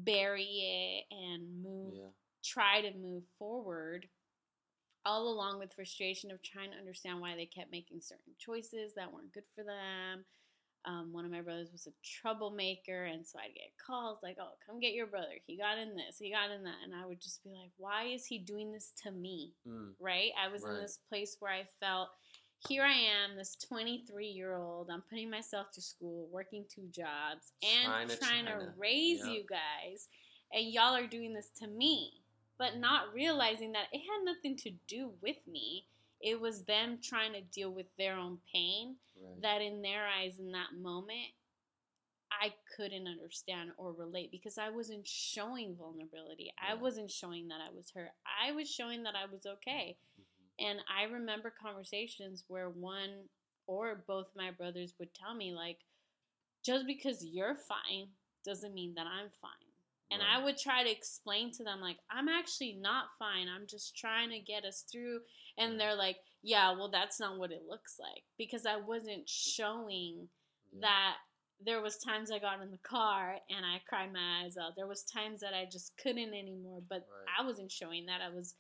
bury 0.05 0.45
it 0.45 1.15
and 1.15 1.63
move 1.63 1.95
Yeah. 1.97 2.11
try 2.45 2.81
to 2.83 2.93
move 2.99 3.25
forward 3.39 4.09
all 5.05 5.29
along 5.29 5.59
with 5.59 5.73
frustration 5.75 6.31
of 6.31 6.43
trying 6.43 6.71
to 6.71 6.77
understand 6.77 7.21
why 7.21 7.35
they 7.35 7.47
kept 7.47 7.71
making 7.71 8.01
certain 8.01 8.35
choices 8.39 8.95
that 8.95 9.13
weren't 9.13 9.33
good 9.33 9.45
for 9.55 9.65
them. 9.65 10.25
Um, 10.85 11.13
one 11.13 11.25
of 11.25 11.31
my 11.31 11.41
brothers 11.41 11.73
was 11.73 11.87
a 11.87 11.93
troublemaker, 12.03 13.05
and 13.05 13.27
so 13.27 13.39
I'd 13.39 13.55
get 13.55 13.77
calls 13.85 14.23
like, 14.23 14.39
"Oh, 14.41 14.53
come 14.65 14.81
get 14.81 14.95
your 14.95 15.07
brother. 15.07 15.35
He 15.47 15.57
got 15.57 15.79
in 15.79 15.97
this. 15.97 16.19
He 16.19 16.31
got 16.31 16.51
in 16.51 16.63
that," 16.65 16.83
and 16.85 16.95
I 16.95 17.05
would 17.05 17.21
just 17.21 17.43
be 17.43 17.51
like, 17.51 17.73
"Why 17.77 18.05
is 18.05 18.25
he 18.27 18.39
doing 18.39 18.73
this 18.73 18.93
to 19.03 19.11
me?" 19.11 19.55
Mm. 19.67 19.95
Right? 19.99 20.33
I 20.39 20.49
was 20.49 20.65
in 20.65 20.75
this 20.75 20.99
place 21.09 21.37
where 21.41 21.53
I 21.53 21.65
felt, 21.81 22.11
here 22.67 22.83
I 22.83 22.93
am, 22.93 23.37
this 23.37 23.57
23 23.57 24.27
year 24.27 24.57
old. 24.57 24.91
I'm 24.91 25.03
putting 25.03 25.31
myself 25.31 25.71
to 25.73 25.81
school, 25.81 26.29
working 26.33 26.65
two 26.69 26.89
jobs, 26.91 27.53
and 27.63 27.87
Trying 27.87 28.09
to- 28.09 28.17
trying 28.17 28.45
trying 28.47 28.61
to- 28.67 28.75
raise 28.77 29.19
yep. 29.21 29.29
you 29.29 29.45
guys, 29.45 30.09
and 30.53 30.67
y'all 30.73 30.95
are 30.95 31.07
doing 31.07 31.33
this 31.33 31.51
to 31.61 31.67
me, 31.69 32.23
but 32.59 32.77
not 32.77 33.13
realizing 33.13 33.73
that 33.73 33.89
it 33.93 34.01
had 34.01 34.25
nothing 34.25 34.57
to 34.57 34.71
do 34.87 35.11
with 35.21 35.47
me. 35.47 35.87
It 36.21 36.41
was 36.41 36.65
them 36.65 37.01
trying 37.01 37.33
to 37.35 37.43
deal 37.43 37.71
with 37.71 37.87
their 37.97 38.17
own 38.17 38.39
pain 38.53 38.99
Right. 39.15 39.41
that 39.43 39.63
in 39.63 39.83
their 39.83 40.07
eyes 40.07 40.39
in 40.39 40.51
that 40.53 40.73
moment 40.75 41.33
I 42.31 42.55
couldn't 42.77 43.09
understand 43.09 43.73
or 43.79 43.93
relate 43.93 44.31
because 44.31 44.59
I 44.59 44.69
wasn't 44.69 45.07
showing 45.09 45.75
vulnerability. 45.77 46.53
I 46.59 46.75
wasn't 46.75 47.11
showing 47.11 47.49
that 47.49 47.61
I 47.63 47.71
was 47.71 47.91
hurt. 47.91 48.11
I 48.27 48.53
was 48.53 48.71
showing 48.71 49.03
that 49.05 49.17
I 49.17 49.25
was 49.25 49.47
okay. 49.47 49.97
And 50.59 50.81
I 50.89 51.05
remember 51.05 51.53
conversations 51.63 52.45
where 52.49 52.69
one 52.69 53.29
or 53.67 54.03
both 54.07 54.27
my 54.35 54.51
brothers 54.51 54.95
would 54.99 55.15
tell 55.15 55.35
me 55.35 55.53
like 55.53 55.79
just 56.65 56.87
because 56.87 57.25
you're 57.25 57.57
fine 57.57 58.09
doesn't 58.45 58.75
mean 58.75 58.95
that 58.95 59.07
I'm 59.07 59.31
fine. 59.41 59.51
And 60.11 60.23
I 60.23 60.43
would 60.43 60.57
try 60.57 60.83
to 60.83 60.91
explain 60.91 61.53
to 61.53 61.65
them 61.65 61.81
like 61.83 61.99
I'm 62.11 62.29
actually 62.29 62.73
not 62.81 63.05
fine. 63.19 63.47
I'm 63.47 63.67
just 63.67 63.95
trying 63.95 64.31
to 64.31 64.41
get 64.41 64.65
us 64.65 64.85
through 64.91 65.21
and 65.59 65.79
they're 65.79 65.95
like, 65.95 66.17
"Yeah, 66.43 66.73
well 66.73 66.89
that's 66.89 67.21
not 67.21 67.39
what 67.39 67.53
it 67.53 67.67
looks 67.69 67.99
like." 67.99 68.25
Because 68.39 68.65
I 68.65 68.77
wasn't 68.77 69.29
showing 69.29 70.29
Yeah. 70.73 70.81
that 70.81 71.17
there 71.61 71.83
was 71.83 71.99
times 71.99 72.31
I 72.31 72.39
got 72.39 72.63
in 72.63 72.71
the 72.71 72.79
car 72.79 73.39
and 73.51 73.67
I 73.67 73.81
cried 73.81 74.13
my 74.13 74.43
eyes 74.45 74.57
out. 74.57 74.77
There 74.77 74.87
was 74.87 75.05
times 75.05 75.41
that 75.41 75.53
I 75.55 75.67
just 75.67 75.95
couldn't 75.99 76.33
anymore, 76.35 76.81
but 76.89 77.07
Right. 77.07 77.35
I 77.39 77.43
wasn't 77.45 77.71
showing 77.71 78.07
that. 78.07 78.23
I 78.23 78.31
was 78.31 78.55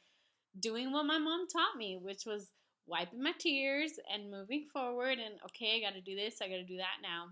doing 0.60 0.92
what 0.92 1.06
my 1.06 1.18
mom 1.18 1.46
taught 1.48 1.76
me, 1.76 1.98
which 2.00 2.24
was 2.26 2.50
wiping 2.86 3.22
my 3.22 3.32
tears 3.38 3.92
and 4.12 4.30
moving 4.30 4.66
forward 4.72 5.18
and 5.18 5.34
okay, 5.44 5.76
I 5.76 5.86
got 5.86 5.94
to 5.94 6.00
do 6.00 6.16
this, 6.16 6.40
I 6.42 6.48
got 6.48 6.56
to 6.56 6.64
do 6.64 6.78
that 6.78 7.02
now. 7.02 7.26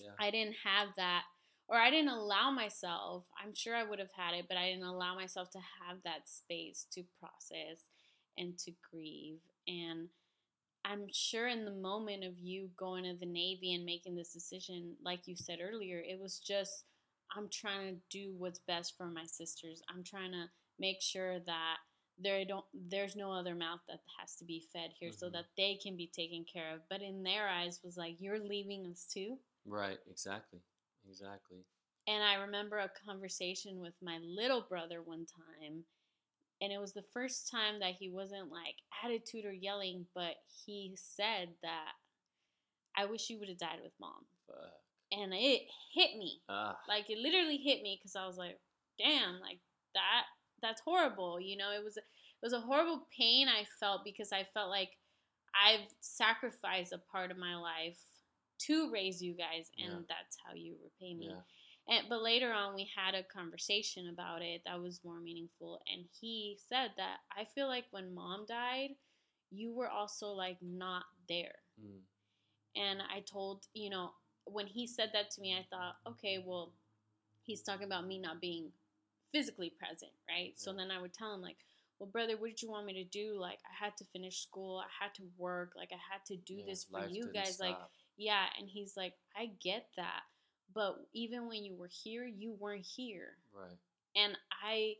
Yeah. 0.00 0.12
I 0.18 0.30
didn't 0.30 0.56
have 0.64 0.88
that 0.96 1.22
or 1.68 1.76
I 1.76 1.90
didn't 1.90 2.10
allow 2.10 2.50
myself. 2.50 3.24
I'm 3.42 3.54
sure 3.54 3.74
I 3.76 3.84
would 3.84 3.98
have 3.98 4.12
had 4.16 4.34
it, 4.34 4.46
but 4.48 4.56
I 4.56 4.70
didn't 4.70 4.86
allow 4.86 5.14
myself 5.14 5.50
to 5.50 5.58
have 5.58 5.98
that 6.04 6.28
space 6.28 6.86
to 6.92 7.02
process 7.20 7.88
and 8.38 8.56
to 8.58 8.72
grieve 8.90 9.40
and 9.66 10.08
I'm 10.84 11.06
sure 11.12 11.48
in 11.48 11.66
the 11.66 11.70
moment 11.70 12.24
of 12.24 12.38
you 12.38 12.70
going 12.78 13.04
to 13.04 13.14
the 13.18 13.30
Navy 13.30 13.74
and 13.74 13.84
making 13.84 14.16
this 14.16 14.32
decision, 14.32 14.96
like 15.04 15.26
you 15.26 15.36
said 15.36 15.58
earlier, 15.60 15.98
it 15.98 16.18
was 16.18 16.38
just, 16.38 16.84
I'm 17.36 17.48
trying 17.52 17.94
to 17.94 18.00
do 18.10 18.32
what's 18.38 18.60
best 18.60 18.96
for 18.96 19.06
my 19.06 19.26
sisters. 19.26 19.82
I'm 19.90 20.02
trying 20.02 20.32
to 20.32 20.46
make 20.78 21.02
sure 21.02 21.40
that 21.40 21.76
there 22.20 22.44
don't 22.44 22.64
there's 22.74 23.16
no 23.16 23.30
other 23.32 23.54
mouth 23.54 23.80
that 23.88 24.00
has 24.18 24.34
to 24.36 24.44
be 24.44 24.60
fed 24.72 24.90
here 24.98 25.12
so 25.12 25.28
Mhm. 25.28 25.32
that 25.32 25.46
they 25.56 25.76
can 25.76 25.96
be 25.96 26.06
taken 26.08 26.44
care 26.44 26.74
of. 26.74 26.88
But 26.88 27.02
in 27.02 27.22
their 27.22 27.48
eyes 27.48 27.82
was 27.82 27.96
like, 27.96 28.20
You're 28.20 28.38
leaving 28.40 28.86
us 28.86 29.06
too. 29.06 29.38
Right. 29.64 29.98
Exactly. 30.10 30.60
Exactly. 31.08 31.64
And 32.06 32.22
I 32.24 32.34
remember 32.34 32.78
a 32.78 32.88
conversation 32.88 33.80
with 33.80 33.94
my 34.02 34.18
little 34.18 34.62
brother 34.62 35.02
one 35.02 35.26
time. 35.26 35.84
And 36.60 36.72
it 36.72 36.78
was 36.78 36.92
the 36.92 37.02
first 37.12 37.48
time 37.50 37.78
that 37.80 37.94
he 37.94 38.08
wasn't 38.10 38.50
like 38.50 38.76
attitude 39.04 39.44
or 39.44 39.52
yelling, 39.52 40.06
but 40.14 40.36
he 40.64 40.96
said 40.96 41.54
that 41.62 41.92
I 42.96 43.04
wish 43.04 43.30
you 43.30 43.38
would 43.38 43.48
have 43.48 43.58
died 43.58 43.80
with 43.82 43.92
mom. 44.00 44.26
Fuck. 44.46 44.72
And 45.12 45.32
it 45.32 45.62
hit 45.94 46.16
me. 46.16 46.42
Ah. 46.48 46.76
Like 46.88 47.08
it 47.10 47.18
literally 47.18 47.58
hit 47.58 47.82
me 47.82 47.96
because 47.96 48.16
I 48.16 48.26
was 48.26 48.36
like, 48.36 48.58
damn, 48.98 49.38
like 49.40 49.60
that 49.94 50.24
that's 50.62 50.80
horrible. 50.80 51.40
You 51.40 51.56
know, 51.56 51.70
it 51.72 51.82
was 51.84 51.96
it 51.96 52.04
was 52.42 52.52
a 52.52 52.60
horrible 52.60 53.06
pain 53.16 53.48
I 53.48 53.64
felt 53.80 54.04
because 54.04 54.32
I 54.32 54.44
felt 54.54 54.70
like 54.70 54.90
I've 55.54 55.86
sacrificed 56.00 56.92
a 56.92 56.98
part 56.98 57.30
of 57.30 57.38
my 57.38 57.56
life 57.56 57.98
to 58.66 58.90
raise 58.92 59.22
you 59.22 59.34
guys 59.34 59.70
and 59.78 59.92
Yeah. 59.92 59.98
that's 60.08 60.36
how 60.44 60.54
you 60.54 60.76
repay 60.82 61.14
me. 61.14 61.28
Yeah. 61.30 61.40
And 61.96 62.08
but 62.08 62.22
later 62.22 62.52
on 62.52 62.74
we 62.74 62.88
had 62.94 63.14
a 63.14 63.22
conversation 63.22 64.08
about 64.08 64.42
it 64.42 64.62
that 64.66 64.80
was 64.80 65.04
more 65.04 65.20
meaningful 65.20 65.80
and 65.92 66.04
he 66.20 66.58
said 66.68 66.90
that 66.96 67.18
I 67.36 67.44
feel 67.44 67.66
like 67.66 67.84
when 67.90 68.14
mom 68.14 68.46
died, 68.46 68.90
you 69.50 69.72
were 69.72 69.88
also 69.88 70.28
like 70.28 70.58
not 70.62 71.04
there. 71.28 71.54
Mm. 71.80 72.00
And 72.76 73.02
I 73.02 73.20
told, 73.20 73.66
you 73.74 73.90
know, 73.90 74.10
when 74.44 74.66
he 74.66 74.86
said 74.86 75.10
that 75.12 75.30
to 75.32 75.40
me, 75.40 75.54
I 75.56 75.66
thought, 75.70 75.96
okay, 76.06 76.42
well, 76.44 76.72
he's 77.42 77.62
talking 77.62 77.86
about 77.86 78.06
me 78.06 78.18
not 78.18 78.40
being 78.40 78.70
physically 79.32 79.70
present, 79.70 80.12
right? 80.28 80.52
So 80.56 80.72
then 80.72 80.90
I 80.90 81.00
would 81.00 81.12
tell 81.14 81.34
him 81.34 81.42
like, 81.42 81.56
well, 81.98 82.08
brother, 82.10 82.36
what 82.36 82.50
did 82.50 82.62
you 82.62 82.70
want 82.70 82.86
me 82.86 82.94
to 82.94 83.04
do? 83.04 83.38
Like, 83.38 83.58
I 83.64 83.84
had 83.84 83.96
to 83.98 84.04
finish 84.04 84.42
school. 84.42 84.78
I 84.84 85.04
had 85.04 85.14
to 85.14 85.22
work. 85.36 85.72
Like, 85.76 85.90
I 85.92 85.98
had 86.12 86.24
to 86.26 86.36
do 86.36 86.56
Yeah, 86.56 86.64
this 86.64 86.84
for 86.84 87.00
you 87.00 87.28
guys. 87.32 87.58
Like, 87.60 87.78
yeah. 88.16 88.46
And 88.58 88.68
he's 88.68 88.96
like, 88.96 89.14
I 89.36 89.50
get 89.62 89.86
that. 89.96 90.22
But 90.74 90.96
even 91.14 91.48
when 91.48 91.64
you 91.64 91.74
were 91.76 91.90
here, 91.90 92.26
you 92.26 92.52
weren't 92.58 92.86
here. 92.86 93.36
Right. 93.52 93.78
And 94.16 94.36
I 94.62 94.94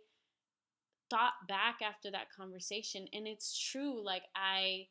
thought 1.11 1.33
back 1.49 1.79
after 1.83 2.11
that 2.11 2.31
conversation, 2.37 3.07
and 3.13 3.27
it's 3.27 3.59
true. 3.59 4.03
Like 4.05 4.25
I, 4.35 4.87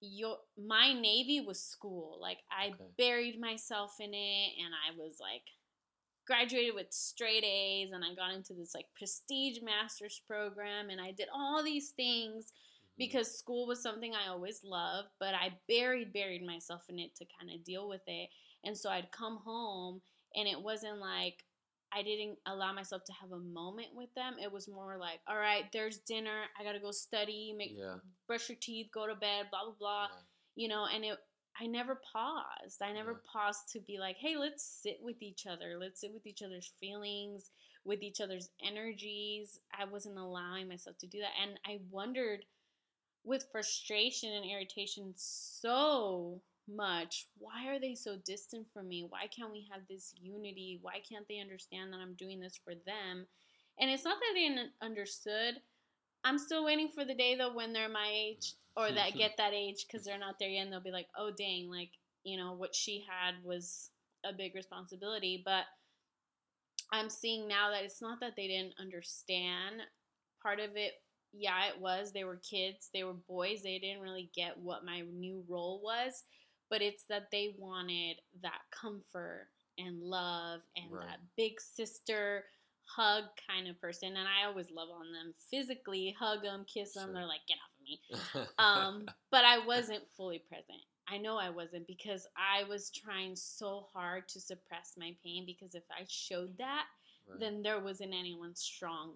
your 0.00 0.38
my 0.58 0.92
navy 0.92 1.40
was 1.40 1.62
school. 1.62 2.18
Like 2.20 2.38
I 2.50 2.74
Okay. 2.74 2.90
buried 2.98 3.40
myself 3.40 3.96
in 4.00 4.14
it, 4.14 4.50
and 4.64 4.74
I 4.74 4.96
was 4.98 5.18
like 5.20 5.42
graduated 6.26 6.74
with 6.74 6.92
straight 6.92 7.44
A's, 7.44 7.92
and 7.92 8.04
I 8.04 8.14
got 8.14 8.34
into 8.34 8.54
this 8.54 8.74
like 8.74 8.86
prestige 8.94 9.58
master's 9.62 10.20
program, 10.26 10.90
and 10.90 11.00
I 11.00 11.12
did 11.12 11.28
all 11.32 11.62
these 11.62 11.90
things 11.90 12.52
Mhm. 12.52 12.96
because 12.98 13.38
school 13.38 13.66
was 13.66 13.82
something 13.82 14.14
I 14.14 14.28
always 14.28 14.62
loved, 14.64 15.10
but 15.18 15.34
I 15.34 15.58
buried 15.68 16.12
buried 16.12 16.42
myself 16.44 16.88
in 16.88 16.98
it 16.98 17.14
to 17.16 17.24
kind 17.38 17.50
of 17.52 17.64
deal 17.64 17.88
with 17.88 18.02
it. 18.06 18.30
And 18.64 18.76
so 18.76 18.90
I'd 18.90 19.10
come 19.12 19.36
home 19.38 20.02
and 20.34 20.48
it 20.48 20.60
wasn't 20.60 20.98
like 20.98 21.44
I 21.92 22.02
didn't 22.02 22.38
allow 22.46 22.72
myself 22.72 23.04
to 23.04 23.12
have 23.12 23.30
a 23.30 23.38
moment 23.38 23.94
with 23.94 24.12
them. 24.14 24.38
It 24.40 24.50
was 24.50 24.66
more 24.68 24.98
like, 24.98 25.20
all 25.28 25.36
right, 25.38 25.70
there's 25.72 25.98
dinner. 26.00 26.50
I 26.58 26.64
got 26.64 26.72
to 26.72 26.80
go 26.80 26.90
study, 26.90 27.52
make 27.52 27.70
Yeah. 27.74 28.00
brush 28.26 28.48
your 28.48 28.58
teeth, 28.58 28.90
go 28.90 29.06
to 29.06 29.14
bed, 29.14 29.50
blah 29.50 29.64
blah 29.64 29.74
blah. 29.74 30.08
yeah. 30.10 30.22
You 30.56 30.68
know, 30.68 30.86
and 30.86 31.04
it 31.04 31.18
I 31.58 31.66
never 31.66 31.96
paused. 32.12 32.82
I 32.82 32.92
never 32.92 33.12
Yeah. 33.12 33.30
paused 33.32 33.68
to 33.70 33.80
be 33.80 33.98
like, 33.98 34.16
hey, 34.16 34.36
let's 34.36 34.62
sit 34.62 35.00
with 35.02 35.22
each 35.22 35.46
other. 35.46 35.78
Let's 35.78 36.00
sit 36.00 36.12
with 36.12 36.26
each 36.26 36.42
other's 36.42 36.72
feelings, 36.78 37.50
with 37.84 38.02
each 38.02 38.20
other's 38.20 38.50
energies. 38.60 39.60
I 39.72 39.84
wasn't 39.84 40.18
allowing 40.18 40.68
myself 40.68 40.98
to 40.98 41.06
do 41.06 41.20
that. 41.20 41.32
And 41.40 41.58
I 41.64 41.80
wondered 41.90 42.44
with 43.24 43.48
frustration 43.50 44.32
and 44.32 44.44
irritation 44.44 45.14
so 45.16 46.40
much, 46.68 47.28
why 47.38 47.68
are 47.68 47.78
they 47.78 47.94
so 47.94 48.16
distant 48.16 48.66
from 48.72 48.88
me? 48.88 49.04
Why 49.08 49.26
can't 49.28 49.52
we 49.52 49.66
have 49.70 49.86
this 49.88 50.14
unity? 50.20 50.78
Why 50.82 51.00
can't 51.00 51.26
they 51.28 51.38
understand 51.38 51.92
that 51.92 52.00
I'm 52.00 52.14
doing 52.14 52.40
this 52.40 52.56
for 52.56 52.74
them? 52.74 53.26
And 53.78 53.90
it's 53.90 54.04
not 54.04 54.18
that 54.20 54.32
they 54.34 54.86
understood. 54.86 55.60
I'm 56.26 56.38
still 56.38 56.64
waiting 56.64 56.88
for 56.92 57.04
the 57.04 57.14
day 57.14 57.36
though 57.36 57.54
when 57.54 57.72
they're 57.72 57.88
my 57.88 58.10
age 58.12 58.54
or 58.76 58.90
that 58.90 59.10
mm-hmm. 59.10 59.18
get 59.18 59.36
that 59.38 59.54
age 59.54 59.86
because 59.86 60.04
they're 60.04 60.18
not 60.18 60.38
there 60.40 60.48
yet 60.48 60.62
and 60.62 60.72
they'll 60.72 60.80
be 60.80 60.90
like, 60.90 61.06
oh 61.16 61.30
dang, 61.36 61.70
like, 61.70 61.90
you 62.24 62.36
know, 62.36 62.52
what 62.52 62.74
she 62.74 63.04
had 63.08 63.34
was 63.44 63.90
a 64.24 64.32
big 64.32 64.54
responsibility. 64.56 65.40
But 65.44 65.64
I'm 66.92 67.08
seeing 67.08 67.46
now 67.46 67.70
that 67.70 67.84
it's 67.84 68.02
not 68.02 68.18
that 68.20 68.32
they 68.36 68.48
didn't 68.48 68.74
understand. 68.80 69.76
Part 70.42 70.58
of 70.58 70.70
it, 70.74 70.94
yeah, 71.32 71.68
it 71.68 71.80
was. 71.80 72.12
They 72.12 72.24
were 72.24 72.40
kids, 72.48 72.90
they 72.92 73.04
were 73.04 73.14
boys, 73.14 73.62
they 73.62 73.78
didn't 73.78 74.02
really 74.02 74.28
get 74.34 74.58
what 74.58 74.84
my 74.84 75.02
new 75.02 75.44
role 75.48 75.80
was. 75.82 76.24
But 76.70 76.82
it's 76.82 77.04
that 77.08 77.28
they 77.30 77.54
wanted 77.56 78.16
that 78.42 78.62
comfort 78.72 79.46
and 79.78 80.02
love 80.02 80.60
and 80.76 80.90
Right. 80.90 81.06
that 81.06 81.20
big 81.36 81.60
sister 81.60 82.44
hug 82.86 83.24
kind 83.48 83.68
of 83.68 83.80
person. 83.80 84.10
And 84.10 84.28
I 84.28 84.46
always 84.46 84.70
love 84.70 84.88
on 84.94 85.12
them 85.12 85.34
physically, 85.50 86.14
hug 86.18 86.42
them, 86.42 86.64
kiss 86.72 86.94
them. 86.94 87.06
Sure. 87.08 87.14
They're 87.14 87.26
like, 87.26 87.46
get 87.48 87.58
off 87.58 87.74
of 87.78 87.84
me 87.84 88.00
um, 88.58 89.06
but 89.30 89.44
I 89.44 89.64
wasn't 89.64 90.02
fully 90.16 90.38
present. 90.48 90.82
I 91.08 91.18
know 91.18 91.36
I 91.38 91.50
wasn't 91.50 91.86
because 91.86 92.26
I 92.36 92.64
was 92.68 92.90
trying 92.90 93.36
so 93.36 93.86
hard 93.92 94.28
to 94.28 94.40
suppress 94.40 94.94
my 94.98 95.14
pain 95.24 95.44
because 95.46 95.74
if 95.74 95.84
I 95.90 96.04
showed 96.08 96.56
that, 96.58 96.86
Right. 97.28 97.40
then 97.40 97.62
there 97.62 97.80
wasn't 97.80 98.14
anyone 98.14 98.54
strong 98.54 99.14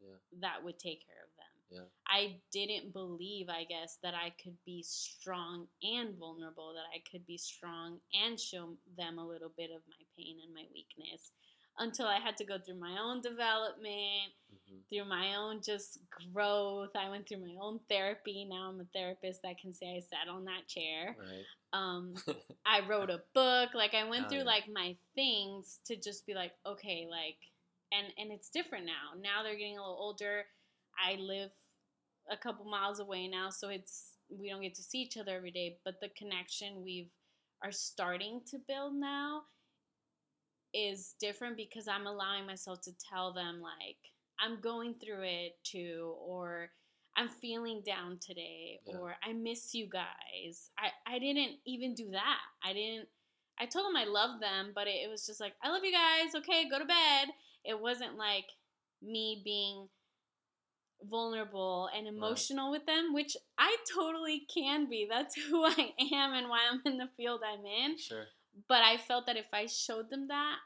yeah. 0.00 0.16
that 0.40 0.64
would 0.64 0.78
take 0.78 1.06
care 1.06 1.22
of 1.22 1.30
them. 1.36 1.46
Yeah. 1.70 1.88
I 2.06 2.36
didn't 2.52 2.92
believe, 2.92 3.48
I 3.48 3.64
guess, 3.64 3.98
that 4.02 4.14
I 4.14 4.30
could 4.42 4.56
be 4.66 4.82
strong 4.82 5.66
and 5.82 6.18
vulnerable, 6.18 6.74
that 6.74 6.90
I 6.94 7.02
could 7.10 7.24
be 7.26 7.38
strong 7.38 7.98
and 8.12 8.38
show 8.38 8.76
them 8.98 9.18
a 9.18 9.26
little 9.26 9.52
bit 9.56 9.70
of 9.70 9.80
my 9.88 10.02
pain 10.16 10.38
and 10.44 10.52
my 10.52 10.64
weakness. 10.74 11.30
Until 11.78 12.06
I 12.06 12.18
had 12.18 12.36
to 12.38 12.44
go 12.44 12.58
through 12.58 12.78
my 12.78 12.96
own 13.00 13.20
development, 13.20 14.32
hmm 14.50 14.78
through 14.90 15.04
my 15.08 15.36
own 15.36 15.60
just 15.64 15.98
growth. 16.32 16.90
I 16.96 17.08
went 17.08 17.26
through 17.28 17.40
my 17.40 17.54
own 17.62 17.80
therapy. 17.88 18.46
Now 18.48 18.68
I'm 18.70 18.80
a 18.80 18.84
therapist 18.94 19.40
that 19.42 19.58
can 19.58 19.72
say 19.72 19.96
I 19.96 20.00
sat 20.00 20.28
on 20.30 20.44
that 20.44 20.66
chair. 20.68 21.16
Right. 21.18 21.44
Um, 21.72 22.14
I 22.66 22.80
wrote 22.86 23.10
a 23.10 23.22
book. 23.34 23.70
Like 23.74 23.94
I 23.94 24.08
went 24.08 24.26
Oh, 24.26 24.28
through 24.28 24.38
yeah. 24.38 24.44
like 24.44 24.64
my 24.72 24.96
things 25.14 25.80
to 25.86 25.96
just 25.96 26.26
be 26.26 26.34
like, 26.34 26.52
okay, 26.66 27.06
like 27.10 27.36
and 27.92 28.06
and 28.18 28.30
it's 28.32 28.50
different 28.50 28.86
now. 28.86 29.18
Now 29.20 29.42
they're 29.42 29.56
getting 29.56 29.78
a 29.78 29.80
little 29.80 29.96
older. 29.98 30.44
I 30.98 31.16
live 31.16 31.50
a 32.30 32.36
couple 32.36 32.64
miles 32.64 33.00
away 33.00 33.28
now, 33.28 33.50
so 33.50 33.68
it's 33.68 34.14
we 34.30 34.48
don't 34.48 34.62
get 34.62 34.74
to 34.74 34.82
see 34.82 34.98
each 34.98 35.16
other 35.16 35.36
every 35.36 35.50
day, 35.50 35.78
but 35.84 36.00
the 36.00 36.08
connection 36.16 36.82
we've 36.84 37.10
are 37.62 37.72
starting 37.72 38.40
to 38.50 38.58
build 38.66 38.94
now 38.94 39.42
is 40.74 41.14
different 41.20 41.56
because 41.56 41.88
I'm 41.88 42.06
allowing 42.06 42.46
myself 42.46 42.80
to 42.82 42.92
tell 43.10 43.32
them 43.32 43.60
like 43.60 43.96
I'm 44.40 44.60
going 44.60 44.94
through 44.94 45.22
it 45.22 45.56
too 45.64 46.14
or 46.18 46.70
I'm 47.16 47.28
feeling 47.28 47.82
down 47.84 48.18
today 48.20 48.80
Yeah. 48.86 48.96
or 48.96 49.16
I 49.22 49.32
miss 49.32 49.74
you 49.74 49.86
guys. 49.88 50.70
I 50.78 51.14
I 51.14 51.18
didn't 51.18 51.58
even 51.66 51.94
do 51.94 52.10
that. 52.12 52.40
I 52.64 52.72
didn't 52.72 53.08
I 53.60 53.66
told 53.66 53.86
them 53.86 53.96
I 53.96 54.04
love 54.04 54.40
them, 54.40 54.72
but 54.74 54.86
it, 54.86 55.04
it 55.04 55.10
was 55.10 55.26
just 55.26 55.40
like 55.40 55.54
I 55.62 55.68
love 55.70 55.82
you 55.84 55.92
guys. 55.92 56.34
Okay, 56.34 56.68
go 56.70 56.78
to 56.78 56.84
bed. 56.84 57.28
It 57.64 57.78
wasn't 57.80 58.16
like 58.16 58.46
me 59.02 59.42
being 59.44 59.88
vulnerable 61.08 61.88
and 61.96 62.06
emotional 62.06 62.70
with 62.70 62.86
them, 62.86 63.12
which 63.12 63.36
I 63.58 63.76
totally 63.94 64.46
can 64.52 64.88
be. 64.88 65.06
That's 65.08 65.34
who 65.50 65.64
I 65.64 65.92
am 66.12 66.32
and 66.32 66.48
why 66.48 66.60
I'm 66.70 66.80
in 66.86 66.98
the 66.98 67.08
field 67.16 67.40
I'm 67.46 67.64
in. 67.66 67.98
Sure. 67.98 68.24
But 68.68 68.82
I 68.82 68.96
felt 68.96 69.26
that 69.26 69.36
if 69.36 69.48
I 69.52 69.66
showed 69.66 70.10
them 70.10 70.28
that, 70.28 70.58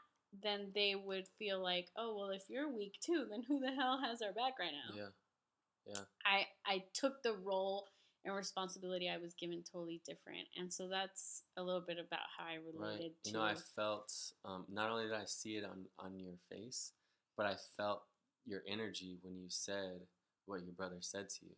then 0.43 0.71
they 0.75 0.95
would 0.95 1.27
feel 1.39 1.61
like, 1.61 1.87
oh 1.97 2.15
well, 2.17 2.29
if 2.29 2.43
you're 2.49 2.69
weak 2.69 2.95
too, 3.01 3.25
then 3.29 3.43
who 3.47 3.59
the 3.59 3.71
hell 3.71 3.99
has 4.03 4.21
our 4.21 4.33
back 4.33 4.59
right 4.59 4.71
now? 4.71 4.95
Yeah. 4.95 5.93
Yeah. 5.93 6.01
I 6.25 6.45
I 6.65 6.83
took 6.93 7.23
the 7.23 7.33
role 7.33 7.87
and 8.25 8.35
responsibility 8.35 9.09
I 9.09 9.17
was 9.17 9.33
given 9.35 9.63
totally 9.63 10.01
different, 10.05 10.47
and 10.57 10.71
so 10.71 10.89
that's 10.89 11.43
a 11.55 11.63
little 11.63 11.83
bit 11.85 11.97
about 11.97 12.27
how 12.37 12.45
I 12.45 12.55
related 12.55 12.81
Right. 13.03 13.23
to. 13.23 13.29
You 13.29 13.37
know, 13.37 13.43
I 13.43 13.55
felt 13.55 14.13
um, 14.43 14.65
not 14.69 14.91
only 14.91 15.05
did 15.05 15.13
I 15.13 15.25
see 15.25 15.55
it 15.55 15.63
on 15.63 15.85
on 15.97 16.19
your 16.19 16.35
face, 16.49 16.91
but 17.37 17.45
I 17.45 17.55
felt 17.77 18.03
your 18.45 18.63
energy 18.67 19.17
when 19.21 19.37
you 19.37 19.49
said 19.49 20.01
what 20.45 20.63
your 20.63 20.73
brother 20.73 20.97
said 20.99 21.29
to 21.29 21.45
you. 21.45 21.55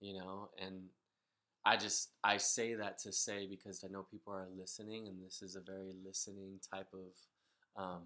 You 0.00 0.18
know, 0.18 0.50
and 0.58 0.88
I 1.64 1.76
just 1.76 2.10
I 2.24 2.38
say 2.38 2.74
that 2.74 2.98
to 3.00 3.12
say 3.12 3.46
because 3.46 3.84
I 3.84 3.88
know 3.92 4.06
people 4.10 4.32
are 4.32 4.48
listening, 4.58 5.08
and 5.08 5.22
this 5.24 5.42
is 5.42 5.56
a 5.56 5.60
very 5.60 5.92
listening 6.04 6.58
type 6.72 6.88
of 6.94 7.82
um, 7.82 8.02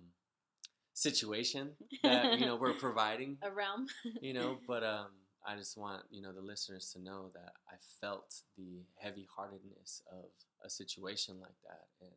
situation 0.95 1.71
that 2.03 2.39
you 2.39 2.47
know 2.47 2.57
we're 2.57 2.73
providing. 2.87 3.37
a 3.43 3.51
realm. 3.51 3.87
you 4.21 4.33
know 4.33 4.59
but 4.69 4.83
um 4.85 5.09
i 5.47 5.57
just 5.57 5.77
want 5.77 6.03
you 6.11 6.23
know 6.23 6.33
the 6.33 6.41
listeners 6.41 6.91
to 6.95 7.03
know 7.03 7.31
that 7.35 7.53
i 7.69 7.75
felt 8.01 8.43
the 8.57 8.81
heavy 8.97 9.27
heartedness 9.37 10.03
of 10.13 10.27
a 10.65 10.71
situation 10.71 11.35
like 11.41 11.59
that 11.65 11.87
and 12.01 12.13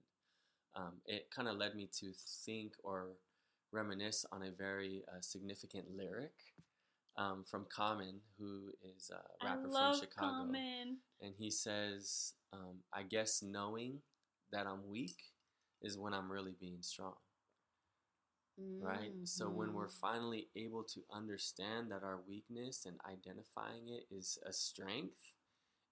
um, 0.76 0.94
it 1.08 1.28
kind 1.36 1.48
of 1.48 1.58
led 1.58 1.74
me 1.74 1.90
to 2.00 2.12
think 2.46 2.74
or 2.84 3.08
reminisce 3.72 4.26
on 4.32 4.44
a 4.44 4.52
very 4.52 5.04
uh, 5.10 5.20
significant 5.22 5.86
lyric 5.98 6.34
um, 7.18 7.44
from 7.50 7.66
common 7.70 8.22
who 8.38 8.70
is 8.84 9.10
a 9.12 9.22
rapper 9.44 9.70
from 9.70 9.92
chicago 9.92 10.36
Common. 10.44 10.98
and 11.22 11.34
he 11.38 11.50
says 11.50 12.34
um, 12.54 12.78
i 12.94 13.04
guess 13.04 13.42
knowing 13.44 14.00
that 14.52 14.68
i'm 14.68 14.88
weak 14.88 15.18
is 15.82 15.98
when 15.98 16.14
i'm 16.14 16.32
really 16.32 16.56
being 16.60 16.82
strong 16.82 17.16
right? 18.80 19.16
So 19.24 19.50
when 19.50 19.74
we're 19.74 19.88
Mhm. 19.88 20.00
finally 20.00 20.50
able 20.56 20.84
to 20.84 21.04
understand 21.12 21.92
that 21.92 22.04
our 22.04 22.20
weakness 22.28 22.86
and 22.86 23.00
identifying 23.06 23.90
it 23.90 24.08
is 24.12 24.38
a 24.46 24.54
strength, 24.54 25.34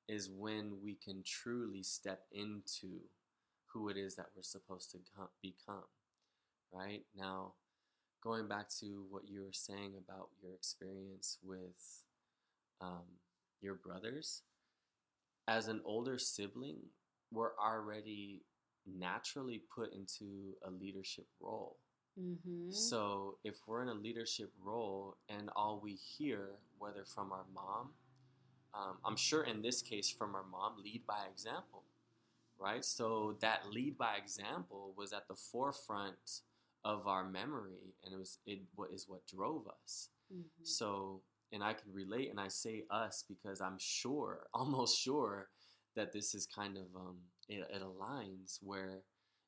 is 0.08 0.30
when 0.30 0.82
we 0.82 0.96
can 0.96 1.24
truly 1.24 1.84
step 1.84 2.26
into 2.32 3.10
who 3.68 3.90
it 3.90 3.98
is 3.98 4.16
that 4.16 4.30
we're 4.36 4.44
supposed 4.44 4.92
to 4.92 5.00
become, 5.42 5.86
right? 6.72 7.06
Now, 7.16 7.56
going 8.26 8.48
back 8.48 8.68
to 8.80 9.06
what 9.12 9.30
you 9.30 9.42
were 9.42 9.54
saying 9.54 9.94
about 9.98 10.30
your 10.42 10.52
experience 10.56 11.38
with 11.44 12.04
um, 12.82 13.06
your 13.62 13.76
brothers, 13.76 14.42
as 15.48 15.68
an 15.68 15.80
older 15.86 16.18
sibling, 16.18 16.80
we're 17.32 17.56
already 17.64 18.42
naturally 18.88 19.62
put 19.74 19.94
into 19.94 20.56
a 20.68 20.72
leadership 20.72 21.28
role. 21.40 21.78
Mhm. 22.20 22.74
So 22.74 23.38
if 23.44 23.68
we're 23.68 23.84
in 23.84 23.90
a 23.90 23.94
leadership 23.94 24.52
role 24.60 25.18
and 25.30 25.50
all 25.56 25.80
we 25.80 25.96
hear, 25.96 26.60
whether 26.80 27.06
from 27.06 27.32
our 27.32 27.46
mom, 27.54 27.94
um, 28.74 28.98
I'm 29.06 29.16
sure 29.16 29.44
in 29.44 29.62
this 29.62 29.82
case 29.84 30.10
from 30.10 30.36
our 30.36 30.44
mom, 30.44 30.82
lead 30.82 31.06
by 31.06 31.28
example, 31.28 31.84
right? 32.58 32.84
So 32.84 33.34
that 33.40 33.70
lead 33.70 33.98
by 33.98 34.16
example 34.16 34.94
was 34.98 35.14
at 35.14 35.28
the 35.28 35.36
forefront 35.36 36.42
of 36.86 37.08
our 37.08 37.26
memory, 37.30 37.96
and 38.06 38.14
it 38.14 38.18
was 38.18 38.40
it 38.48 38.62
what 38.76 38.92
is 38.94 39.10
what 39.10 39.28
drove 39.28 39.68
us. 39.68 40.10
Mhm. 40.34 40.46
So, 40.64 41.24
and 41.52 41.64
I 41.64 41.74
can 41.74 41.94
relate, 41.94 42.32
and 42.32 42.40
I 42.40 42.50
say 42.50 42.86
us 42.92 43.26
because 43.28 43.62
I'm 43.62 43.80
sure, 43.80 44.48
almost 44.54 45.00
sure, 45.00 45.50
that 45.96 46.14
this 46.14 46.36
is 46.36 46.46
kind 46.48 46.78
of 46.78 46.86
um, 46.96 47.18
it, 47.50 47.68
it 47.72 47.84
aligns 47.84 48.60
where 48.64 49.04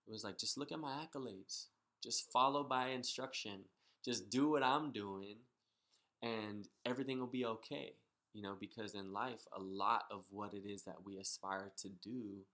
it 0.08 0.12
was 0.12 0.24
like, 0.26 0.38
just 0.40 0.58
look 0.58 0.72
at 0.74 0.80
my 0.80 1.06
accolades, 1.06 1.68
just 2.04 2.32
follow 2.32 2.64
by 2.64 2.90
instruction, 2.90 3.66
just 4.06 4.30
do 4.30 4.50
what 4.50 4.64
I'm 4.64 4.92
doing, 4.92 5.38
and 6.22 6.68
everything 6.86 7.20
will 7.20 7.28
be 7.28 7.46
okay. 7.46 7.94
You 8.34 8.44
know, 8.44 8.56
because 8.60 8.96
in 8.96 9.14
life, 9.14 9.42
a 9.56 9.60
lot 9.60 10.04
of 10.12 10.26
what 10.30 10.54
it 10.54 10.64
is 10.68 10.84
that 10.84 11.04
we 11.06 11.18
aspire 11.18 11.72
to 11.82 11.90
do 11.90 12.46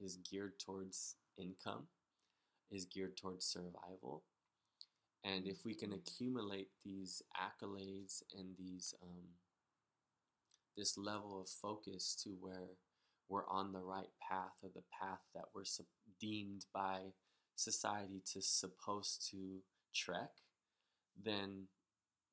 is 0.00 0.16
geared 0.30 0.58
towards 0.58 1.16
income, 1.38 1.88
is 2.70 2.84
geared 2.86 3.16
towards 3.16 3.46
survival. 3.46 4.24
And 5.24 5.46
if 5.46 5.64
we 5.64 5.74
can 5.74 5.92
accumulate 5.92 6.68
these 6.84 7.22
accolades 7.36 8.22
and 8.36 8.56
these 8.58 8.94
um, 9.02 9.24
this 10.76 10.96
level 10.98 11.40
of 11.40 11.48
focus 11.48 12.14
to 12.22 12.30
where 12.40 12.68
we're 13.28 13.48
on 13.48 13.72
the 13.72 13.80
right 13.80 14.10
path 14.28 14.52
or 14.62 14.70
the 14.74 14.84
path 15.00 15.20
that 15.34 15.44
we're 15.54 15.64
sup- 15.64 15.86
deemed 16.20 16.66
by 16.72 16.98
society 17.56 18.20
to 18.32 18.42
supposed 18.42 19.26
to 19.30 19.58
trek, 19.94 20.30
then 21.24 21.66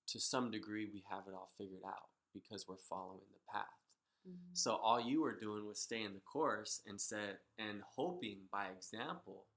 to 0.07 0.19
some 0.19 0.51
degree 0.51 0.89
we 0.93 1.03
have 1.09 1.23
it 1.27 1.33
all 1.33 1.51
figured 1.57 1.83
out 1.87 2.09
because 2.33 2.67
we're 2.67 2.75
following 2.77 3.21
the 3.31 3.51
path. 3.51 3.79
Mhm. 4.27 4.55
So 4.55 4.75
all 4.75 4.99
you 4.99 5.21
were 5.21 5.39
doing 5.39 5.65
was 5.65 5.79
staying 5.81 6.13
the 6.13 6.19
course 6.19 6.81
and 6.85 6.99
said 6.99 7.39
and 7.57 7.81
hoping 7.95 8.47
by 8.51 8.67
example 8.69 9.47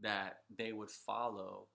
that 0.00 0.42
they 0.56 0.72
would 0.72 0.90
follow 0.90 1.68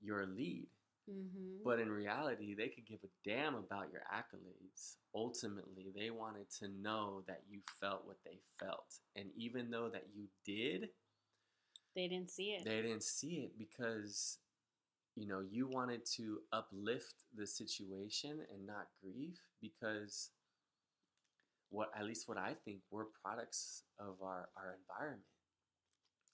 your 0.00 0.26
lead. 0.26 0.68
Mhm. 1.08 1.62
But 1.64 1.80
in 1.80 1.90
reality, 1.90 2.54
they 2.54 2.68
could 2.68 2.84
give 2.84 3.02
a 3.02 3.08
damn 3.24 3.54
about 3.54 3.90
your 3.90 4.02
accolades. 4.12 4.98
Ultimately, 5.14 5.90
they 5.90 6.10
wanted 6.10 6.50
to 6.50 6.68
know 6.68 7.22
that 7.22 7.42
you 7.48 7.62
felt 7.80 8.04
what 8.04 8.22
they 8.24 8.38
felt. 8.58 9.00
And 9.16 9.32
even 9.34 9.70
though 9.70 9.88
that 9.88 10.08
you 10.14 10.28
did, 10.44 10.94
they 11.94 12.08
didn't 12.08 12.30
see 12.30 12.52
it. 12.52 12.64
they 12.64 12.82
didn't 12.82 13.02
see 13.02 13.40
it 13.40 13.58
because 13.58 14.38
you 15.18 15.26
know, 15.26 15.40
you 15.40 15.66
wanted 15.66 16.06
to 16.06 16.38
uplift 16.52 17.24
the 17.34 17.44
situation 17.44 18.46
and 18.52 18.64
not 18.64 18.86
grieve 19.02 19.42
because 19.60 20.30
what 21.70 21.90
at 21.98 22.04
least 22.04 22.28
what 22.28 22.38
I 22.38 22.54
think 22.54 22.82
we're 22.90 23.06
products 23.20 23.82
of 23.98 24.22
our 24.22 24.48
our 24.56 24.76
environment. 24.78 25.24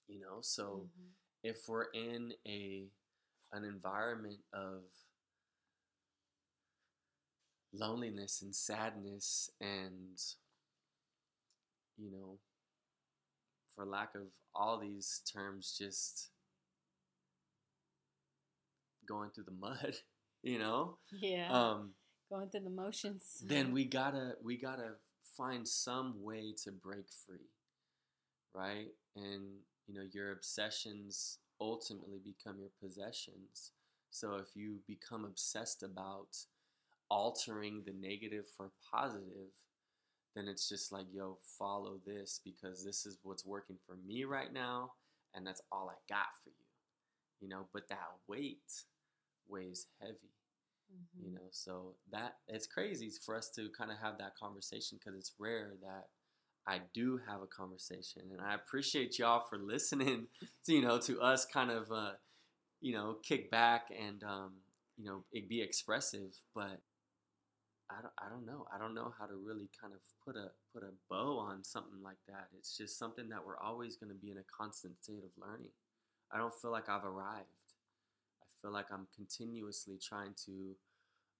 You 0.07 0.19
know, 0.19 0.41
so 0.41 0.87
Mhm. 0.97 1.13
if 1.43 1.67
we're 1.67 1.91
in 1.91 2.33
a 2.45 2.89
an 3.51 3.63
environment 3.63 4.39
of 4.53 4.83
loneliness 7.73 8.41
and 8.41 8.55
sadness 8.55 9.49
and 9.59 10.17
you 11.97 12.09
know 12.11 12.39
for 13.75 13.85
lack 13.85 14.15
of 14.15 14.27
all 14.53 14.79
these 14.79 15.21
terms 15.31 15.75
just 15.77 16.29
going 19.07 19.29
through 19.31 19.43
the 19.43 19.51
mud 19.51 19.95
you 20.43 20.57
know 20.59 20.97
yeah, 21.11 21.49
um 21.51 21.91
going 22.29 22.49
through 22.49 22.61
the 22.61 22.69
motions. 22.69 23.43
then 23.45 23.71
we 23.73 23.85
gotta 23.85 24.35
we 24.43 24.57
gotta 24.57 24.91
find 25.37 25.67
some 25.67 26.21
way 26.23 26.53
to 26.63 26.71
break 26.71 27.05
free 27.25 27.49
right 28.53 28.87
and 29.15 29.43
you 29.87 29.93
know 29.93 30.05
your 30.13 30.31
obsessions 30.31 31.39
ultimately 31.61 32.19
become 32.23 32.59
your 32.59 32.71
possessions 32.81 33.71
so 34.11 34.35
if 34.35 34.55
you 34.55 34.79
become 34.87 35.25
obsessed 35.25 35.83
about 35.83 36.35
altering 37.09 37.83
the 37.85 37.93
negative 37.93 38.45
for 38.57 38.71
positive 38.91 39.51
then 40.35 40.47
it's 40.47 40.67
just 40.67 40.91
like 40.91 41.05
yo 41.13 41.37
follow 41.57 41.99
this 42.05 42.41
because 42.43 42.83
this 42.83 43.05
is 43.05 43.19
what's 43.23 43.45
working 43.45 43.77
for 43.85 43.97
me 44.05 44.23
right 44.25 44.51
now 44.53 44.91
and 45.33 45.45
that's 45.45 45.61
all 45.71 45.89
i 45.89 46.13
got 46.13 46.27
for 46.43 46.49
you 46.49 46.55
you 47.41 47.49
know, 47.49 47.67
but 47.73 47.87
that 47.89 47.99
weight 48.27 48.71
weighs 49.47 49.87
heavy, 50.01 50.33
Mhm. 50.91 51.23
you 51.23 51.31
know. 51.31 51.47
So 51.51 51.95
that 52.11 52.39
it's 52.47 52.67
crazy 52.67 53.09
for 53.09 53.35
us 53.35 53.49
to 53.51 53.69
kind 53.71 53.91
of 53.91 53.97
have 53.97 54.17
that 54.17 54.35
conversation 54.35 54.97
because 54.97 55.15
it's 55.19 55.33
rare 55.39 55.75
that 55.81 56.09
I 56.67 56.79
do 56.93 57.19
have 57.27 57.41
a 57.41 57.47
conversation, 57.47 58.23
and 58.31 58.41
I 58.41 58.55
appreciate 58.55 59.19
y'all 59.19 59.45
for 59.47 59.57
listening, 59.57 60.27
to, 60.65 60.73
you 60.73 60.81
know, 60.81 60.97
to 60.99 61.21
us 61.21 61.45
kind 61.45 61.69
of, 61.69 61.91
uh, 61.91 62.13
you 62.81 62.93
know, 62.93 63.17
kick 63.23 63.51
back 63.51 63.89
and 63.97 64.23
um, 64.23 64.53
you 64.97 65.05
know, 65.05 65.23
be 65.47 65.61
expressive, 65.61 66.35
but 66.53 66.81
I 67.89 68.01
don't, 68.01 68.13
I 68.17 68.29
don't 68.29 68.45
know. 68.45 68.65
I 68.73 68.79
don't 68.79 68.95
know 68.95 69.13
how 69.19 69.25
to 69.25 69.35
really 69.35 69.69
kind 69.79 69.93
of 69.93 69.99
put 70.25 70.35
a 70.35 70.49
put 70.73 70.83
a 70.83 70.91
bow 71.09 71.37
on 71.37 71.63
something 71.63 72.01
like 72.03 72.17
that. 72.27 72.47
It's 72.57 72.75
just 72.75 72.97
something 72.97 73.29
that 73.29 73.45
we're 73.45 73.59
always 73.59 73.95
going 73.95 74.09
to 74.09 74.17
be 74.17 74.31
in 74.31 74.37
a 74.37 74.43
constant 74.57 74.95
state 75.03 75.23
of 75.23 75.29
learning. 75.37 75.71
I 76.31 76.37
don't 76.37 76.53
feel 76.53 76.71
like 76.71 76.89
I've 76.89 77.05
arrived. 77.05 77.45
I 78.41 78.47
feel 78.61 78.73
like 78.73 78.87
I'm 78.91 79.07
continuously 79.15 79.99
trying 80.01 80.33
to 80.45 80.75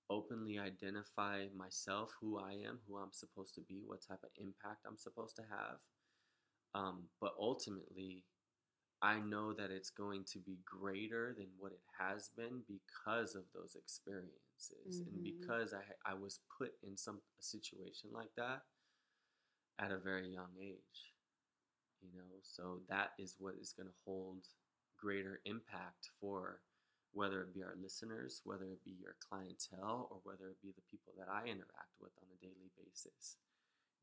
openly 0.09 0.59
identify 0.59 1.47
myself, 1.55 2.11
who 2.19 2.39
I 2.39 2.53
am, 2.53 2.79
who 2.87 2.97
I'm 2.97 3.11
supposed 3.13 3.55
to 3.55 3.61
be, 3.61 3.83
what 3.85 4.01
type 4.07 4.23
of 4.23 4.31
impact 4.37 4.85
I'm 4.87 4.97
supposed 4.97 5.35
to 5.37 5.43
have. 5.43 5.77
Um, 6.75 7.03
but 7.21 7.33
ultimately, 7.39 8.23
I 9.01 9.19
know 9.19 9.53
that 9.53 9.71
it's 9.71 9.89
going 9.91 10.23
to 10.25 10.39
be 10.39 10.59
greater 10.65 11.33
than 11.37 11.47
what 11.57 11.71
it 11.73 11.81
has 11.99 12.29
been 12.37 12.63
because 12.67 13.35
of 13.35 13.43
those 13.53 13.75
experiences 13.75 15.03
and 15.07 15.21
Mhm. 15.21 15.23
because 15.23 15.73
I 15.73 15.83
I 16.05 16.13
was 16.15 16.39
put 16.57 16.73
in 16.83 16.97
some 16.97 17.21
a 17.39 17.43
situation 17.43 18.11
like 18.13 18.33
that 18.35 18.63
at 19.79 19.91
a 19.91 19.97
very 19.97 20.29
young 20.29 20.51
age. 20.61 21.13
You 22.01 22.09
know, 22.15 22.39
so 22.43 22.81
that 22.89 23.13
is 23.19 23.35
what 23.39 23.55
is 23.55 23.73
going 23.73 23.87
to 23.89 23.95
hold 24.05 24.47
greater 24.97 25.41
impact 25.45 26.09
for 26.19 26.61
whether 27.15 27.41
it 27.41 27.53
be 27.55 27.63
our 27.63 27.75
listeners, 27.81 28.41
whether 28.43 28.65
it 28.65 28.83
be 28.85 28.95
your 29.01 29.15
clientele, 29.27 30.09
or 30.11 30.19
whether 30.23 30.49
it 30.49 30.61
be 30.61 30.71
the 30.75 30.83
people 30.91 31.13
that 31.17 31.29
I 31.31 31.43
interact 31.47 31.95
with 32.01 32.11
on 32.21 32.27
a 32.33 32.41
daily 32.41 32.71
basis. 32.77 33.37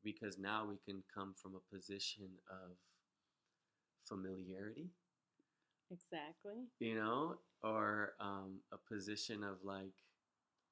Because 0.03 0.37
now 0.37 0.65
we 0.67 0.77
can 0.85 1.03
come 1.13 1.33
from 1.41 1.53
a 1.55 1.75
position 1.75 2.29
of 2.49 2.75
familiarity, 4.05 4.89
Exactly. 5.91 6.65
you 6.79 6.95
know, 6.95 7.37
or 7.63 8.13
um, 8.19 8.59
a 8.73 8.77
position 8.93 9.43
of 9.43 9.57
like, 9.63 9.93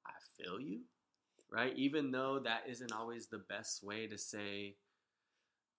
I 0.06 0.12
feel 0.36 0.60
you, 0.60 0.80
right? 1.50 1.72
Even 1.76 2.10
though 2.10 2.40
that 2.40 2.64
isn't 2.68 2.92
always 2.92 3.28
the 3.28 3.38
best 3.48 3.84
way 3.84 4.06
to 4.08 4.18
say 4.18 4.76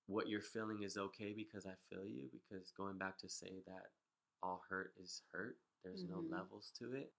what 0.07 0.28
you're 0.30 0.41
feeling 0.41 0.84
is 0.84 0.97
okay 0.97 1.34
because 1.36 1.66
I 1.66 1.74
feel 1.89 2.05
you, 2.05 2.30
because 2.32 2.72
going 2.72 2.97
back 2.97 3.18
to 3.20 3.30
say 3.30 3.61
that 3.68 3.88
all 4.41 4.61
hurt 4.70 4.93
is 5.01 5.22
hurt, 5.32 5.57
there's 5.84 6.04
Mhm. 6.04 6.10
no 6.10 6.20
levels 6.30 6.72
to 6.80 6.94
it. 6.94 7.14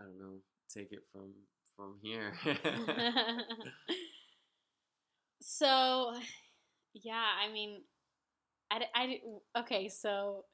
I 0.00 0.04
don't 0.04 0.18
know, 0.18 0.40
take 0.68 0.92
it 0.92 1.06
from 1.12 1.34
from 1.76 1.98
here. 2.02 2.34
so, 5.40 6.14
yeah, 6.94 7.26
I 7.42 7.50
mean, 7.52 7.82
I, 8.70 8.86
I 8.94 9.20
okay, 9.60 9.88
so 9.88 10.44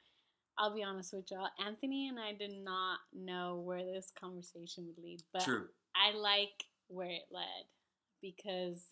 I'll 0.59 0.75
be 0.75 0.83
honest 0.83 1.13
with 1.13 1.31
y'all. 1.31 1.49
Anthony 1.65 2.09
and 2.09 2.19
I 2.19 2.33
did 2.33 2.53
not 2.53 2.99
know 3.13 3.63
where 3.65 3.85
this 3.85 4.13
conversation 4.19 4.87
would 4.87 5.03
lead, 5.03 5.23
but 5.33 5.43
True. 5.45 5.69
I 5.95 6.13
like 6.17 6.65
where 6.89 7.11
it 7.11 7.27
led 7.31 7.67
because 8.21 8.85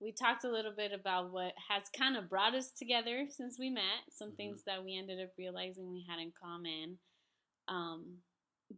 we 0.00 0.12
talked 0.12 0.44
a 0.44 0.50
little 0.50 0.72
bit 0.72 0.92
about 0.92 1.30
what 1.30 1.52
has 1.68 1.88
kind 1.96 2.16
of 2.16 2.28
brought 2.28 2.54
us 2.54 2.72
together 2.72 3.26
since 3.30 3.58
we 3.58 3.70
met, 3.70 4.10
some 4.10 4.32
Mhm. 4.32 4.36
things 4.36 4.62
that 4.64 4.82
we 4.84 4.96
ended 4.96 5.20
up 5.20 5.36
realizing 5.36 5.92
we 5.92 6.02
had 6.02 6.18
in 6.18 6.32
common. 6.32 6.98
Um, 7.68 8.22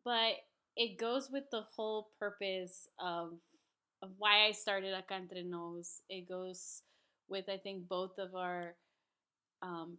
but 0.05 0.37
it 0.77 0.97
goes 0.99 1.31
with 1.31 1.49
the 1.51 1.63
whole 1.63 2.11
purpose 2.19 2.89
of 2.99 3.41
of 4.03 4.19
why 4.19 4.47
I 4.47 4.51
started 4.51 4.95
Acá 4.95 5.13
Entre 5.13 5.45
Nos. 5.45 6.03
It 6.09 6.23
goes 6.29 6.83
with 7.29 7.49
I 7.49 7.59
think 7.59 7.87
both 7.89 8.19
of 8.19 8.35
our 8.35 8.77
um, 9.63 9.99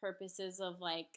purposes 0.00 0.60
of 0.60 0.80
like 0.80 1.08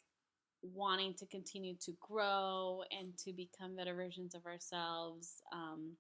wanting 0.62 1.14
to 1.16 1.26
continue 1.28 1.76
to 1.76 1.92
grow 2.00 2.84
and 2.92 3.18
to 3.18 3.34
become 3.34 3.76
better 3.76 3.96
versions 3.96 4.34
of 4.36 4.46
ourselves, 4.46 5.42
um, 5.52 5.98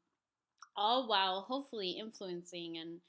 all 0.82 1.08
while 1.08 1.42
hopefully 1.42 1.92
influencing 1.92 2.78
and 2.78 3.00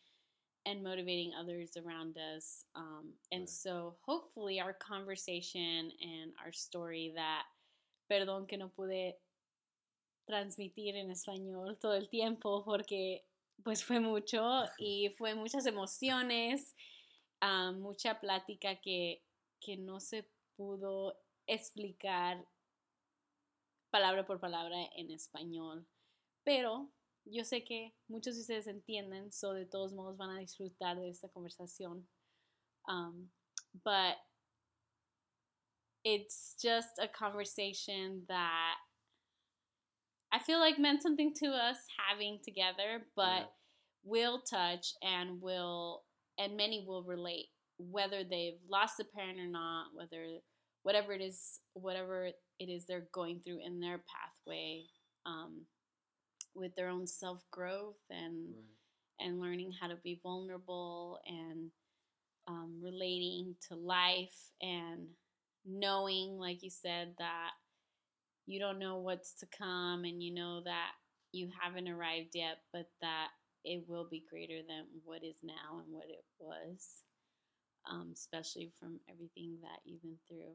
and 0.65 0.85
motivating 0.85 1.33
others 1.35 1.77
around 1.77 2.17
us. 2.19 2.65
Um, 2.77 3.15
and 3.33 3.43
Right. 3.43 3.49
so 3.49 3.97
hopefully 4.07 4.61
our 4.61 4.75
conversation 4.75 5.91
and 6.01 6.33
our 6.39 6.53
story 6.53 7.13
that, 7.17 7.45
perdón 8.09 8.47
que 8.47 8.59
no 8.59 8.69
pude 8.69 9.15
transmitir 10.29 10.95
en 10.95 11.11
español 11.11 11.81
todo 11.81 11.95
el 11.95 12.09
tiempo 12.09 12.63
porque 12.65 13.25
pues 13.65 13.83
fue 13.83 13.99
mucho 13.99 14.65
y 14.79 15.09
fue 15.19 15.35
muchas 15.35 15.67
emociones, 15.67 16.75
ah, 17.41 17.73
mucha 17.73 18.21
plática 18.21 18.77
que, 18.77 19.25
que 19.61 19.77
no 19.77 19.99
se 19.99 20.29
pudo 20.57 21.17
explicar 21.49 22.47
palabra 23.91 24.25
por 24.25 24.39
palabra 24.39 24.77
en 24.97 25.11
español. 25.11 25.87
Pero 26.45 26.89
yo 27.25 27.43
sé 27.45 27.65
que 27.65 27.93
muchos 28.09 28.35
de 28.35 28.41
ustedes 28.43 28.67
entienden, 28.67 29.33
so 29.33 29.53
de 29.55 29.65
todos 29.65 29.93
modos 29.93 30.17
van 30.17 30.31
a 30.31 30.41
disfrutar 30.41 30.97
de 30.97 31.09
esta 31.09 31.29
conversación. 31.29 32.03
Um, 32.89 33.29
but 33.85 34.17
it's 36.05 36.57
just 36.61 36.99
a 37.01 37.09
conversation 37.09 38.25
that 38.29 38.75
I 40.33 40.39
feel 40.41 40.59
like 40.59 40.79
meant 40.79 41.03
something 41.03 41.33
to 41.35 41.49
us 41.51 41.77
having 42.09 42.41
together, 42.43 43.07
but 43.15 43.43
Yeah. 43.43 43.47
will 44.05 44.43
touch 44.43 44.95
and 45.03 45.41
will 45.41 46.05
and 46.39 46.57
many 46.57 46.85
will 46.87 47.05
relate 47.05 47.51
whether 47.79 48.25
they've 48.25 48.59
lost 48.69 48.99
a 49.01 49.05
parent 49.05 49.39
or 49.39 49.47
not, 49.47 49.95
whether 49.95 50.41
whatever 50.83 51.13
it 51.13 51.21
is, 51.21 51.61
whatever 51.75 52.27
it 52.59 52.69
is 52.69 52.87
they're 52.87 53.09
going 53.13 53.41
through 53.43 53.61
in 53.65 53.79
their 53.81 54.03
pathway 54.09 54.85
um, 55.27 55.67
with 56.55 56.75
their 56.77 56.89
own 56.89 57.07
self 57.07 57.43
growth 57.51 57.99
and 58.11 58.55
Right. 58.55 58.65
and 59.21 59.41
learning 59.41 59.73
how 59.81 59.89
to 59.89 59.97
be 59.97 60.21
vulnerable 60.23 61.21
and 61.27 61.71
um, 62.49 62.81
relating 62.83 63.55
to 63.69 63.77
life 63.77 64.53
and 64.63 65.07
knowing, 65.65 66.39
like 66.39 66.63
you 66.63 66.71
said, 66.71 67.15
that 67.19 67.51
you 68.47 68.59
don't 68.59 68.79
know 68.79 68.99
what's 68.99 69.35
to 69.35 69.47
come 69.57 70.05
and 70.05 70.23
you 70.23 70.35
know 70.35 70.63
that 70.65 70.93
you 71.33 71.49
haven't 71.61 71.89
arrived 71.89 72.31
yet, 72.35 72.59
but 72.73 72.87
that 73.01 73.29
it 73.65 73.85
will 73.89 74.07
be 74.11 74.25
greater 74.29 74.61
than 74.67 74.87
what 75.05 75.23
is 75.25 75.37
now 75.43 75.79
and 75.83 75.93
what 75.93 76.07
it 76.09 76.25
was, 76.39 77.03
um, 77.91 78.11
especially 78.13 78.71
from 78.79 79.01
everything 79.11 79.57
that 79.63 79.81
you've 79.85 80.03
been 80.03 80.19
through. 80.29 80.55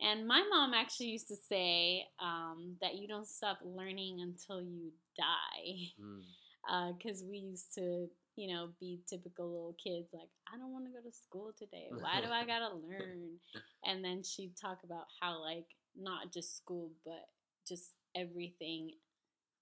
And 0.00 0.26
my 0.26 0.42
mom 0.50 0.74
actually 0.74 1.08
used 1.08 1.28
to 1.28 1.36
say 1.36 2.04
um, 2.20 2.76
that 2.80 2.96
you 2.96 3.06
don't 3.08 3.28
stop 3.28 3.58
learning 3.64 4.20
until 4.20 4.62
you 4.62 4.92
die 5.20 5.92
Mm. 6.00 6.96
because 6.98 7.24
we 7.24 7.38
used 7.38 7.74
to, 7.74 8.08
you 8.36 8.52
know, 8.54 8.70
be 8.80 9.00
typical 9.08 9.46
little 9.50 9.76
kids 9.82 10.10
like, 10.12 10.28
I 10.52 10.56
don't 10.58 10.72
want 10.72 10.84
to 10.86 10.92
go 10.92 11.00
to 11.02 11.12
school 11.12 11.52
today. 11.58 11.88
Why 11.90 12.20
do 12.20 12.30
I 12.30 12.44
gotta 12.52 12.74
learn? 12.74 13.38
And 13.84 14.04
then 14.04 14.22
she'd 14.22 14.56
talk 14.56 14.78
about 14.84 15.06
how, 15.20 15.40
like, 15.40 15.66
not 15.96 16.32
just 16.32 16.56
school, 16.56 16.90
but 17.04 17.24
just 17.66 17.92
everything 18.14 18.92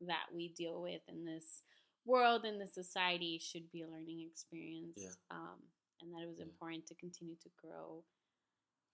that 0.02 0.26
we 0.34 0.48
deal 0.56 0.80
with 0.82 1.02
in 1.08 1.24
this 1.24 1.62
world, 2.04 2.44
in 2.44 2.58
this 2.58 2.74
society, 2.74 3.38
should 3.38 3.70
be 3.72 3.82
a 3.82 3.88
learning 3.88 4.28
experience. 4.30 4.98
Yeah. 4.98 5.14
Um, 5.30 5.58
and 6.00 6.12
that 6.12 6.22
it 6.22 6.28
was 6.28 6.38
Yeah. 6.38 6.44
important 6.46 6.86
to 6.88 6.94
continue 6.94 7.36
to 7.36 7.48
grow 7.60 8.04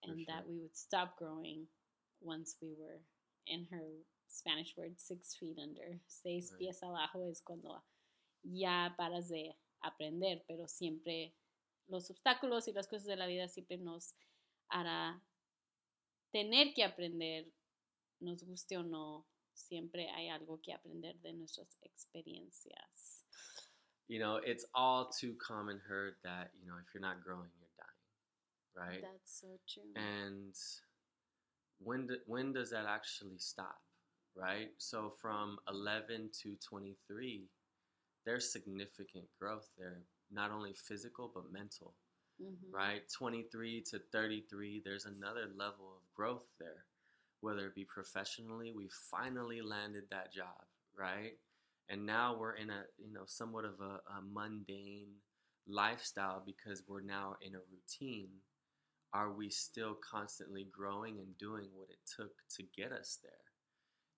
and 0.03 0.25
that 0.27 0.47
we 0.47 0.57
would 0.59 0.75
stop 0.75 1.17
growing 1.17 1.67
once 2.21 2.55
we 2.61 2.73
were, 2.73 3.01
in 3.47 3.65
her 3.65 3.87
Spanish 4.35 4.75
word, 4.77 4.99
six 4.99 5.35
feet 5.35 5.57
under. 5.57 5.99
Seis 6.07 6.51
Right. 6.51 6.59
pies 6.59 6.83
abajo 6.83 7.27
es 7.29 7.41
cuando 7.41 7.83
ya 8.43 8.93
paras 8.97 9.29
de 9.29 9.55
aprender, 9.81 10.43
pero 10.47 10.67
siempre 10.67 11.33
los 11.87 12.09
obstáculos 12.09 12.67
y 12.67 12.73
las 12.73 12.87
cosas 12.87 13.05
de 13.05 13.15
la 13.15 13.27
vida 13.27 13.47
siempre 13.47 13.77
nos 13.77 14.15
hará 14.69 15.21
tener 16.31 16.73
que 16.73 16.83
aprender, 16.83 17.45
nos 18.19 18.43
guste 18.43 18.77
o 18.77 18.83
no, 18.83 19.25
siempre 19.53 20.09
hay 20.09 20.29
algo 20.29 20.59
que 20.61 20.73
aprender 20.73 21.15
de 21.21 21.33
nuestras 21.33 21.77
experiencias. 21.81 23.23
You 24.07 24.19
know, 24.19 24.37
it's 24.37 24.65
all 24.73 25.09
too 25.09 25.35
common 25.35 25.79
heard 25.79 26.15
that, 26.23 26.51
you 26.59 26.67
know, 26.67 26.77
if 26.77 26.93
you're 26.93 27.01
not 27.01 27.23
growing, 27.23 27.49
you're 27.57 27.69
dying, 27.77 28.91
right? 28.91 29.01
That's 29.01 29.39
so 29.41 29.57
true. 29.67 29.91
and 29.95 30.53
when 31.79 32.07
do, 32.07 32.17
when 32.27 32.53
does 32.53 32.69
that 32.71 32.85
actually 32.85 33.37
stop 33.39 33.81
right 34.35 34.69
so 34.77 35.13
from 35.21 35.57
11 35.69 36.29
to 36.43 36.55
23 36.67 37.45
there's 38.25 38.51
significant 38.51 39.25
growth 39.39 39.69
there 39.77 40.01
not 40.31 40.51
only 40.51 40.73
physical 40.73 41.31
but 41.33 41.51
mental 41.51 41.95
Mhm. 42.41 42.71
right? 42.71 43.07
23 43.09 43.81
to 43.83 43.99
33, 44.11 44.79
there's 44.83 45.05
another 45.05 45.47
level 45.55 45.95
of 45.97 46.13
growth 46.15 46.47
there. 46.59 46.85
Whether 47.41 47.67
it 47.67 47.75
be 47.75 47.85
professionally, 47.85 48.73
we 48.73 48.89
finally 48.89 49.61
landed 49.61 50.09
that 50.11 50.33
job, 50.33 50.65
right? 50.95 51.39
And 51.89 52.05
now 52.05 52.37
we're 52.37 52.55
in 52.55 52.69
a, 52.71 52.85
you 52.97 53.13
know, 53.13 53.25
somewhat 53.25 53.65
of 53.65 53.79
a, 53.81 54.01
a 54.17 54.21
mundane 54.21 55.13
lifestyle 55.67 56.41
because 56.45 56.83
we're 56.87 57.01
now 57.01 57.37
in 57.41 57.55
a 57.55 57.59
routine. 57.71 58.31
Are 59.13 59.31
we 59.31 59.49
still 59.49 59.95
constantly 59.95 60.65
growing 60.65 61.19
and 61.19 61.37
doing 61.37 61.69
what 61.75 61.89
it 61.89 61.99
took 62.17 62.33
to 62.57 62.63
get 62.75 62.91
us 62.91 63.19
there? 63.23 63.44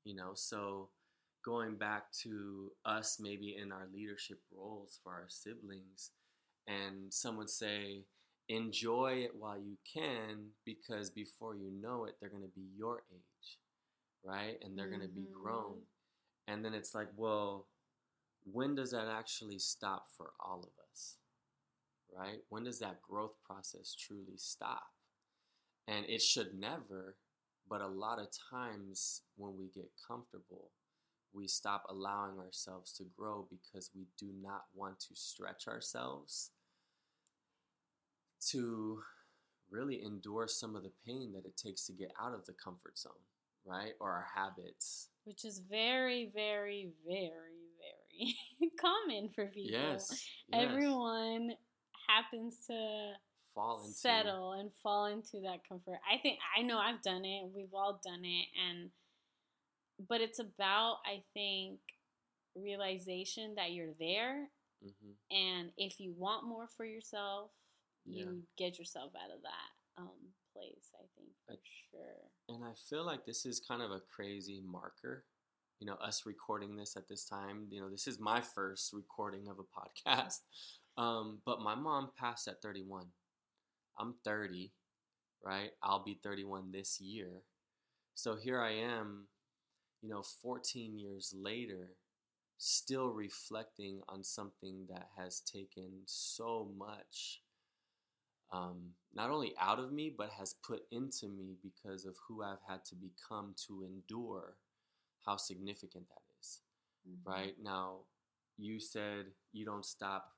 You 0.04 0.16
know, 0.16 0.32
so 0.34 0.90
going 1.44 1.76
back 1.76 2.12
to 2.24 2.72
us 2.86 3.18
maybe 3.20 3.58
in 3.62 3.72
our 3.72 3.88
leadership 3.94 4.40
roles 4.56 5.00
for 5.04 5.14
our 5.14 5.28
siblings, 5.28 6.12
and 6.68 7.14
someone 7.14 7.48
say, 7.48 8.04
enjoy 8.50 9.24
it 9.24 9.32
while 9.38 9.58
you 9.58 9.78
can 9.92 10.48
because 10.66 11.10
before 11.10 11.56
you 11.56 11.72
know 11.82 12.06
it, 12.06 12.16
they're 12.20 12.30
going 12.30 12.44
to 12.44 12.56
be 12.56 12.68
your 12.78 13.04
age, 13.14 13.58
right? 14.24 14.58
And 14.64 14.78
they're 14.78 14.90
going 14.90 15.02
to 15.02 15.08
be 15.08 15.22
mm-hmm. 15.22 15.42
grown. 15.44 15.76
And 16.48 16.64
then 16.64 16.74
it's 16.74 16.96
like, 16.96 17.10
well, 17.16 17.68
when 18.52 18.76
does 18.76 18.92
that 18.92 19.08
actually 19.10 19.60
stop 19.60 20.08
for 20.16 20.32
all 20.40 20.60
of 20.60 20.72
us? 20.92 21.18
Right? 22.18 22.40
When 22.50 22.64
does 22.64 22.80
that 22.80 23.02
growth 23.02 23.34
process 23.46 23.94
truly 23.94 24.38
stop? 24.38 24.84
And 25.88 26.06
it 26.08 26.22
should 26.22 26.58
never, 26.58 27.16
but 27.70 27.82
a 27.82 27.88
lot 27.88 28.20
of 28.20 28.28
times 28.52 29.22
when 29.36 29.58
we 29.58 29.70
get 29.74 29.90
comfortable, 30.08 30.72
we 31.34 31.48
stop 31.48 31.84
allowing 31.90 32.40
ourselves 32.40 32.94
to 32.94 33.04
grow 33.18 33.48
because 33.50 33.92
we 33.96 34.08
do 34.18 34.32
not 34.42 34.64
want 34.74 35.00
to 35.00 35.16
stretch 35.16 35.68
ourselves 35.68 36.52
to 38.50 39.00
really 39.70 40.04
endure 40.04 40.48
some 40.48 40.76
of 40.76 40.84
the 40.84 40.92
pain 41.06 41.34
that 41.34 41.46
it 41.46 41.58
takes 41.58 41.86
to 41.86 41.94
get 41.94 42.12
out 42.22 42.34
of 42.34 42.46
the 42.46 42.54
comfort 42.54 42.98
zone, 42.98 43.12
right? 43.66 43.94
Or 44.00 44.10
our 44.12 44.28
habits. 44.34 45.10
Which 45.26 45.44
is 45.44 45.62
very, 45.70 46.32
very, 46.34 46.92
very, 47.06 47.68
very 47.78 48.72
common 48.80 49.30
for 49.36 49.48
people. 49.48 49.80
Yes. 49.80 50.10
yes. 50.48 50.66
Everyone 50.70 51.52
happens 52.08 52.60
to 52.68 53.12
fall 53.58 53.82
into 53.84 53.94
settle 53.98 54.54
and 54.54 54.70
fall 54.84 55.06
into 55.08 55.42
that 55.42 55.68
comfort. 55.68 56.00
I 56.12 56.18
think 56.22 56.40
I 56.58 56.62
know 56.62 56.78
I've 56.78 57.02
done 57.02 57.26
it. 57.26 57.44
We've 57.56 57.74
all 57.74 58.00
done 58.04 58.24
it 58.24 58.48
and 58.70 58.90
but 60.08 60.22
it's 60.22 60.40
about 60.40 60.98
I 61.06 61.24
think 61.34 61.80
realization 62.56 63.56
that 63.56 63.72
you're 63.72 63.94
there 64.00 64.50
Mhm. 64.84 65.16
and 65.32 65.72
if 65.78 66.00
you 66.00 66.14
want 66.14 66.46
more 66.46 66.68
for 66.68 66.86
yourself, 66.86 67.52
Yeah. 68.06 68.26
you 68.26 68.48
get 68.58 68.78
yourself 68.78 69.14
out 69.16 69.32
of 69.32 69.42
that 69.42 69.72
um 69.98 70.34
place, 70.54 70.92
I 70.96 71.06
think 71.16 71.36
for 71.46 71.54
I- 71.54 71.58
sure. 71.92 72.32
And 72.50 72.64
I 72.64 72.74
feel 72.76 73.04
like 73.04 73.26
this 73.26 73.46
is 73.46 73.60
kind 73.60 73.82
of 73.82 73.92
a 73.92 74.00
crazy 74.02 74.62
marker. 74.62 75.26
You 75.80 75.86
know, 75.88 75.96
us 75.96 76.26
recording 76.26 76.76
this 76.76 76.96
at 76.98 77.08
this 77.08 77.26
time, 77.26 77.68
you 77.72 77.80
know, 77.82 77.90
this 77.90 78.08
is 78.08 78.20
my 78.20 78.42
first 78.42 78.94
recording 78.94 79.48
of 79.48 79.60
a 79.60 79.64
podcast. 79.80 80.42
Um, 80.98 81.42
but 81.46 81.62
my 81.62 81.76
mom 81.76 82.12
passed 82.16 82.48
at 82.48 82.62
31. 82.62 83.14
I'm 84.00 84.16
30, 84.24 84.72
right? 85.44 85.72
I'll 85.84 86.04
be 86.04 86.20
31 86.24 86.72
this 86.72 87.00
year. 87.02 87.44
So 88.16 88.36
here 88.36 88.62
I 88.62 88.72
am, 88.74 89.28
you 90.02 90.10
know, 90.10 90.24
14 90.24 90.98
years 91.00 91.34
later, 91.38 91.90
still 92.58 93.10
reflecting 93.10 94.02
on 94.10 94.24
something 94.24 94.88
that 94.90 95.10
has 95.18 95.42
taken 95.42 96.04
so 96.06 96.72
much 96.78 97.42
um, 98.52 98.92
not 99.14 99.30
only 99.30 99.54
out 99.60 99.80
of 99.80 99.92
me, 99.92 100.14
but 100.16 100.30
has 100.30 100.54
put 100.66 100.84
into 100.92 101.28
me 101.28 101.56
because 101.62 102.06
of 102.06 102.16
who 102.28 102.44
I've 102.44 102.62
had 102.68 102.86
to 102.86 102.96
become 102.96 103.56
to 103.68 103.84
endure 103.84 104.56
how 105.26 105.38
significant 105.38 106.08
that 106.10 106.24
is. 106.40 106.62
Mhm. 107.08 107.26
Right 107.26 107.60
now, 107.60 108.06
you 108.58 108.80
said 108.80 109.34
you 109.52 109.66
don't 109.66 109.86
stop 109.86 110.37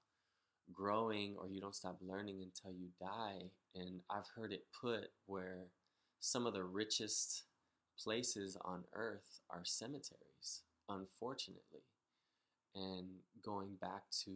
growing 0.74 1.36
or 1.38 1.47
you 1.49 1.61
don't 1.61 1.76
stop 1.76 1.97
learning 2.01 2.41
until 2.41 2.72
you 2.78 2.88
die. 2.99 3.49
And 3.76 4.01
I've 4.09 4.28
heard 4.36 4.51
it 4.53 4.65
put 4.80 5.11
where 5.26 5.67
some 6.20 6.45
of 6.45 6.53
the 6.53 6.63
richest 6.63 7.43
places 7.97 8.57
on 8.63 8.84
earth 8.93 9.41
are 9.49 9.63
cemeteries, 9.63 10.63
unfortunately. 10.88 11.84
And 12.76 13.07
going 13.43 13.76
back 13.82 14.03
to 14.26 14.32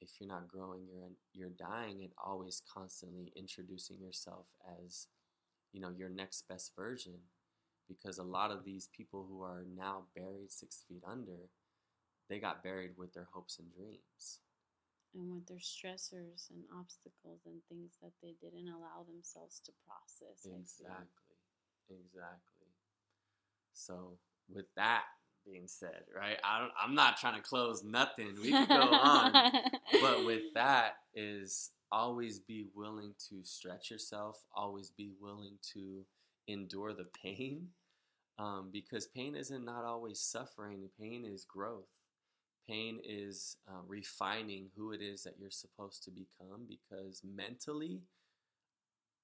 if 0.00 0.10
you're 0.20 0.28
not 0.28 0.48
growing, 0.48 0.82
you're 0.92 1.10
you're 1.32 1.56
dying, 1.58 2.02
and 2.02 2.10
always 2.24 2.62
constantly 2.72 3.32
introducing 3.36 4.00
yourself 4.00 4.46
as, 4.84 5.08
you 5.72 5.80
know, 5.80 5.90
your 5.90 6.08
next 6.08 6.46
best 6.48 6.72
version, 6.76 7.14
because 7.88 8.18
a 8.18 8.22
lot 8.22 8.50
of 8.50 8.64
these 8.64 8.88
people 8.96 9.26
who 9.28 9.42
are 9.42 9.64
now 9.76 10.04
buried 10.14 10.50
six 10.50 10.84
feet 10.88 11.02
under, 11.08 11.50
they 12.28 12.38
got 12.38 12.62
buried 12.62 12.92
with 12.96 13.12
their 13.12 13.28
hopes 13.32 13.58
and 13.58 13.72
dreams. 13.72 14.40
And 15.14 15.32
with 15.32 15.46
their 15.46 15.58
stressors 15.58 16.50
and 16.50 16.64
obstacles 16.78 17.40
and 17.46 17.60
things 17.68 17.96
that 18.02 18.12
they 18.22 18.34
didn't 18.40 18.68
allow 18.68 19.04
themselves 19.06 19.60
to 19.64 19.72
process. 19.86 20.44
Exactly, 20.44 21.38
exactly. 21.90 22.68
So 23.72 24.18
with 24.52 24.66
that 24.76 25.04
being 25.46 25.66
said, 25.66 26.04
right? 26.14 26.38
I 26.44 26.60
don't. 26.60 26.72
I'm 26.82 26.94
not 26.94 27.16
trying 27.16 27.36
to 27.36 27.40
close 27.40 27.82
nothing. 27.82 28.34
We 28.42 28.52
could 28.52 28.68
go 28.68 28.82
on. 28.82 29.52
but 30.02 30.24
with 30.26 30.42
that 30.54 30.96
is 31.14 31.70
always 31.90 32.38
be 32.40 32.66
willing 32.74 33.14
to 33.30 33.42
stretch 33.42 33.90
yourself 33.90 34.44
always 34.54 34.90
be 34.90 35.10
willing 35.20 35.58
to 35.72 36.04
endure 36.46 36.92
the 36.92 37.06
pain 37.22 37.68
um, 38.38 38.68
because 38.72 39.06
pain 39.06 39.34
isn't 39.34 39.64
not 39.64 39.84
always 39.84 40.20
suffering 40.20 40.88
pain 41.00 41.24
is 41.24 41.44
growth 41.44 41.88
pain 42.68 43.00
is 43.04 43.56
uh, 43.68 43.80
refining 43.86 44.68
who 44.76 44.92
it 44.92 45.00
is 45.00 45.22
that 45.22 45.34
you're 45.38 45.50
supposed 45.50 46.04
to 46.04 46.10
become 46.10 46.66
because 46.68 47.22
mentally 47.24 48.02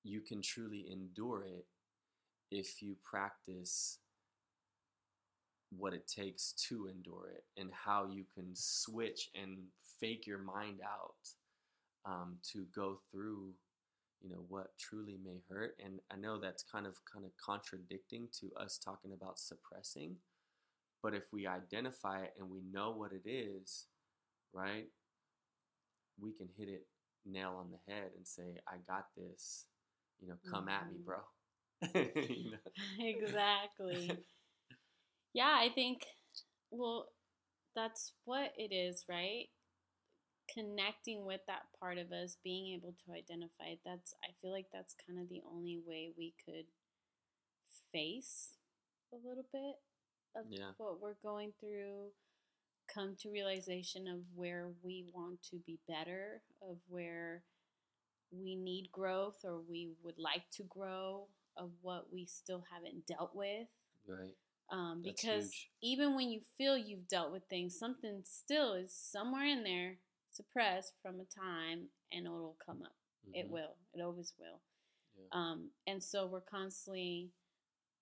you 0.03 0.21
can 0.21 0.41
truly 0.41 0.87
endure 0.91 1.45
it 1.45 1.67
if 2.51 2.83
you 2.83 2.97
practice 3.05 3.99
what 5.71 5.93
it 5.93 6.07
takes 6.07 6.53
to 6.69 6.87
endure 6.87 7.31
it 7.35 7.45
and 7.61 7.71
how 7.73 8.07
you 8.07 8.25
can 8.35 8.51
switch 8.55 9.31
and 9.35 9.59
fake 10.01 10.27
your 10.27 10.39
mind 10.39 10.79
out 10.85 11.15
um, 12.07 12.37
to 12.43 12.67
go 12.75 13.01
through 13.11 13.53
you 14.23 14.31
know 14.31 14.45
what 14.49 14.69
truly 14.79 15.19
may 15.23 15.43
hurt. 15.51 15.77
And 15.85 16.01
i 16.11 16.17
know 16.17 16.41
that's 16.41 16.63
kind 16.63 16.87
of 16.87 16.97
kind 17.13 17.27
of 17.27 17.33
contradicting 17.37 18.29
to 18.41 18.51
us 18.59 18.79
talking 18.83 19.13
about 19.13 19.39
suppressing 19.39 20.17
but 21.05 21.15
if 21.15 21.25
we 21.33 21.47
identify 21.47 22.21
it 22.23 22.35
and 22.41 22.51
we 22.51 22.63
know 22.73 22.93
what 22.93 23.13
it 23.13 23.29
is 23.31 23.87
right 24.55 24.87
we 26.21 26.33
can 26.33 26.49
hit 26.57 26.69
it 26.69 26.87
nail 27.27 27.57
on 27.59 27.71
the 27.71 27.93
head 27.93 28.11
and 28.17 28.27
say 28.27 28.57
i 28.69 28.77
got 28.89 29.07
this 29.17 29.67
you 30.21 30.29
know 30.29 30.37
come 30.51 30.69
at 30.69 30.91
me 30.91 30.99
Mhm. 30.99 31.05
bro 31.05 31.19
you 31.95 32.53
know? 32.53 32.59
exactly. 33.01 34.25
Yeah, 35.35 35.57
I 35.61 35.71
think, 35.75 36.07
well, 36.71 37.09
that's 37.75 38.13
what 38.25 38.53
it 38.57 38.73
is, 38.75 39.05
right? 39.09 39.49
Connecting 40.53 41.27
with 41.27 41.41
that 41.49 41.63
part 41.81 41.99
of 41.99 42.13
us, 42.13 42.37
being 42.45 42.75
able 42.75 42.95
to 43.07 43.13
identify 43.13 43.67
it, 43.73 43.81
that's, 43.85 44.15
I 44.25 44.33
feel 44.41 44.53
like 44.53 44.67
that's 44.73 44.95
kind 45.07 45.19
of 45.21 45.29
the 45.29 45.43
only 45.53 45.81
way 45.87 46.13
we 46.17 46.35
could 46.45 46.67
face 47.93 48.55
a 49.13 49.17
little 49.17 49.47
bit 49.53 49.77
of 50.35 50.47
Yeah. 50.51 50.73
what 50.79 51.01
we're 51.01 51.15
going 51.23 51.53
through, 51.61 52.13
come 52.89 53.17
to 53.17 53.31
realization 53.31 54.09
of 54.09 54.21
where 54.35 54.69
we 54.83 55.05
want 55.13 55.43
to 55.51 55.57
be 55.67 55.79
better, 55.89 56.43
of 56.63 56.79
where 56.89 57.43
we 58.31 58.57
need 58.57 58.91
growth 58.93 59.45
or 59.45 59.61
we 59.61 59.91
would 60.03 60.19
like 60.19 60.49
to 60.53 60.65
grow, 60.65 61.29
of 61.57 61.71
what 61.83 62.13
we 62.13 62.27
still 62.27 62.65
haven't 62.73 63.07
dealt 63.07 63.35
with. 63.35 63.69
right 64.07 64.35
Um, 64.71 65.03
because 65.03 65.55
even 65.83 66.15
when 66.17 66.31
you 66.31 66.41
feel 66.59 66.77
you've 66.77 67.07
dealt 67.09 67.31
with 67.33 67.45
things, 67.49 67.79
something 67.79 68.23
still 68.25 68.73
is 68.75 68.93
somewhere 68.93 69.45
in 69.47 69.63
there 69.63 69.99
suppressed 70.31 70.95
from 71.03 71.21
a 71.21 71.25
time 71.25 71.89
and 72.13 72.27
it'll 72.27 72.57
come 72.65 72.83
up. 72.83 72.97
It 73.33 73.47
Mhm. 73.47 73.51
will. 73.51 73.77
It 73.95 74.01
always 74.01 74.33
will. 74.39 74.61
Yeah. 75.17 75.29
Um, 75.33 75.71
and 75.87 76.03
so 76.03 76.27
we're 76.27 76.41
constantly, 76.41 77.31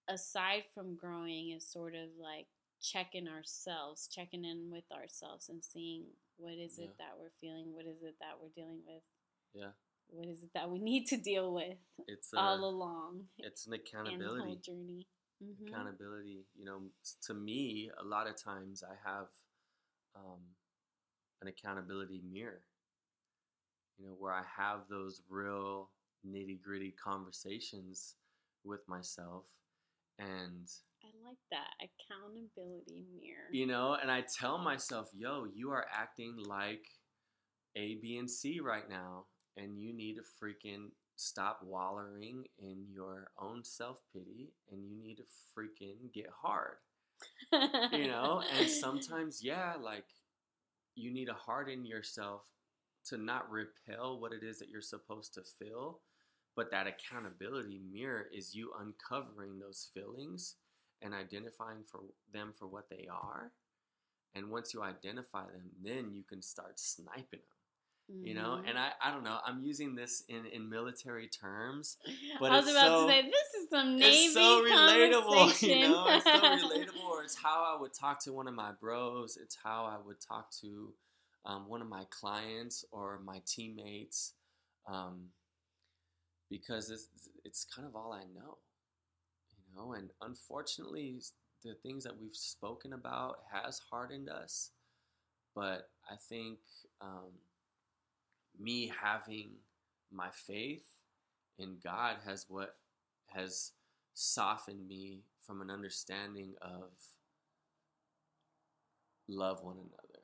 aside 0.09 0.65
from 0.75 0.97
growing, 0.97 1.51
is 1.51 1.67
sort 1.67 1.95
of 1.95 2.09
like 2.21 2.47
checking 2.81 3.29
ourselves, 3.29 4.09
checking 4.09 4.45
in 4.45 4.71
with 4.71 4.85
ourselves 4.93 5.49
and 5.49 5.63
seeing 5.63 6.05
what 6.37 6.55
is 6.55 6.79
Yeah. 6.79 6.87
it 6.87 6.95
that 6.99 7.15
we're 7.19 7.31
feeling, 7.41 7.73
what 7.73 7.87
is 7.87 8.03
it 8.03 8.17
that 8.21 8.39
we're 8.41 8.49
dealing 8.55 8.81
with, 8.87 9.03
yeah 9.55 9.71
what 10.09 10.29
is 10.29 10.43
it 10.43 10.51
that 10.55 10.71
we 10.71 10.79
need 10.79 11.07
to 11.07 11.17
deal 11.17 11.55
with 11.55 11.79
it's 12.07 12.33
a, 12.35 12.39
all 12.39 12.65
along 12.69 13.25
it's 13.39 13.67
an 13.67 13.73
in 14.07 14.19
the 14.19 14.29
whole 14.43 14.57
accountability 14.57 14.57
journey. 14.63 15.07
Mhm. 15.43 15.69
accountability 15.69 16.45
you 16.55 16.65
know 16.65 16.83
to 17.23 17.35
me 17.35 17.91
a 17.99 18.05
lot 18.05 18.27
of 18.27 18.37
times 18.37 18.83
i 18.83 18.95
have 19.09 19.29
um, 20.15 20.41
an 21.41 21.49
accountability 21.49 22.21
mirror 22.31 22.63
you 23.99 24.07
know, 24.07 24.15
where 24.19 24.33
I 24.33 24.43
have 24.57 24.81
those 24.89 25.23
real 25.29 25.91
nitty 26.27 26.61
gritty 26.63 26.93
conversations 27.03 28.17
with 28.65 28.81
myself. 28.89 29.45
And, 30.23 30.69
I 31.03 31.09
like 31.29 31.39
that 31.51 31.71
accountability 31.83 33.05
mirror. 33.13 33.49
you 33.51 33.67
know, 33.67 33.97
and 34.01 34.11
I 34.11 34.23
tell 34.39 34.59
myself, 34.59 35.09
yo, 35.15 35.47
you 35.53 35.71
are 35.71 35.85
acting 35.93 36.37
like 36.47 36.85
A, 37.77 37.97
B, 38.01 38.17
and 38.19 38.31
C 38.31 38.61
right 38.61 38.89
now. 38.89 39.27
And 39.57 39.79
you 39.79 39.93
need 39.93 40.15
to 40.15 40.23
freaking 40.43 40.91
stop 41.17 41.61
wallowing 41.63 42.45
in 42.59 42.87
your 42.91 43.31
own 43.41 43.63
self 43.65 43.99
pity 44.13 44.53
and 44.71 44.85
you 44.89 44.97
need 45.03 45.17
to 45.17 45.25
freaking 45.57 46.13
get 46.15 46.27
hard. 46.43 46.77
you 47.93 48.09
know 48.09 48.43
and 48.59 48.69
sometimes 48.85 49.45
yeah 49.45 49.75
like 49.81 50.07
you 50.97 51.13
need 51.13 51.27
to 51.27 51.35
harden 51.35 51.85
yourself 51.85 52.43
to 53.05 53.17
not 53.17 53.49
repel 53.51 54.21
what 54.21 54.33
it 54.33 54.43
is 54.43 54.59
that 54.59 54.69
you're 54.69 54.81
supposed 54.81 55.35
to 55.35 55.43
feel 55.59 56.01
but 56.57 56.71
that 56.71 56.87
accountability 56.87 57.81
mirror 57.93 58.27
is 58.33 58.55
you 58.55 58.73
uncovering 58.81 59.59
those 59.59 59.91
feelings 59.95 60.57
and 61.01 61.15
identifying 61.15 61.83
for 61.91 62.01
them 62.33 62.53
for 62.59 62.67
what 62.67 62.89
they 62.91 63.07
are 63.11 63.53
and 64.35 64.51
once 64.51 64.73
you 64.75 64.83
identify 64.83 65.45
them 65.47 65.71
then 65.83 66.13
you 66.13 66.23
can 66.23 66.41
start 66.43 66.79
sniping 66.79 67.41
them 67.41 68.19
you 68.23 68.35
know 68.35 68.59
Mhm. 68.63 68.69
and 68.69 68.79
i 68.79 68.93
i 69.03 69.11
don't 69.11 69.25
know 69.25 69.39
i'm 69.47 69.63
using 69.63 69.95
this 69.95 70.23
in 70.29 70.45
in 70.47 70.69
military 70.69 71.29
terms 71.29 71.97
but 72.41 72.53
I 72.53 72.57
was 72.57 72.67
it's 72.67 72.77
about 72.77 72.99
so- 72.99 73.07
to 73.07 73.13
say 73.13 73.23
this 73.23 73.63
is 73.63 73.69
some 73.71 73.99
Navy 73.99 74.25
it's 74.25 74.35
so 74.35 74.63
relatable, 74.63 75.63
you 75.69 75.81
know. 75.81 76.07
It's 76.09 76.25
so 76.25 76.31
relatable. 76.41 77.25
It's 77.25 77.35
how 77.37 77.65
I 77.77 77.81
would 77.81 77.93
talk 77.95 78.21
to 78.25 78.33
one 78.33 78.49
of 78.49 78.55
my 78.55 78.73
bros. 78.73 79.37
It's 79.37 79.57
how 79.63 79.85
I 79.85 79.97
would 80.05 80.21
talk 80.21 80.51
to 80.61 80.93
um, 81.45 81.69
one 81.69 81.81
of 81.83 81.89
my 81.89 82.05
clients 82.11 82.85
or 82.91 83.21
my 83.25 83.41
teammates, 83.47 84.35
um, 84.87 85.29
because 86.53 86.91
it's 86.91 87.09
it's 87.47 87.65
kind 87.65 87.89
of 87.89 87.97
all 87.97 88.13
I 88.13 88.25
know, 88.35 88.59
you 89.57 89.75
know. 89.75 89.95
And 89.95 90.11
unfortunately, 90.21 91.17
the 91.65 91.75
things 91.83 92.05
that 92.05 92.21
we've 92.21 92.37
spoken 92.37 92.93
about 92.93 93.39
has 93.51 93.81
hardened 93.91 94.29
us, 94.29 94.71
but 95.55 95.89
I 96.11 96.17
think 96.29 96.59
um, 97.01 97.33
me 98.61 98.93
having 99.03 99.53
my 100.13 100.29
faith 100.31 100.85
in 101.59 101.79
God 101.83 102.17
has 102.27 102.45
what 102.51 102.77
has 103.35 103.73
softened 104.13 104.87
me 104.87 105.23
from 105.41 105.63
an 105.63 105.71
understanding 105.71 106.53
of 106.61 106.91
love 109.27 109.63
one 109.63 109.77
another 109.77 110.21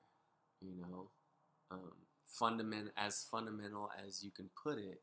you 0.61 0.75
know 0.77 1.09
um, 1.71 1.93
fundament 2.27 2.91
as 2.99 3.25
fundamental 3.31 3.89
as 4.07 4.23
you 4.23 4.31
can 4.31 4.51
put 4.63 4.77
it 4.77 5.01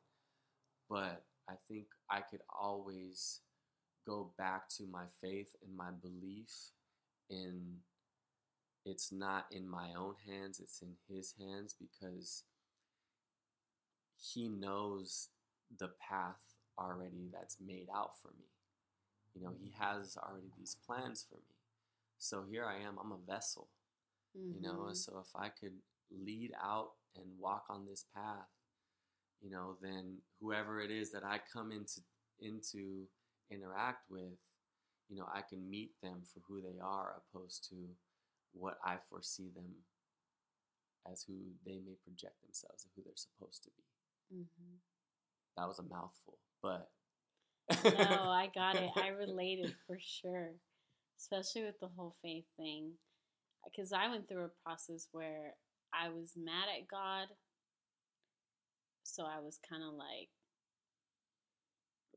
but 0.90 1.24
i 1.50 1.54
think 1.68 1.86
i 2.10 2.20
could 2.22 2.42
always 2.62 3.42
go 4.06 4.32
back 4.38 4.70
to 4.70 4.84
my 4.92 5.06
faith 5.22 5.56
and 5.66 5.76
my 5.76 5.90
belief 6.02 6.50
in 7.30 7.78
it's 8.86 9.12
not 9.12 9.46
in 9.52 9.68
my 9.68 9.94
own 9.98 10.14
hands 10.28 10.60
it's 10.60 10.82
in 10.82 10.96
his 11.10 11.34
hands 11.40 11.76
because 11.80 12.44
he 14.18 14.48
knows 14.50 15.30
the 15.78 15.90
path 16.00 16.40
already 16.78 17.30
that's 17.34 17.58
made 17.66 17.88
out 17.94 18.20
for 18.22 18.30
me. 18.40 18.46
You 19.34 19.44
know, 19.44 19.54
he 19.62 19.72
has 19.78 20.18
already 20.18 20.48
these 20.58 20.76
plans 20.86 21.26
for 21.30 21.36
me. 21.36 21.56
So 22.18 22.44
here 22.50 22.66
I 22.66 22.78
am, 22.80 22.98
I'm 22.98 23.12
a 23.12 23.18
vessel, 23.18 23.68
you 24.34 24.62
know, 24.62 24.86
Mhm. 24.90 24.96
so 24.96 25.20
if 25.20 25.36
I 25.36 25.50
could 25.50 25.82
lead 26.10 26.54
out 26.56 26.96
and 27.16 27.38
walk 27.38 27.66
on 27.70 27.86
this 27.86 28.04
path, 28.04 28.50
you 29.42 29.52
know, 29.52 29.78
then 29.82 30.18
whoever 30.42 30.80
it 30.82 30.92
is 30.92 31.12
that 31.12 31.24
I 31.24 31.40
come 31.52 31.72
into 31.72 32.02
into 32.40 33.08
interact 33.52 34.10
with, 34.10 34.38
you 35.10 35.18
know, 35.18 35.28
I 35.34 35.42
can 35.42 35.70
meet 35.70 35.92
them 36.02 36.22
for 36.34 36.42
who 36.48 36.62
they 36.62 36.80
are 36.82 37.16
opposed 37.18 37.68
to 37.70 37.76
what 38.54 38.78
I 38.84 38.98
foresee 39.10 39.50
them 39.56 39.74
as 41.12 41.24
who 41.28 41.36
they 41.66 41.80
may 41.86 41.96
project 42.04 42.42
themselves 42.44 42.84
and 42.86 42.92
who 42.96 43.04
they're 43.04 43.16
supposed 43.16 43.64
to 43.64 43.70
be. 43.78 43.84
Mhm. 44.38 44.80
That 45.58 45.68
was 45.68 45.80
a 45.80 45.84
mouthful, 45.84 46.40
but 46.62 46.92
No, 47.84 48.30
I 48.30 48.48
got 48.56 48.76
it. 48.76 48.92
I 48.96 49.10
related 49.10 49.76
for 49.88 49.98
sure, 50.00 50.52
especially 51.20 51.64
with 51.64 51.80
the 51.80 51.88
whole 51.90 52.16
faith 52.22 52.46
thing. 52.58 52.94
Because 53.66 53.92
I 53.94 54.08
went 54.10 54.28
through 54.28 54.46
a 54.46 54.64
process 54.64 55.08
where 55.12 55.56
I 55.94 56.10
was 56.10 56.34
mad 56.36 56.68
at 56.80 56.88
God. 56.88 57.28
So 59.06 59.24
I 59.24 59.40
was 59.40 59.60
kind 59.70 59.84
of 59.84 59.94
like, 59.94 60.30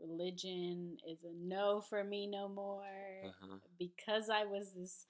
religion 0.01 0.97
is 1.09 1.25
a 1.25 1.33
no 1.35 1.81
for 1.81 2.05
me 2.05 2.27
no 2.27 2.49
more 2.49 2.83
uh-huh. 3.27 3.57
because 3.79 4.31
I 4.31 4.45
was 4.45 4.73
this 4.73 5.07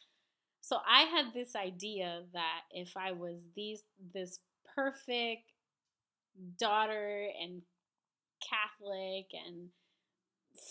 so 0.61 0.79
I 0.89 1.03
had 1.03 1.27
this 1.35 1.55
idea 1.55 2.23
that 2.33 2.61
if 2.73 2.97
I 2.97 3.13
was 3.13 3.37
these 3.55 3.83
this 4.15 4.41
perfect 4.75 5.53
daughter 6.59 7.29
and 7.43 7.63
Catholic 8.49 9.27
and 9.47 9.69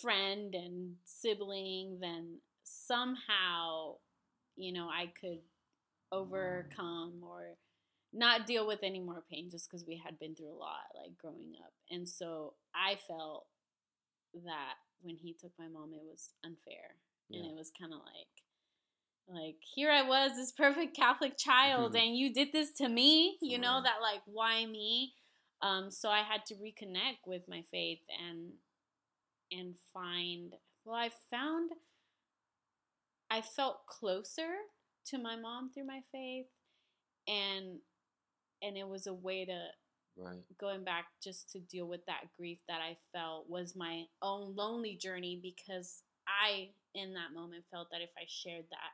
friend 0.01 0.53
and 0.55 0.95
sibling 1.03 1.99
then 2.01 2.39
somehow 2.63 3.95
you 4.55 4.73
know 4.73 4.87
I 4.87 5.11
could 5.19 5.39
overcome 6.11 7.21
or 7.23 7.55
not 8.13 8.47
deal 8.47 8.65
with 8.65 8.79
any 8.83 8.99
more 8.99 9.23
pain 9.29 9.49
just 9.49 9.69
because 9.69 9.85
we 9.85 10.01
had 10.03 10.17
been 10.19 10.35
through 10.35 10.51
a 10.51 10.57
lot 10.57 10.87
like 10.95 11.17
growing 11.17 11.53
up. 11.63 11.73
And 11.91 12.07
so 12.07 12.53
I 12.73 12.95
felt 13.07 13.45
that 14.45 14.75
when 15.01 15.15
he 15.15 15.33
took 15.33 15.51
my 15.59 15.67
mom 15.67 15.93
it 15.93 16.03
was 16.03 16.33
unfair. 16.43 16.95
And 17.29 17.45
it 17.45 17.55
was 17.55 17.71
kind 17.77 17.91
of 17.91 17.99
like 17.99 18.37
like 19.29 19.57
here 19.61 19.91
i 19.91 20.01
was 20.01 20.31
this 20.35 20.51
perfect 20.51 20.95
catholic 20.95 21.37
child 21.37 21.95
and 22.01 22.15
you 22.15 22.33
did 22.33 22.51
this 22.53 22.71
to 22.71 22.87
me 22.87 23.37
you 23.41 23.57
know 23.57 23.81
that 23.83 23.97
like 24.01 24.21
why 24.25 24.65
me? 24.65 25.13
Um 25.61 25.91
so 25.91 26.09
i 26.09 26.21
had 26.21 26.45
to 26.47 26.55
reconnect 26.55 27.25
with 27.25 27.41
my 27.47 27.63
faith 27.71 27.99
and 28.25 28.51
and 29.51 29.75
find 29.93 30.53
well 30.85 30.95
i 30.95 31.09
found 31.29 31.71
i 33.29 33.41
felt 33.41 33.85
closer 33.87 34.47
to 35.07 35.17
my 35.17 35.35
mom 35.35 35.71
through 35.73 35.85
my 35.85 36.01
faith 36.11 36.45
and 37.27 37.79
and 38.61 38.77
it 38.77 38.87
was 38.87 39.07
a 39.07 39.13
way 39.13 39.45
to 39.45 39.59
right. 40.15 40.43
going 40.59 40.83
back 40.83 41.05
just 41.23 41.49
to 41.51 41.59
deal 41.59 41.87
with 41.87 42.05
that 42.05 42.25
grief 42.37 42.59
that 42.67 42.81
I 42.81 42.97
felt 43.13 43.49
was 43.49 43.75
my 43.75 44.05
own 44.21 44.55
lonely 44.55 44.95
journey 44.95 45.39
because 45.41 46.03
I, 46.27 46.69
in 46.95 47.13
that 47.13 47.33
moment, 47.33 47.65
felt 47.71 47.89
that 47.91 48.01
if 48.01 48.09
I 48.17 48.25
shared 48.27 48.65
that 48.69 48.93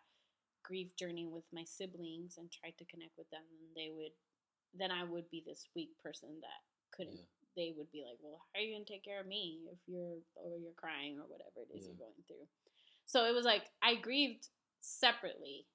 grief 0.64 0.96
journey 0.98 1.26
with 1.26 1.44
my 1.52 1.64
siblings 1.66 2.38
and 2.38 2.52
tried 2.52 2.78
to 2.78 2.86
connect 2.86 3.18
with 3.18 3.30
them, 3.32 3.42
then 3.60 3.70
they 3.76 3.92
would, 3.92 4.14
then 4.78 4.92
I 4.92 5.04
would 5.04 5.30
be 5.30 5.44
this 5.46 5.66
weak 5.76 5.90
person 6.02 6.30
that 6.42 6.62
couldn't. 6.96 7.16
Yeah. 7.16 7.26
They 7.56 7.74
would 7.78 7.92
be 7.92 8.04
like, 8.04 8.18
"Well, 8.22 8.42
how 8.54 8.60
are 8.60 8.64
you 8.64 8.74
gonna 8.74 8.86
take 8.86 9.04
care 9.04 9.20
of 9.20 9.28
me 9.28 9.62
if 9.72 9.78
you're 9.88 10.18
or 10.36 10.58
you're 10.58 10.74
crying 10.74 11.20
or 11.20 11.26
whatever 11.28 11.62
it 11.62 11.76
is 11.76 11.84
Yeah. 11.84 11.90
you're 11.90 12.08
going 12.08 12.24
through?" 12.28 12.48
So 13.06 13.26
it 13.26 13.34
was 13.34 13.46
like 13.46 13.70
I 13.82 13.96
grieved 13.96 14.50
separately, 14.80 15.68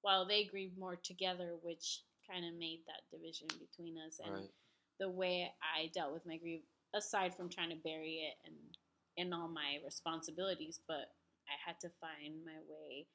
while 0.00 0.26
they 0.26 0.44
grieved 0.44 0.76
more 0.76 0.96
together, 0.96 1.56
which 1.62 2.02
kind 2.28 2.44
of 2.46 2.54
made 2.54 2.80
that 2.86 3.08
division 3.10 3.48
between 3.60 3.98
us. 3.98 4.20
And 4.24 4.32
Right. 4.34 4.54
the 5.00 5.10
way 5.10 5.52
I 5.62 5.88
dealt 5.94 6.12
with 6.12 6.26
my 6.26 6.36
grief, 6.38 6.62
aside 6.94 7.34
from 7.34 7.48
trying 7.48 7.70
to 7.70 7.76
bury 7.76 8.20
it 8.30 8.36
and 8.44 8.56
and 9.18 9.34
all 9.34 9.48
my 9.48 9.78
responsibilities, 9.84 10.80
but 10.88 11.14
I 11.48 11.54
had 11.66 11.78
to 11.80 11.90
find 12.00 12.44
my 12.44 12.58
way 12.68 13.06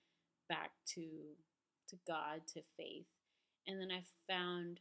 back 0.49 0.71
to 0.95 1.35
to 1.89 1.97
God, 2.07 2.41
to 2.49 2.61
faith, 2.77 3.07
and 3.67 3.79
then 3.81 3.91
I 3.91 4.03
found 4.27 4.79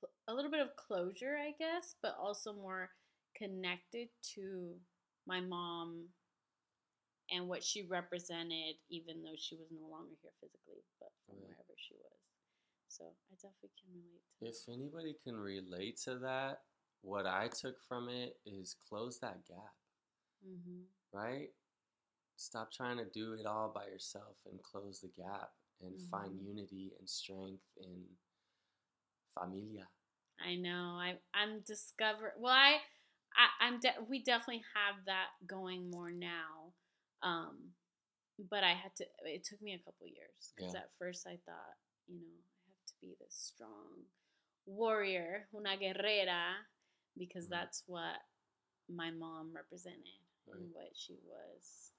cl- 0.00 0.12
a 0.28 0.34
little 0.34 0.50
bit 0.50 0.60
of 0.60 0.76
closure, 0.76 1.36
I 1.36 1.52
guess, 1.58 1.96
but 2.02 2.16
also 2.20 2.52
more 2.52 2.90
connected 3.36 4.08
to 4.34 4.80
my 5.26 5.40
mom 5.40 6.08
and 7.30 7.48
what 7.48 7.64
she 7.64 7.82
represented, 7.86 8.76
even 8.90 9.22
though 9.22 9.36
she 9.38 9.56
was 9.56 9.68
no 9.70 9.86
longer 9.88 10.14
here 10.22 10.32
physically, 10.40 10.82
but 11.00 11.10
from 11.26 11.36
Right. 11.36 11.56
wherever 11.56 11.74
she 11.76 11.94
was. 11.94 12.18
So 12.88 13.04
I 13.30 13.34
definitely 13.34 13.72
can 13.80 13.92
relate 13.94 14.24
to 14.40 14.46
If 14.46 14.68
anybody 14.68 15.14
can 15.24 15.36
relate 15.36 15.98
to 16.04 16.18
that, 16.20 16.62
what 17.02 17.26
I 17.26 17.48
took 17.48 17.80
from 17.88 18.08
it 18.08 18.38
is 18.46 18.74
close 18.88 19.18
that 19.20 19.44
gap, 19.46 19.74
Mm-hmm. 20.46 20.82
right? 21.12 21.48
Stop 22.36 22.72
trying 22.72 22.98
to 22.98 23.06
do 23.06 23.34
it 23.34 23.46
all 23.46 23.70
by 23.74 23.86
yourself 23.86 24.36
and 24.50 24.62
close 24.62 25.00
the 25.00 25.08
gap 25.08 25.50
and 25.82 26.00
find 26.10 26.32
Mhm. 26.34 26.40
unity 26.40 26.92
and 26.98 27.08
strength 27.08 27.64
in 27.78 28.04
familia. 29.34 29.88
I 30.40 30.56
know. 30.56 30.96
I 31.00 31.18
I'm 31.34 31.60
discover. 31.60 32.34
Well, 32.38 32.52
I, 32.52 32.76
I 33.36 33.66
I'm 33.66 33.80
de- 33.80 34.02
we 34.08 34.22
definitely 34.22 34.64
have 34.74 35.04
that 35.06 35.28
going 35.46 35.90
more 35.90 36.10
now. 36.10 36.65
Um, 37.26 37.74
but 38.50 38.62
I 38.62 38.74
had 38.74 38.94
to. 38.96 39.04
It 39.24 39.42
took 39.44 39.60
me 39.62 39.74
a 39.74 39.78
couple 39.82 40.06
years 40.06 40.52
because 40.54 40.74
Yeah. 40.74 40.80
at 40.86 40.90
first 40.98 41.26
I 41.26 41.38
thought, 41.46 41.76
you 42.06 42.20
know, 42.20 42.36
I 42.66 42.70
have 42.70 42.86
to 42.86 42.94
be 43.00 43.16
this 43.18 43.34
strong 43.34 44.06
warrior, 44.66 45.48
una 45.54 45.76
guerrera, 45.76 46.66
because 47.18 47.46
Mhm. 47.46 47.50
that's 47.50 47.82
what 47.86 48.22
my 48.88 49.10
mom 49.10 49.52
represented 49.52 50.22
Right. 50.46 50.60
and 50.60 50.72
what 50.74 50.96
she 50.96 51.18
was. 51.24 51.92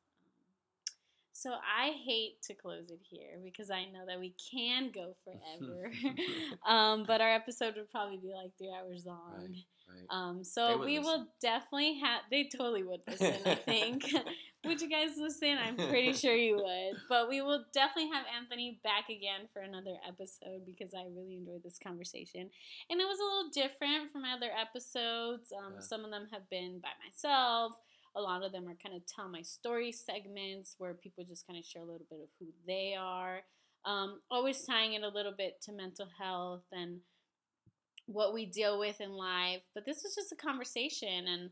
So 1.37 1.51
I 1.51 1.91
hate 2.03 2.41
to 2.47 2.55
close 2.55 2.89
it 2.89 2.99
here 3.07 3.37
because 3.43 3.69
I 3.69 3.85
know 3.85 4.07
that 4.07 4.19
we 4.19 4.33
can 4.51 4.89
go 4.91 5.15
forever. 5.23 5.91
um, 6.67 7.03
but 7.05 7.21
our 7.21 7.31
episode 7.31 7.75
would 7.75 7.91
probably 7.91 8.17
be 8.17 8.33
like 8.33 8.49
three 8.57 8.73
hours 8.75 9.05
long. 9.05 9.53
Right. 9.87 10.07
Um, 10.09 10.43
so 10.43 10.83
we 10.83 10.97
will 10.97 11.27
definitely 11.39 11.99
have. 11.99 12.21
They 12.31 12.49
totally 12.51 12.81
would 12.81 13.01
listen. 13.07 13.35
I 13.45 13.53
think. 13.53 14.05
would 14.65 14.81
you 14.81 14.89
guys 14.89 15.11
listen? 15.15 15.59
I'm 15.63 15.75
pretty 15.75 16.13
sure 16.13 16.33
you 16.35 16.55
would. 16.55 16.97
But 17.07 17.29
we 17.29 17.43
will 17.43 17.63
definitely 17.71 18.09
have 18.13 18.25
Anthony 18.35 18.79
back 18.83 19.09
again 19.09 19.47
for 19.53 19.61
another 19.61 19.95
episode 20.07 20.65
because 20.65 20.95
I 20.95 21.05
really 21.15 21.35
enjoyed 21.35 21.61
this 21.63 21.77
conversation, 21.77 22.49
and 22.89 22.99
it 22.99 23.05
was 23.05 23.19
a 23.19 23.23
little 23.23 23.49
different 23.53 24.11
from 24.11 24.23
other 24.25 24.49
episodes. 24.59 25.53
Um, 25.55 25.73
Yeah. 25.75 25.81
Some 25.81 26.03
of 26.03 26.09
them 26.09 26.27
have 26.33 26.49
been 26.49 26.79
by 26.79 26.89
myself. 27.05 27.73
A 28.17 28.21
lot 28.21 28.43
of 28.43 28.51
them 28.51 28.67
are 28.67 28.75
kind 28.83 28.95
of 28.95 29.03
tell 29.05 29.29
my 29.29 29.43
story 29.43 29.91
segments 29.91 30.75
where 30.79 30.93
people 30.95 31.23
just 31.23 31.45
kind 31.45 31.59
of 31.59 31.65
share 31.65 31.83
a 31.83 31.85
little 31.85 32.07
bit 32.09 32.19
of 32.21 32.29
who 32.39 32.47
they 32.65 32.95
are. 32.99 33.41
Um, 33.85 34.19
always 34.31 34.65
tying 34.65 34.93
it 34.93 35.03
a 35.03 35.07
little 35.07 35.33
bit 35.37 35.61
to 35.63 35.71
mental 35.71 36.07
health 36.19 36.63
and 36.71 36.99
what 38.07 38.33
we 38.33 38.45
deal 38.45 38.79
with 38.79 38.99
in 38.99 39.11
life. 39.11 39.61
But 39.75 39.85
this 39.85 40.01
was 40.03 40.15
just 40.15 40.31
a 40.31 40.35
conversation, 40.35 41.27
and 41.27 41.49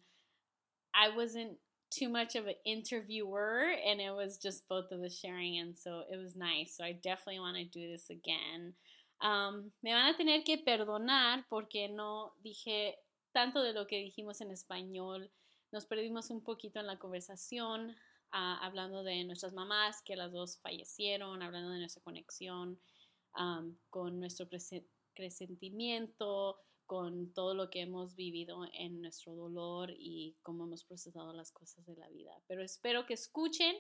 I 0.94 1.16
wasn't 1.16 1.58
too 1.92 2.10
much 2.10 2.36
of 2.36 2.48
an 2.48 2.56
interviewer, 2.66 3.72
and 3.86 4.02
it 4.02 4.12
was 4.12 4.38
just 4.38 4.68
both 4.68 4.92
of 4.92 5.02
us 5.02 5.18
sharing, 5.18 5.60
and 5.60 5.78
so 5.78 6.02
it 6.12 6.18
was 6.18 6.36
nice. 6.36 6.76
So 6.76 6.84
I 6.84 6.94
definitely 6.94 7.40
want 7.40 7.58
to 7.58 7.66
do 7.66 7.92
this 7.92 8.10
again. 8.10 8.74
Um, 9.22 9.72
me 9.82 9.92
van 9.92 10.14
a 10.14 10.18
tener 10.18 10.42
que 10.44 10.58
perdonar 10.68 11.44
porque 11.50 11.90
no 11.90 12.34
dije 12.44 12.94
tanto 13.34 13.62
de 13.62 13.74
lo 13.74 13.86
que 13.86 14.00
dijimos 14.00 14.42
en 14.42 14.52
español. 14.52 15.30
Nos 15.76 15.86
perdimos 15.86 16.30
un 16.30 16.42
poquito 16.42 16.80
en 16.80 16.88
la 16.88 16.98
conversación, 16.98 17.98
ah, 18.32 18.58
hablando 18.66 19.04
de 19.04 19.26
nuestras 19.26 19.52
mamás, 19.52 20.02
que 20.04 20.16
las 20.16 20.32
dos 20.32 20.58
fallecieron, 20.60 21.42
hablando 21.42 21.72
de 21.72 21.80
nuestra 21.80 22.02
conexión 22.02 22.80
am, 23.34 23.78
con 23.90 24.18
nuestro 24.22 24.48
presentimiento, 25.14 26.62
con 26.86 27.34
todo 27.34 27.54
lo 27.54 27.70
que 27.70 27.82
hemos 27.82 28.16
vivido 28.16 28.62
en 28.72 29.02
nuestro 29.02 29.36
dolor 29.36 29.92
y 29.92 30.38
cómo 30.44 30.64
hemos 30.64 30.86
procesado 30.86 31.34
las 31.34 31.52
cosas 31.52 31.86
de 31.86 31.98
la 31.98 32.08
vida. 32.08 32.42
Pero 32.48 32.64
espero 32.64 33.06
que 33.06 33.16
escuchen 33.16 33.76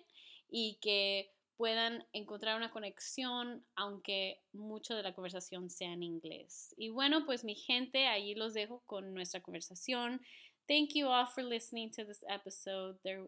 y 0.49 0.77
que 0.81 1.31
puedan 1.55 2.05
encontrar 2.11 2.57
una 2.57 2.71
conexión, 2.71 3.65
aunque 3.75 4.41
mucho 4.51 4.95
de 4.95 5.03
la 5.03 5.15
conversación 5.15 5.69
sea 5.69 5.93
en 5.93 6.03
inglés. 6.03 6.75
Y 6.77 6.89
bueno, 6.89 7.25
pues 7.25 7.45
mi 7.45 7.55
gente, 7.55 8.07
allí 8.07 8.35
los 8.35 8.53
dejo 8.53 8.83
con 8.85 9.13
nuestra 9.13 9.41
conversación. 9.41 10.21
Thank 10.67 10.95
you 10.95 11.07
all 11.07 11.25
for 11.25 11.43
listening 11.43 11.89
to 11.91 12.03
this 12.03 12.23
episode. 12.29 12.95
There 13.03 13.21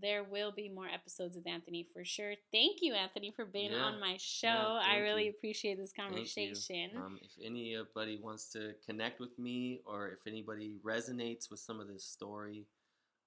there 0.00 0.22
will 0.22 0.52
be 0.52 0.68
more 0.68 0.86
episodes 0.86 1.34
with 1.34 1.48
Anthony 1.48 1.84
for 1.92 2.04
sure. 2.04 2.34
Thank 2.52 2.78
you, 2.80 2.94
Anthony, 2.94 3.32
for 3.32 3.44
being 3.44 3.72
Yeah. 3.72 3.78
on 3.82 3.98
my 3.98 4.16
show. 4.18 4.46
Yeah, 4.46 4.82
I 4.86 4.98
really 4.98 5.24
you. 5.24 5.30
appreciate 5.30 5.78
this 5.78 5.92
conversation. 5.92 6.90
Um, 6.96 7.18
if 7.20 7.32
anybody 7.44 8.16
wants 8.22 8.52
to 8.52 8.74
connect 8.86 9.18
with 9.18 9.36
me 9.36 9.80
or 9.84 10.10
if 10.10 10.28
anybody 10.28 10.76
resonates 10.84 11.50
with 11.50 11.58
some 11.58 11.80
of 11.80 11.88
this 11.88 12.04
story, 12.04 12.66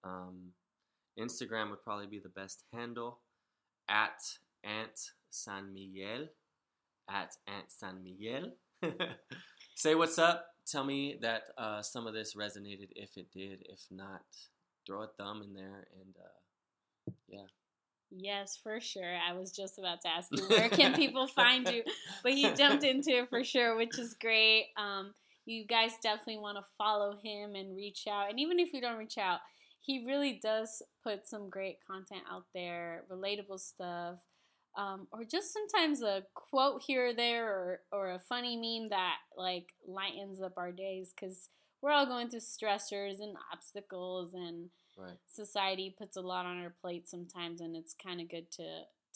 um, 0.06 0.54
Instagram 1.20 1.70
would 1.70 1.84
probably 1.84 2.08
be 2.08 2.20
the 2.20 2.30
best 2.30 2.64
handle 2.72 3.20
at 3.90 4.22
Aunt 4.64 5.12
San 5.32 5.74
Miguel. 5.74 6.30
At 7.10 7.36
Aunt 7.48 7.70
San 7.70 8.02
Miguel. 8.02 8.54
Say 9.76 9.96
what's 9.96 10.20
up. 10.20 10.46
Tell 10.66 10.84
me 10.84 11.18
that 11.22 11.44
uh, 11.58 11.82
some 11.82 12.08
of 12.08 12.14
this 12.14 12.36
resonated 12.36 12.90
if 12.96 13.18
it 13.18 13.32
did. 13.32 13.66
If 13.70 13.82
not, 13.92 14.22
throw 14.86 15.04
a 15.04 15.08
thumb 15.08 15.42
in 15.44 15.54
there 15.54 15.88
and 16.02 16.16
uh, 16.18 17.12
yeah. 17.28 17.48
Yes, 18.16 18.60
for 18.62 18.80
sure. 18.80 19.16
I 19.28 19.34
was 19.34 19.52
just 19.52 19.80
about 19.80 20.02
to 20.02 20.10
ask 20.10 20.30
you 20.32 20.44
where 20.48 20.70
can 20.70 20.94
people 20.94 21.28
find 21.28 21.68
you, 21.68 21.84
but 22.22 22.34
he 22.34 22.54
jumped 22.54 22.84
into 22.84 23.12
it 23.12 23.30
for 23.30 23.44
sure, 23.44 23.76
which 23.76 23.98
is 23.98 24.16
great. 24.20 24.68
Um, 24.78 25.14
you 25.46 25.66
guys 25.66 25.94
definitely 26.02 26.38
want 26.38 26.58
to 26.58 26.64
follow 26.78 27.18
him 27.22 27.56
and 27.56 27.76
reach 27.76 28.06
out. 28.10 28.30
And 28.30 28.40
even 28.40 28.60
if 28.60 28.72
you 28.72 28.82
don't 28.82 28.98
reach 28.98 29.18
out, 29.18 29.40
he 29.82 30.06
really 30.06 30.40
does 30.42 30.82
put 31.04 31.28
some 31.28 31.50
great 31.50 31.78
content 31.86 32.22
out 32.32 32.46
there, 32.54 33.04
relatable 33.12 33.60
stuff, 33.60 34.20
um, 34.78 35.08
or 35.12 35.24
just 35.24 35.54
sometimes 35.54 36.02
a 36.02 36.24
quote 36.34 36.82
here 36.86 37.08
or 37.10 37.14
there, 37.14 37.48
or 37.48 37.80
or 37.92 38.12
a 38.12 38.20
funny 38.20 38.56
meme 38.56 38.90
that 38.90 39.16
like 39.38 39.74
lightens 39.88 40.42
up 40.42 40.54
our 40.58 40.72
days 40.72 41.14
because 41.16 41.50
we're 41.82 41.92
all 41.92 42.06
going 42.06 42.30
through 42.30 42.40
stressors 42.40 43.20
and 43.20 43.36
obstacles 43.52 44.34
and 44.34 44.70
Right. 44.96 45.18
society 45.28 45.96
puts 45.98 46.18
a 46.18 46.22
lot 46.22 46.46
on 46.46 46.60
our 46.62 46.76
plate 46.80 47.10
sometimes 47.10 47.62
and 47.62 47.76
it's 47.76 47.96
kind 47.96 48.22
of 48.22 48.30
good 48.30 48.52
to 48.52 48.64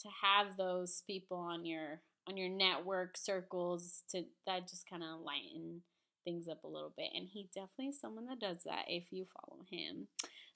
to 0.00 0.08
have 0.22 0.56
those 0.56 1.04
people 1.06 1.36
on 1.36 1.64
your 1.64 2.00
on 2.28 2.36
your 2.36 2.48
network 2.48 3.16
circles 3.16 4.02
to 4.10 4.24
that 4.44 4.68
just 4.68 4.88
kind 4.90 5.04
of 5.04 5.20
lighten 5.20 5.82
things 6.28 6.48
up 6.48 6.62
a 6.64 6.66
little 6.66 6.92
bit 6.96 7.08
and 7.14 7.26
he 7.32 7.48
definitely 7.54 7.86
is 7.86 8.00
someone 8.00 8.26
that 8.26 8.38
does 8.38 8.62
that 8.64 8.84
if 8.88 9.04
you 9.10 9.24
follow 9.32 9.62
him 9.70 10.06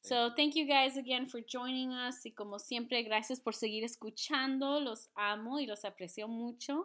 so 0.02 0.30
thank 0.36 0.54
you 0.54 0.68
guys 0.68 0.96
again 0.98 1.26
for 1.26 1.40
joining 1.40 1.92
us 1.92 2.16
y 2.24 2.32
como 2.36 2.58
siempre 2.58 3.02
gracias 3.02 3.40
por 3.40 3.54
seguir 3.54 3.84
escuchando 3.84 4.84
los 4.84 5.08
amo 5.16 5.58
y 5.58 5.66
los 5.66 5.84
aprecio 5.84 6.28
mucho 6.28 6.84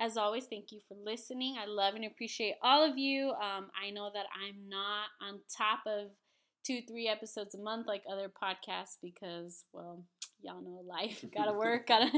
as 0.00 0.16
always 0.16 0.46
thank 0.46 0.72
you 0.72 0.80
for 0.88 0.96
listening 1.04 1.56
i 1.56 1.66
love 1.66 1.94
and 1.94 2.04
appreciate 2.04 2.56
all 2.62 2.82
of 2.82 2.98
you 2.98 3.30
um, 3.40 3.70
i 3.80 3.90
know 3.90 4.10
that 4.12 4.26
i'm 4.34 4.68
not 4.68 5.10
on 5.20 5.40
top 5.56 5.80
of 5.86 6.10
two, 6.64 6.80
three 6.88 7.06
episodes 7.06 7.54
a 7.54 7.58
month 7.58 7.86
like 7.86 8.02
other 8.10 8.28
podcasts 8.28 8.96
because, 9.02 9.64
well, 9.72 10.02
y'all 10.40 10.62
know 10.62 10.82
life. 10.86 11.24
gotta 11.36 11.52
work, 11.52 11.86
gotta 11.88 12.10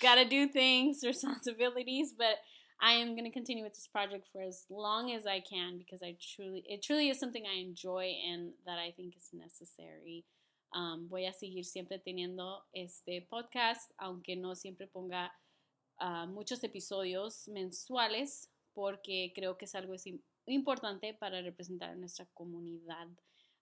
gotta 0.00 0.24
do 0.26 0.46
things, 0.46 1.00
responsibilities. 1.04 2.12
But 2.16 2.36
I 2.82 2.94
am 2.94 3.14
gonna 3.14 3.30
continue 3.30 3.62
with 3.62 3.74
this 3.74 3.86
project 3.86 4.26
for 4.32 4.40
as 4.40 4.64
long 4.70 5.12
as 5.12 5.26
I 5.26 5.40
can 5.40 5.76
because 5.76 6.02
I 6.02 6.16
truly, 6.34 6.64
it 6.66 6.82
truly 6.82 7.10
is 7.10 7.20
something 7.20 7.44
I 7.46 7.60
enjoy 7.60 8.14
and 8.26 8.52
that 8.64 8.78
I 8.78 8.92
think 8.92 9.16
is 9.16 9.28
necessary. 9.34 10.24
Um, 10.72 11.06
voy 11.08 11.26
a 11.26 11.32
seguir 11.32 11.64
siempre 11.64 11.98
teniendo 11.98 12.62
este 12.72 13.26
podcast, 13.28 13.90
aunque 13.98 14.36
no 14.36 14.54
siempre 14.54 14.86
ponga 14.86 15.30
uh, 16.00 16.26
muchos 16.26 16.64
episodios 16.64 17.48
mensuales, 17.48 18.48
porque 18.74 19.32
creo 19.34 19.58
que 19.58 19.66
es 19.66 19.74
algo 19.74 19.94
importante 20.46 21.12
para 21.12 21.42
representar 21.42 21.90
a 21.90 21.96
nuestra 21.96 22.26
comunidad. 22.32 23.08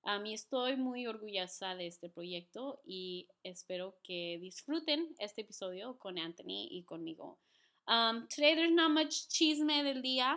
Um, 0.04 0.26
y 0.26 0.34
estoy 0.34 0.76
muy 0.76 1.06
orgullosa 1.08 1.74
de 1.74 1.88
este 1.88 2.08
proyecto 2.08 2.80
y 2.86 3.26
espero 3.42 3.98
que 4.04 4.38
disfruten 4.40 5.14
este 5.18 5.40
episodio 5.40 5.98
con 5.98 6.18
Anthony 6.18 6.68
y 6.70 6.84
conmigo. 6.84 7.38
Um, 7.89 8.27
today 8.31 8.55
there's 8.55 8.73
not 8.74 8.90
much 8.90 9.28
chisme 9.28 9.69
del 9.82 10.02
día. 10.02 10.35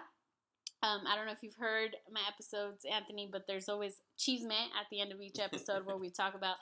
Um, 0.83 1.01
I 1.07 1.15
don't 1.15 1.27
know 1.27 1.31
if 1.33 1.43
you've 1.43 1.55
heard 1.55 1.95
my 2.11 2.21
episodes, 2.27 2.85
Anthony, 2.91 3.29
but 3.31 3.43
there's 3.47 3.69
always 3.69 4.01
chisme 4.17 4.49
at 4.51 4.87
the 4.89 4.99
end 4.99 5.11
of 5.11 5.21
each 5.21 5.37
episode 5.39 5.85
where 5.85 5.97
we 5.97 6.09
talk 6.21 6.33
about 6.33 6.55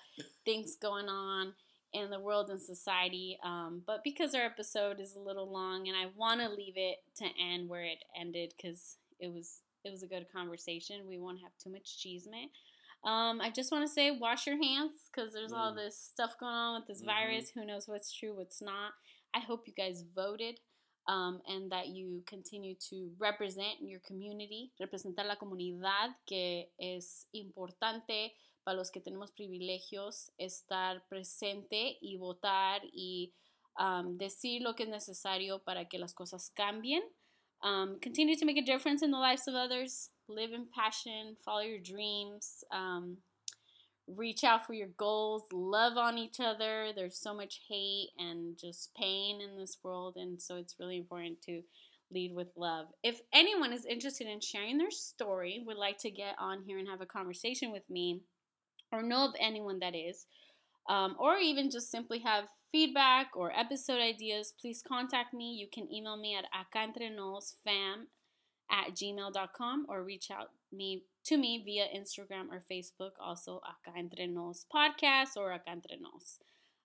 things 0.43 0.75
going 0.81 1.07
on 1.07 1.53
in 1.93 2.09
the 2.09 2.19
world 2.19 2.49
and 2.49 2.61
society. 2.61 3.37
Um, 3.45 3.81
but 3.87 4.03
because 4.03 4.35
our 4.35 4.41
episode 4.43 4.99
is 4.99 5.15
a 5.15 5.19
little 5.19 5.49
long 5.51 5.87
and 5.87 5.95
I 5.95 6.07
want 6.17 6.41
to 6.41 6.49
leave 6.49 6.73
it 6.75 6.97
to 7.17 7.25
end 7.41 7.69
where 7.69 7.83
it 7.83 7.99
ended 8.19 8.53
because 8.57 8.97
it 9.19 9.31
was 9.33 9.61
it 9.85 9.91
was 9.91 10.03
a 10.03 10.07
good 10.07 10.25
conversation. 10.35 11.07
We 11.07 11.17
won't 11.19 11.39
have 11.41 11.53
too 11.63 11.69
much 11.71 12.03
chisme. 12.05 12.49
Um, 13.09 13.39
I 13.39 13.49
just 13.49 13.71
want 13.71 13.87
to 13.87 13.93
say 13.93 14.11
wash 14.11 14.45
your 14.45 14.61
hands 14.61 14.91
because 15.09 15.31
there's 15.31 15.53
all 15.53 15.71
Mm. 15.71 15.77
this 15.77 15.97
stuff 15.97 16.37
going 16.37 16.51
on 16.51 16.81
with 16.81 16.87
this 16.89 17.01
Mhm. 17.01 17.05
virus. 17.05 17.49
Who 17.51 17.63
knows 17.63 17.87
what's 17.87 18.11
true, 18.11 18.35
what's 18.35 18.61
not. 18.61 18.91
I 19.33 19.39
hope 19.39 19.65
you 19.67 19.73
guys 19.73 20.01
voted 20.01 20.59
um, 21.09 21.41
and 21.47 21.71
that 21.71 21.87
you 21.87 22.21
continue 22.27 22.75
to 22.75 23.09
represent 23.17 23.81
your 23.81 23.99
community, 24.01 24.71
representar 24.79 25.25
la 25.25 25.37
comunidad, 25.37 26.15
que 26.27 26.69
es 26.77 27.27
importante 27.33 28.35
para 28.63 28.77
los 28.77 28.91
que 28.91 29.01
tenemos 29.01 29.31
privilegios 29.31 30.31
estar 30.37 31.03
presente 31.09 31.97
y 31.99 32.17
votar 32.17 32.81
y 32.93 33.33
um, 33.79 34.17
decir 34.17 34.61
lo 34.61 34.75
que 34.75 34.83
es 34.83 34.89
necesario 34.89 35.63
para 35.63 35.85
que 35.85 35.97
las 35.97 36.13
cosas 36.13 36.51
cambien. 36.51 37.01
Um, 37.63 37.99
continue 37.99 38.37
to 38.37 38.45
make 38.45 38.59
a 38.59 38.63
difference 38.63 39.03
in 39.03 39.09
the 39.09 39.17
lives 39.17 39.47
of 39.47 39.55
others. 39.55 40.11
Live 40.27 40.53
in 40.53 40.67
passion. 40.67 41.35
Follow 41.43 41.61
your 41.61 41.79
dreams. 41.79 42.63
Um, 42.71 43.17
reach 44.15 44.43
out 44.43 44.65
for 44.65 44.73
your 44.73 44.89
goals. 44.97 45.43
Love 45.51 45.97
on 45.97 46.17
each 46.17 46.39
other. 46.39 46.87
There's 46.95 47.19
so 47.19 47.33
much 47.33 47.61
hate 47.67 48.09
and 48.17 48.57
just 48.57 48.93
pain 48.95 49.41
in 49.41 49.57
this 49.57 49.77
world, 49.83 50.15
and 50.17 50.41
so 50.41 50.57
it's 50.57 50.75
really 50.79 50.97
important 50.97 51.41
to 51.43 51.61
lead 52.11 52.33
with 52.33 52.47
love. 52.55 52.87
If 53.03 53.21
anyone 53.33 53.71
is 53.71 53.85
interested 53.85 54.27
in 54.27 54.41
sharing 54.41 54.77
their 54.77 54.91
story, 54.91 55.63
would 55.65 55.77
like 55.77 55.97
to 55.99 56.09
get 56.09 56.35
on 56.39 56.63
here 56.65 56.79
and 56.79 56.87
have 56.87 57.01
a 57.01 57.05
conversation 57.05 57.71
with 57.71 57.87
me, 57.89 58.21
or 58.91 59.03
know 59.03 59.25
of 59.25 59.35
anyone 59.39 59.79
that 59.79 59.95
is, 59.95 60.25
um, 60.89 61.15
or 61.19 61.37
even 61.37 61.69
just 61.69 61.91
simply 61.91 62.19
have 62.19 62.45
feedback 62.71 63.31
or 63.35 63.57
episode 63.57 63.99
ideas, 63.99 64.53
please 64.59 64.83
contact 64.85 65.33
me. 65.33 65.53
You 65.53 65.67
can 65.71 65.91
email 65.93 66.17
me 66.17 66.35
at 66.35 66.45
acaentrenosfam 66.53 68.05
at 68.71 68.95
gmail.com 68.95 69.85
or 69.89 70.03
reach 70.03 70.29
out 70.31 70.49
me 70.71 71.03
to 71.29 71.37
me 71.37 71.61
via 71.63 71.85
Instagram 71.95 72.49
or 72.49 72.63
Facebook, 72.67 73.11
also 73.19 73.61
Acá 73.61 73.93
Entre 73.95 74.25
Nos 74.25 74.65
Podcast 74.65 75.37
or 75.37 75.51
Acá 75.51 75.73
Entre 75.73 75.95
Nos. 75.97 76.39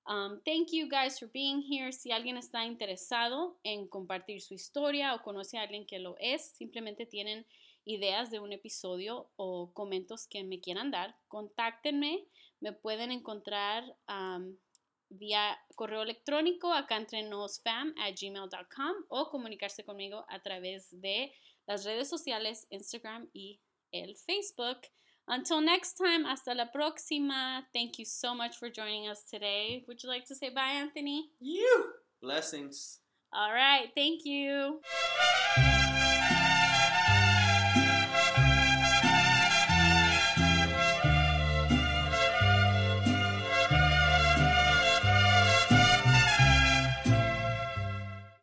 Um, 0.06 0.38
thank 0.44 0.70
you 0.70 0.86
guys 0.86 1.18
for 1.18 1.28
being 1.32 1.62
here. 1.62 1.90
Si 1.92 2.12
alguien 2.12 2.36
está 2.36 2.66
interesado 2.66 3.56
en 3.64 3.88
compartir 3.88 4.42
su 4.42 4.52
historia 4.52 5.14
o 5.14 5.22
conoce 5.22 5.56
a 5.56 5.62
alguien 5.62 5.86
que 5.86 5.98
lo 5.98 6.14
es, 6.20 6.52
simplemente 6.58 7.06
tienen 7.06 7.46
ideas 7.86 8.30
de 8.30 8.38
un 8.38 8.52
episodio 8.52 9.30
o 9.36 9.72
comentos 9.72 10.26
que 10.28 10.44
me 10.44 10.60
quieran 10.60 10.90
dar, 10.90 11.16
contáctenme. 11.28 12.26
Me 12.60 12.74
pueden 12.74 13.12
encontrar 13.12 13.82
um, 14.10 14.54
vía 15.08 15.58
correo 15.74 16.02
electrónico 16.02 16.70
acá 16.70 16.98
entre 16.98 17.22
nosfam 17.22 17.94
at 17.96 18.14
gmail.com 18.20 18.94
o 19.08 19.30
comunicarse 19.30 19.84
conmigo 19.84 20.26
a 20.28 20.42
través 20.42 20.90
de 21.00 21.32
las 21.66 21.86
redes 21.86 22.10
sociales 22.10 22.66
Instagram 22.68 23.30
y 23.32 23.58
el 23.94 24.14
Facebook. 24.28 24.84
Until 25.26 25.62
next 25.62 25.94
time, 25.94 26.24
hasta 26.24 26.54
la 26.54 26.66
próxima. 26.66 27.62
Thank 27.72 27.98
you 27.98 28.04
so 28.04 28.34
much 28.34 28.56
for 28.58 28.68
joining 28.68 29.08
us 29.08 29.24
today. 29.30 29.84
Would 29.88 30.02
you 30.02 30.08
like 30.10 30.26
to 30.26 30.34
say 30.34 30.50
bye, 30.50 30.74
Anthony? 30.74 31.30
You! 31.40 31.92
Blessings. 32.20 32.98
All 33.32 33.52
right, 33.52 33.88
thank 33.94 34.24
you. 34.24 34.80